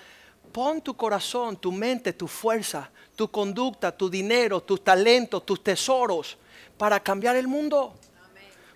pon 0.53 0.83
tu 0.83 0.95
corazón, 0.95 1.57
tu 1.57 1.73
mente, 1.73 2.13
tu 2.13 2.29
fuerza, 2.29 2.91
tu 3.17 3.31
conducta, 3.31 3.91
tu 3.91 4.11
dinero, 4.11 4.61
tus 4.63 4.85
talentos, 4.85 5.47
tus 5.47 5.65
tesoros 5.65 6.37
para 6.77 7.01
cambiar 7.01 7.37
el 7.37 7.49
mundo. 7.49 7.95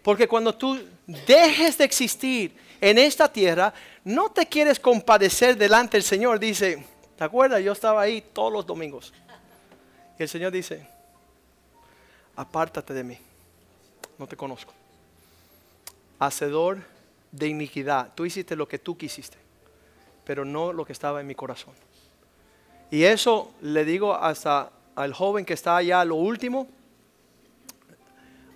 Porque 0.02 0.26
cuando 0.26 0.55
tú 0.55 0.80
dejes 1.26 1.76
de 1.76 1.84
existir 1.84 2.57
en 2.80 2.96
esta 2.96 3.30
tierra, 3.30 3.74
no 4.05 4.30
te 4.30 4.46
quieres 4.46 4.80
compadecer 4.80 5.57
delante 5.59 5.98
del 5.98 6.05
Señor. 6.05 6.40
Dice, 6.40 6.82
¿te 7.16 7.24
acuerdas? 7.24 7.62
Yo 7.62 7.72
estaba 7.72 8.02
ahí 8.02 8.20
todos 8.20 8.52
los 8.52 8.66
domingos. 8.66 9.12
Y 10.18 10.22
el 10.22 10.28
Señor 10.28 10.52
dice, 10.52 10.86
apártate 12.36 12.94
de 12.94 13.04
mí, 13.04 13.18
no 14.18 14.26
te 14.26 14.36
conozco. 14.36 14.72
Hacedor 16.18 16.78
de 17.32 17.48
iniquidad, 17.48 18.12
tú 18.14 18.24
hiciste 18.24 18.54
lo 18.54 18.68
que 18.68 18.78
tú 18.78 18.96
quisiste, 18.96 19.36
pero 20.24 20.44
no 20.44 20.72
lo 20.72 20.84
que 20.84 20.92
estaba 20.92 21.20
en 21.20 21.26
mi 21.26 21.34
corazón. 21.34 21.74
Y 22.90 23.04
eso 23.04 23.52
le 23.60 23.84
digo 23.84 24.14
hasta 24.14 24.70
al 24.94 25.12
joven 25.12 25.44
que 25.44 25.54
está 25.54 25.76
allá 25.76 26.00
a 26.00 26.04
lo 26.04 26.14
último, 26.14 26.68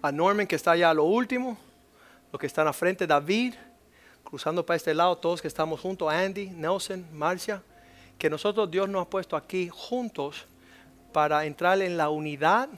a 0.00 0.12
Norman 0.12 0.46
que 0.46 0.56
está 0.56 0.72
allá 0.72 0.90
a 0.90 0.94
lo 0.94 1.04
último, 1.04 1.58
los 2.30 2.38
que 2.38 2.46
están 2.46 2.68
a 2.68 2.72
frente, 2.72 3.06
David, 3.06 3.54
cruzando 4.22 4.64
para 4.64 4.76
este 4.76 4.94
lado, 4.94 5.16
todos 5.16 5.42
que 5.42 5.48
estamos 5.48 5.80
juntos, 5.80 6.12
Andy, 6.12 6.50
Nelson, 6.50 7.06
Marcia, 7.12 7.62
que 8.18 8.28
nosotros 8.28 8.70
Dios 8.70 8.88
nos 8.88 9.02
ha 9.02 9.10
puesto 9.10 9.36
aquí 9.36 9.68
juntos 9.72 10.46
para 11.12 11.46
entrar 11.46 11.80
en 11.80 11.96
la 11.96 12.10
unidad 12.10 12.68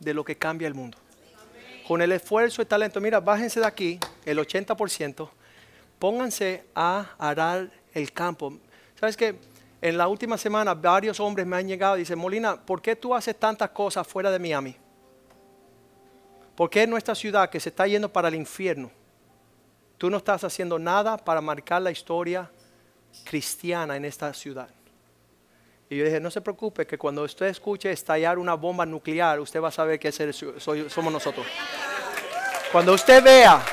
de 0.00 0.14
lo 0.14 0.24
que 0.24 0.36
cambia 0.36 0.66
el 0.66 0.74
mundo. 0.74 0.98
Con 1.86 2.02
el 2.02 2.12
esfuerzo 2.12 2.62
y 2.62 2.64
talento, 2.64 3.00
mira, 3.00 3.20
bájense 3.20 3.60
de 3.60 3.66
aquí, 3.66 4.00
el 4.24 4.38
80%, 4.38 5.28
pónganse 5.98 6.64
a 6.74 7.14
arar 7.18 7.70
el 7.94 8.12
campo. 8.12 8.54
¿Sabes 8.98 9.16
qué? 9.16 9.38
En 9.80 9.96
la 9.96 10.08
última 10.08 10.36
semana 10.38 10.74
varios 10.74 11.20
hombres 11.20 11.46
me 11.46 11.56
han 11.56 11.68
llegado 11.68 11.96
y 11.96 12.00
dicen, 12.00 12.18
Molina, 12.18 12.56
¿por 12.56 12.82
qué 12.82 12.96
tú 12.96 13.14
haces 13.14 13.38
tantas 13.38 13.70
cosas 13.70 14.06
fuera 14.06 14.30
de 14.30 14.38
Miami? 14.38 14.74
¿Por 16.56 16.70
qué 16.70 16.82
en 16.82 16.90
nuestra 16.90 17.14
ciudad 17.14 17.50
que 17.50 17.60
se 17.60 17.68
está 17.68 17.86
yendo 17.86 18.10
para 18.10 18.28
el 18.28 18.34
infierno, 18.34 18.90
tú 19.98 20.10
no 20.10 20.16
estás 20.16 20.42
haciendo 20.42 20.78
nada 20.78 21.18
para 21.18 21.42
marcar 21.42 21.82
la 21.82 21.90
historia 21.90 22.50
cristiana 23.24 23.96
en 23.96 24.06
esta 24.06 24.32
ciudad? 24.32 24.70
Y 25.88 25.96
yo 25.96 26.04
dije, 26.04 26.18
no 26.18 26.30
se 26.30 26.40
preocupe, 26.40 26.86
que 26.86 26.98
cuando 26.98 27.22
usted 27.22 27.46
escuche 27.46 27.90
estallar 27.92 28.38
una 28.38 28.54
bomba 28.54 28.84
nuclear, 28.84 29.38
usted 29.38 29.60
va 29.60 29.68
a 29.68 29.72
saber 29.72 30.00
que 30.00 30.10
somos 30.10 31.12
nosotros. 31.12 31.46
Cuando 32.72 32.92
usted 32.92 33.22
vea 33.22 33.64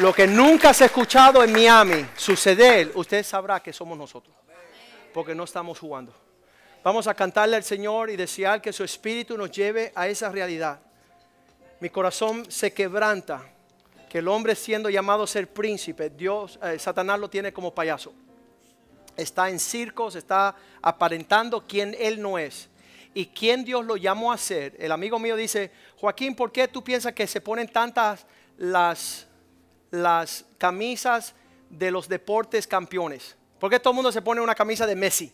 lo 0.00 0.12
que 0.12 0.26
nunca 0.26 0.74
se 0.74 0.84
ha 0.84 0.86
escuchado 0.88 1.42
en 1.42 1.52
Miami 1.52 2.04
suceder, 2.16 2.92
usted 2.94 3.24
sabrá 3.24 3.60
que 3.60 3.72
somos 3.72 3.96
nosotros. 3.96 4.36
Porque 5.14 5.34
no 5.34 5.44
estamos 5.44 5.78
jugando. 5.78 6.12
Vamos 6.82 7.06
a 7.06 7.14
cantarle 7.14 7.56
al 7.56 7.64
Señor 7.64 8.10
y 8.10 8.16
desear 8.16 8.60
que 8.60 8.72
su 8.72 8.84
espíritu 8.84 9.38
nos 9.38 9.50
lleve 9.50 9.90
a 9.94 10.06
esa 10.06 10.28
realidad. 10.28 10.80
Mi 11.80 11.88
corazón 11.88 12.50
se 12.50 12.74
quebranta 12.74 13.42
que 14.10 14.18
el 14.18 14.28
hombre 14.28 14.54
siendo 14.54 14.90
llamado 14.90 15.22
a 15.22 15.26
ser 15.26 15.50
príncipe, 15.50 16.10
Dios, 16.10 16.58
eh, 16.62 16.78
Satanás 16.78 17.18
lo 17.18 17.30
tiene 17.30 17.54
como 17.54 17.74
payaso 17.74 18.12
está 19.16 19.50
en 19.50 19.58
circos, 19.58 20.14
está 20.14 20.56
aparentando 20.82 21.66
quien 21.66 21.96
él 21.98 22.20
no 22.20 22.38
es. 22.38 22.68
Y 23.14 23.26
quien 23.26 23.64
Dios 23.64 23.84
lo 23.84 23.96
llamó 23.96 24.32
a 24.32 24.38
ser. 24.38 24.74
El 24.78 24.90
amigo 24.90 25.18
mío 25.18 25.36
dice, 25.36 25.70
Joaquín, 25.96 26.34
¿por 26.34 26.50
qué 26.50 26.66
tú 26.66 26.82
piensas 26.82 27.12
que 27.12 27.26
se 27.26 27.40
ponen 27.40 27.68
tantas 27.68 28.26
las, 28.56 29.26
las 29.90 30.44
camisas 30.58 31.34
de 31.70 31.90
los 31.90 32.08
deportes 32.08 32.66
campeones? 32.66 33.36
¿Por 33.60 33.70
qué 33.70 33.78
todo 33.78 33.92
el 33.92 33.96
mundo 33.96 34.10
se 34.12 34.20
pone 34.20 34.40
una 34.40 34.54
camisa 34.54 34.86
de 34.86 34.96
Messi? 34.96 35.32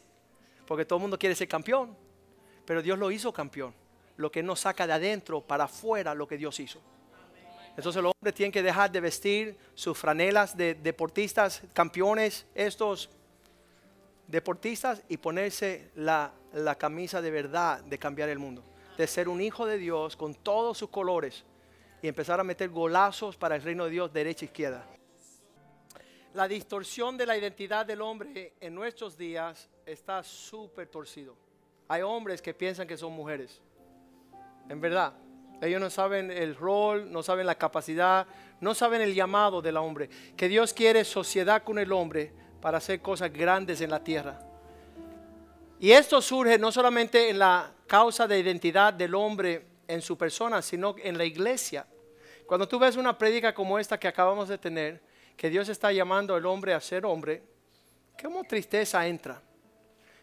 Porque 0.66 0.84
todo 0.84 0.98
el 0.98 1.02
mundo 1.02 1.18
quiere 1.18 1.34
ser 1.34 1.48
campeón. 1.48 1.96
Pero 2.66 2.82
Dios 2.82 2.98
lo 2.98 3.10
hizo 3.10 3.32
campeón. 3.32 3.74
Lo 4.16 4.30
que 4.30 4.42
no 4.42 4.54
saca 4.54 4.86
de 4.86 4.92
adentro 4.92 5.40
para 5.40 5.64
afuera 5.64 6.14
lo 6.14 6.28
que 6.28 6.36
Dios 6.36 6.60
hizo. 6.60 6.80
Entonces 7.76 8.02
los 8.02 8.12
hombres 8.14 8.34
tienen 8.34 8.52
que 8.52 8.62
dejar 8.62 8.92
de 8.92 9.00
vestir 9.00 9.58
sus 9.74 9.96
franelas 9.96 10.56
de 10.56 10.74
deportistas, 10.74 11.62
campeones, 11.72 12.46
estos 12.54 13.08
deportistas 14.30 15.02
y 15.08 15.16
ponerse 15.16 15.90
la, 15.96 16.32
camisa 16.78 17.20
de 17.20 17.30
verdad 17.30 17.82
de 17.82 17.98
cambiar 17.98 18.28
el 18.28 18.38
mundo, 18.38 18.62
de 18.96 19.06
ser 19.06 19.28
un 19.28 19.40
hijo 19.40 19.66
de 19.66 19.76
Dios 19.76 20.16
con 20.16 20.34
todos 20.34 20.78
sus 20.78 20.88
colores 20.88 21.44
y 22.00 22.08
empezar 22.08 22.38
a 22.38 22.44
meter 22.44 22.70
golazos 22.70 23.36
para 23.36 23.56
el 23.56 23.62
reino 23.62 23.84
de 23.84 23.90
Dios 23.90 24.12
derecha 24.12 24.44
e 24.44 24.46
izquierda. 24.46 24.86
La 26.34 26.46
distorsión 26.46 27.16
de 27.16 27.26
la 27.26 27.36
identidad 27.36 27.84
del 27.84 28.00
hombre 28.00 28.54
en 28.60 28.74
nuestros 28.74 29.18
días 29.18 29.68
está 29.84 30.22
súper 30.22 30.86
torcido. 30.86 31.36
Hay 31.88 32.02
hombres 32.02 32.40
que 32.40 32.54
piensan 32.54 32.86
que 32.86 32.96
son 32.96 33.12
mujeres. 33.12 33.60
En 34.68 34.80
verdad, 34.80 35.12
ellos 35.60 35.80
no 35.80 35.90
saben 35.90 36.30
el 36.30 36.54
rol, 36.54 37.10
no 37.10 37.24
saben 37.24 37.46
la 37.46 37.56
capacidad, 37.56 38.28
no 38.60 38.74
saben 38.74 39.00
el 39.00 39.12
llamado 39.12 39.60
del 39.60 39.76
hombre. 39.76 40.08
Que 40.36 40.46
Dios 40.46 40.72
quiere 40.72 41.04
sociedad 41.04 41.64
con 41.64 41.80
el 41.80 41.90
hombre 41.90 42.32
para 42.60 42.78
hacer 42.78 43.00
cosas 43.00 43.32
grandes 43.32 43.80
en 43.80 43.90
la 43.90 44.02
tierra. 44.02 44.38
Y 45.78 45.92
esto 45.92 46.20
surge 46.20 46.58
no 46.58 46.70
solamente 46.70 47.30
en 47.30 47.38
la 47.38 47.72
causa 47.86 48.26
de 48.26 48.38
identidad 48.38 48.92
del 48.92 49.14
hombre 49.14 49.64
en 49.88 50.02
su 50.02 50.16
persona, 50.16 50.60
sino 50.62 50.94
en 50.98 51.16
la 51.16 51.24
iglesia. 51.24 51.86
Cuando 52.46 52.68
tú 52.68 52.78
ves 52.78 52.96
una 52.96 53.16
prédica 53.16 53.54
como 53.54 53.78
esta 53.78 53.98
que 53.98 54.08
acabamos 54.08 54.48
de 54.48 54.58
tener, 54.58 55.00
que 55.36 55.48
Dios 55.48 55.68
está 55.68 55.90
llamando 55.90 56.34
al 56.34 56.44
hombre 56.44 56.74
a 56.74 56.80
ser 56.80 57.06
hombre, 57.06 57.42
¿cómo 58.22 58.44
tristeza 58.44 59.06
entra? 59.06 59.40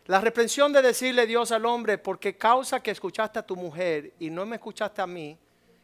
La 0.06 0.22
reprensión 0.22 0.72
de 0.72 0.82
decirle 0.82 1.26
Dios 1.26 1.52
al 1.52 1.66
hombre, 1.66 1.98
porque 1.98 2.38
causa 2.38 2.80
que 2.80 2.92
escuchaste 2.92 3.40
a 3.40 3.46
tu 3.46 3.56
mujer 3.56 4.14
y 4.20 4.30
no 4.30 4.46
me 4.46 4.58
escuchaste 4.58 5.02
a 5.02 5.08
mí, 5.08 5.38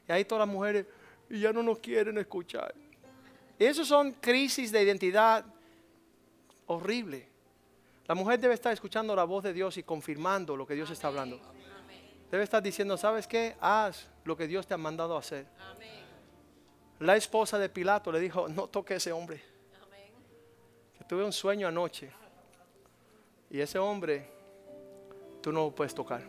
y 0.08 0.12
ahí 0.12 0.24
todas 0.24 0.48
las 0.48 0.54
mujeres 0.54 0.86
ya 1.30 1.52
no 1.52 1.64
nos 1.64 1.80
quieren 1.80 2.18
escuchar. 2.18 2.74
Y 3.58 3.74
son 3.74 4.12
crisis 4.14 4.72
de 4.72 4.84
identidad 4.84 5.44
horrible. 6.68 7.28
La 8.06 8.16
mujer 8.16 8.40
debe 8.40 8.54
estar 8.54 8.74
escuchando 8.74 9.16
la 9.16 9.24
voz 9.24 9.44
de 9.44 9.54
Dios 9.54 9.78
y 9.78 9.84
confirmando 9.84 10.58
lo 10.58 10.68
que 10.68 10.74
Dios 10.74 10.90
está 10.90 11.08
hablando. 11.08 11.40
Debe 12.30 12.44
estar 12.44 12.62
diciendo, 12.62 12.98
¿sabes 12.98 13.28
qué? 13.28 13.56
Haz 13.62 14.08
lo 14.26 14.36
que 14.36 14.48
Dios 14.48 14.68
te 14.68 14.74
ha 14.74 14.78
mandado 14.78 15.16
a 15.16 15.20
hacer. 15.20 15.46
La 17.00 17.16
esposa 17.16 17.58
de 17.60 17.70
Pilato 17.70 18.12
le 18.12 18.20
dijo, 18.20 18.48
no 18.48 18.68
toque 18.68 18.96
a 18.96 18.98
ese 18.98 19.12
hombre. 19.12 19.42
tuve 21.08 21.24
un 21.24 21.34
sueño 21.34 21.68
anoche. 21.68 22.12
Y 23.50 23.60
ese 23.60 23.78
hombre, 23.78 24.28
tú 25.42 25.52
no 25.52 25.66
lo 25.66 25.72
puedes 25.76 25.94
tocar. 25.94 26.24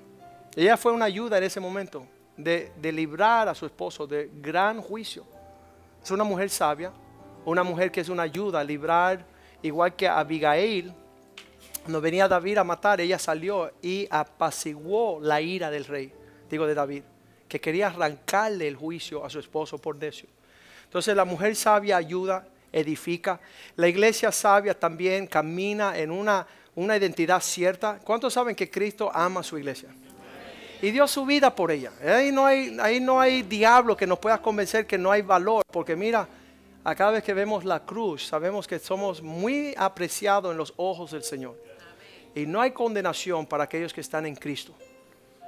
Ella 0.55 0.77
fue 0.77 0.93
una 0.93 1.07
ayuda 1.07 1.39
en 1.39 1.45
ese 1.45 1.59
momento 1.59 2.07
de, 2.37 2.73
de 2.77 2.93
librar 2.93 3.49
a 3.49 3.55
su 3.55 3.67
esposo 3.67 4.07
de 4.07 4.31
gran 4.35 4.81
juicio. 4.81 5.25
Es 6.03 6.11
una 6.11 6.23
mujer 6.23 6.51
sabia, 6.51 6.93
una 7.45 7.63
mujer 7.63 7.91
que 7.91 8.01
es 8.01 8.09
una 8.09 8.25
ayuda 8.25 8.61
a 8.61 8.65
librar 8.65 9.25
igual 9.65 9.97
que 9.97 10.07
Abigail, 10.07 10.93
no 11.87 12.01
venía 12.01 12.29
David 12.29 12.59
a 12.59 12.65
matar, 12.65 13.01
ella 13.01 13.19
salió 13.19 13.73
y 13.83 14.07
apaciguó 14.11 15.19
la 15.21 15.41
ira 15.41 15.71
del 15.71 15.85
rey, 15.85 16.13
digo 16.51 16.67
de 16.67 16.75
David, 16.75 17.03
que 17.49 17.61
quería 17.61 17.89
arrancarle 17.89 18.69
el 18.69 18.77
juicio 18.77 19.25
a 19.25 19.31
su 19.31 19.39
esposo 19.39 19.79
por 19.79 19.97
necio. 19.97 20.29
Entonces 20.85 21.17
la 21.17 21.25
mujer 21.25 21.57
sabia 21.57 21.97
ayuda, 21.97 22.47
edifica. 22.73 23.41
La 23.77 23.89
iglesia 23.89 24.31
sabia 24.33 24.79
también 24.79 25.27
camina 25.27 25.97
en 25.97 26.11
una, 26.11 26.47
una 26.75 26.97
identidad 26.97 27.41
cierta. 27.41 27.99
¿Cuántos 28.05 28.35
saben 28.35 28.55
que 28.55 28.71
Cristo 28.71 29.11
ama 29.13 29.41
a 29.41 29.43
su 29.43 29.59
iglesia? 29.59 29.89
Y 30.83 30.91
dio 30.91 31.07
su 31.07 31.25
vida 31.25 31.55
por 31.55 31.71
ella. 31.71 31.91
Ahí 32.05 32.31
no 32.31 32.45
hay, 32.45 32.77
ahí 32.81 33.01
no 33.01 33.19
hay 33.19 33.43
diablo 33.43 33.97
que 33.97 34.07
nos 34.07 34.19
pueda 34.19 34.41
convencer 34.41 34.87
que 34.87 34.99
no 34.99 35.11
hay 35.11 35.23
valor, 35.23 35.65
porque 35.73 35.97
mira, 35.97 36.29
a 36.85 36.95
cada 36.95 37.13
vez 37.13 37.25
que 37.25 37.33
vemos 37.33 37.65
la 37.65 37.85
cruz, 37.85 38.27
sabemos 38.27 38.67
que 38.67 38.79
somos 38.79 39.23
muy 39.23 39.75
apreciados 39.77 40.53
en 40.53 40.59
los 40.59 40.75
ojos 40.77 41.13
del 41.13 41.25
Señor. 41.25 41.59
Y 42.35 42.45
no 42.45 42.61
hay 42.61 42.73
condenación 42.73 43.47
para 43.47 43.65
aquellos 43.65 43.95
que 43.95 44.03
están 44.03 44.27
en 44.27 44.37
Cristo. 44.37 44.75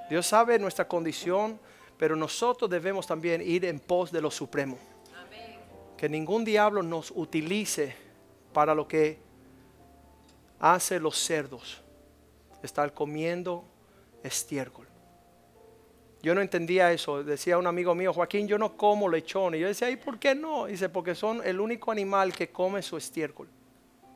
Dios 0.09 0.27
sabe 0.27 0.59
nuestra 0.59 0.89
condición, 0.89 1.61
pero 1.99 2.17
nosotros 2.17 2.71
debemos 2.71 3.07
también 3.07 3.43
ir 3.43 3.67
en 3.67 3.79
pos 3.79 4.11
de 4.11 4.23
lo 4.23 4.31
supremo. 4.31 4.79
Que 5.99 6.09
ningún 6.09 6.45
diablo 6.45 6.83
nos 6.83 7.13
utilice 7.15 7.95
para 8.55 8.75
lo 8.75 8.89
que 8.89 9.19
hace 10.59 10.99
los 10.99 11.19
cerdos, 11.19 11.83
estar 12.63 12.95
comiendo 12.95 13.65
estiércol. 14.23 14.87
Yo 16.23 16.35
no 16.35 16.41
entendía 16.41 16.93
eso. 16.93 17.23
Decía 17.23 17.59
un 17.59 17.67
amigo 17.67 17.95
mío, 17.95 18.13
Joaquín, 18.13 18.49
yo 18.49 18.59
no 18.59 18.77
como 18.77 19.09
lechón. 19.09 19.55
Y 19.55 19.61
yo 19.61 19.69
decía, 19.69 19.91
¿y 19.91 19.97
por 19.97 20.19
qué 20.19 20.35
no? 20.35 20.67
Dice, 20.67 20.89
porque 20.89 21.15
son 21.15 21.41
el 21.45 21.61
único 21.61 21.93
animal 21.93 22.33
que 22.33 22.49
come 22.49 22.83
su 22.83 22.97
estiércol. 22.97 23.49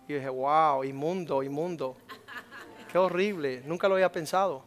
Y 0.09 0.13
yo 0.13 0.19
dije, 0.19 0.29
wow, 0.29 0.83
inmundo, 0.85 1.43
inmundo. 1.43 1.97
Qué 2.91 2.99
horrible. 2.99 3.63
Nunca 3.65 3.89
lo 3.89 3.95
había 3.95 4.11
pensado. 4.11 4.65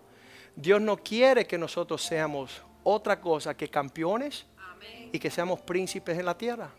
Dios 0.56 0.80
no 0.80 0.98
quiere 0.98 1.46
que 1.46 1.58
nosotros 1.58 2.02
seamos 2.02 2.62
otra 2.84 3.20
cosa 3.20 3.56
que 3.56 3.70
campeones 3.70 4.46
y 5.12 5.20
que 5.20 5.30
seamos 5.30 5.62
príncipes 5.62 6.18
en 6.18 6.26
la 6.26 6.38
tierra. 6.38 6.70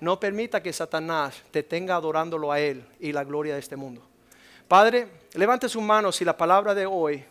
No 0.00 0.18
permita 0.18 0.62
que 0.62 0.72
Satanás 0.72 1.42
te 1.50 1.62
tenga 1.62 1.96
adorándolo 1.96 2.50
a 2.50 2.58
Él 2.58 2.86
y 3.00 3.12
la 3.12 3.24
gloria 3.24 3.54
de 3.54 3.60
este 3.60 3.76
mundo. 3.76 4.08
Padre, 4.66 5.08
levante 5.34 5.68
sus 5.68 5.82
manos 5.82 6.20
y 6.22 6.24
la 6.24 6.36
palabra 6.36 6.74
de 6.74 6.86
hoy 6.86 7.24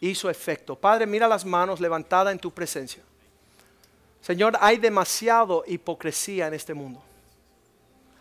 hizo 0.00 0.30
efecto. 0.30 0.74
Padre, 0.74 1.06
mira 1.06 1.28
las 1.28 1.44
manos 1.44 1.80
levantadas 1.80 2.32
en 2.32 2.38
tu 2.38 2.50
presencia. 2.50 3.02
Señor, 4.20 4.56
hay 4.60 4.76
demasiado 4.76 5.64
hipocresía 5.66 6.48
en 6.48 6.54
este 6.54 6.74
mundo. 6.74 7.02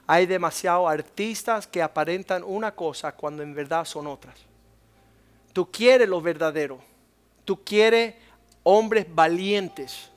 Hay 0.08 0.26
demasiado 0.26 0.88
artistas 0.88 1.68
que 1.68 1.82
aparentan 1.82 2.44
una 2.44 2.74
cosa 2.74 3.12
cuando 3.12 3.44
en 3.44 3.54
verdad 3.54 3.86
son 3.86 4.08
otras. 4.08 4.36
Tú 5.54 5.70
quieres 5.72 6.08
lo 6.08 6.22
verdadero. 6.22 6.80
Tú 7.46 7.64
quieres 7.64 8.16
hombres 8.64 9.06
valientes, 9.10 10.10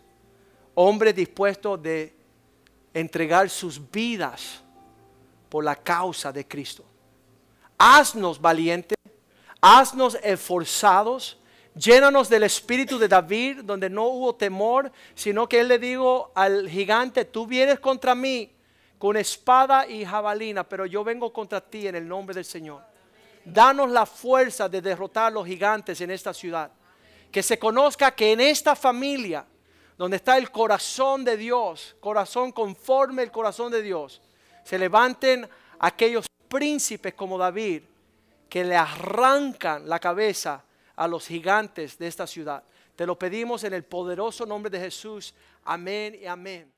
hombres 0.75 1.15
dispuestos 1.15 1.83
de 1.83 2.15
entregar 2.93 3.49
sus 3.49 3.81
vidas 3.91 4.61
por 5.49 5.65
la 5.65 5.77
causa 5.77 6.33
de 6.33 6.47
Cristo. 6.47 6.85
Haznos 7.79 8.41
valientes, 8.41 8.97
haznos 9.61 10.19
esforzados, 10.23 11.39
Llénanos 11.75 12.29
del 12.29 12.43
espíritu 12.43 12.99
de 12.99 13.09
David, 13.09 13.63
donde 13.65 13.89
no 13.89 14.05
hubo 14.09 14.35
temor, 14.35 14.93
sino 15.15 15.49
que 15.49 15.61
él 15.61 15.69
le 15.69 15.79
dijo 15.79 16.31
al 16.35 16.69
gigante, 16.69 17.25
tú 17.25 17.47
vienes 17.47 17.81
contra 17.81 18.15
mí 18.15 18.53
con 18.99 19.17
espada 19.17 19.87
y 19.87 20.05
jabalina, 20.05 20.65
pero 20.65 20.85
yo 20.85 21.03
vengo 21.03 21.33
contra 21.33 21.61
ti 21.61 21.89
en 21.89 21.95
el 21.95 22.07
nombre 22.07 22.35
del 22.35 22.45
Señor. 22.45 22.83
Danos 23.45 23.91
la 23.91 24.05
fuerza 24.05 24.69
de 24.69 24.83
derrotar 24.83 25.27
a 25.27 25.31
los 25.31 25.47
gigantes 25.47 26.01
en 26.03 26.11
esta 26.11 26.35
ciudad. 26.35 26.71
Que 27.31 27.43
se 27.43 27.59
conozca 27.59 28.15
que 28.15 28.33
en 28.33 28.41
esta 28.41 28.77
familia, 28.77 29.47
donde 29.97 30.19
está 30.19 30.37
el 30.37 30.51
corazón 30.51 31.25
de 31.25 31.39
Dios, 31.39 31.97
corazón 32.01 32.53
conforme 32.53 33.23
el 33.23 33.31
corazón 33.31 33.73
de 33.73 33.83
Dios, 33.83 34.21
se 34.63 34.79
levanten 34.79 35.49
aquellos 35.79 36.27
príncipes 36.49 37.15
como 37.15 37.39
David 37.39 37.83
que 38.49 38.63
le 38.63 38.77
arrancan 38.77 39.89
la 39.89 39.99
cabeza 39.99 40.63
a 41.03 41.09
los 41.09 41.27
gigantes 41.27 41.99
de 41.99 42.07
esta 42.07 42.29
ciudad. 42.29 42.63
Te 42.95 43.07
lo 43.07 43.19
pedimos 43.19 43.65
en 43.65 43.75
el 43.75 43.83
poderoso 43.83 44.47
nombre 44.47 44.71
de 44.71 44.79
Jesús. 44.79 45.35
Amén 45.65 46.15
y 46.15 46.27
amén. 46.27 46.72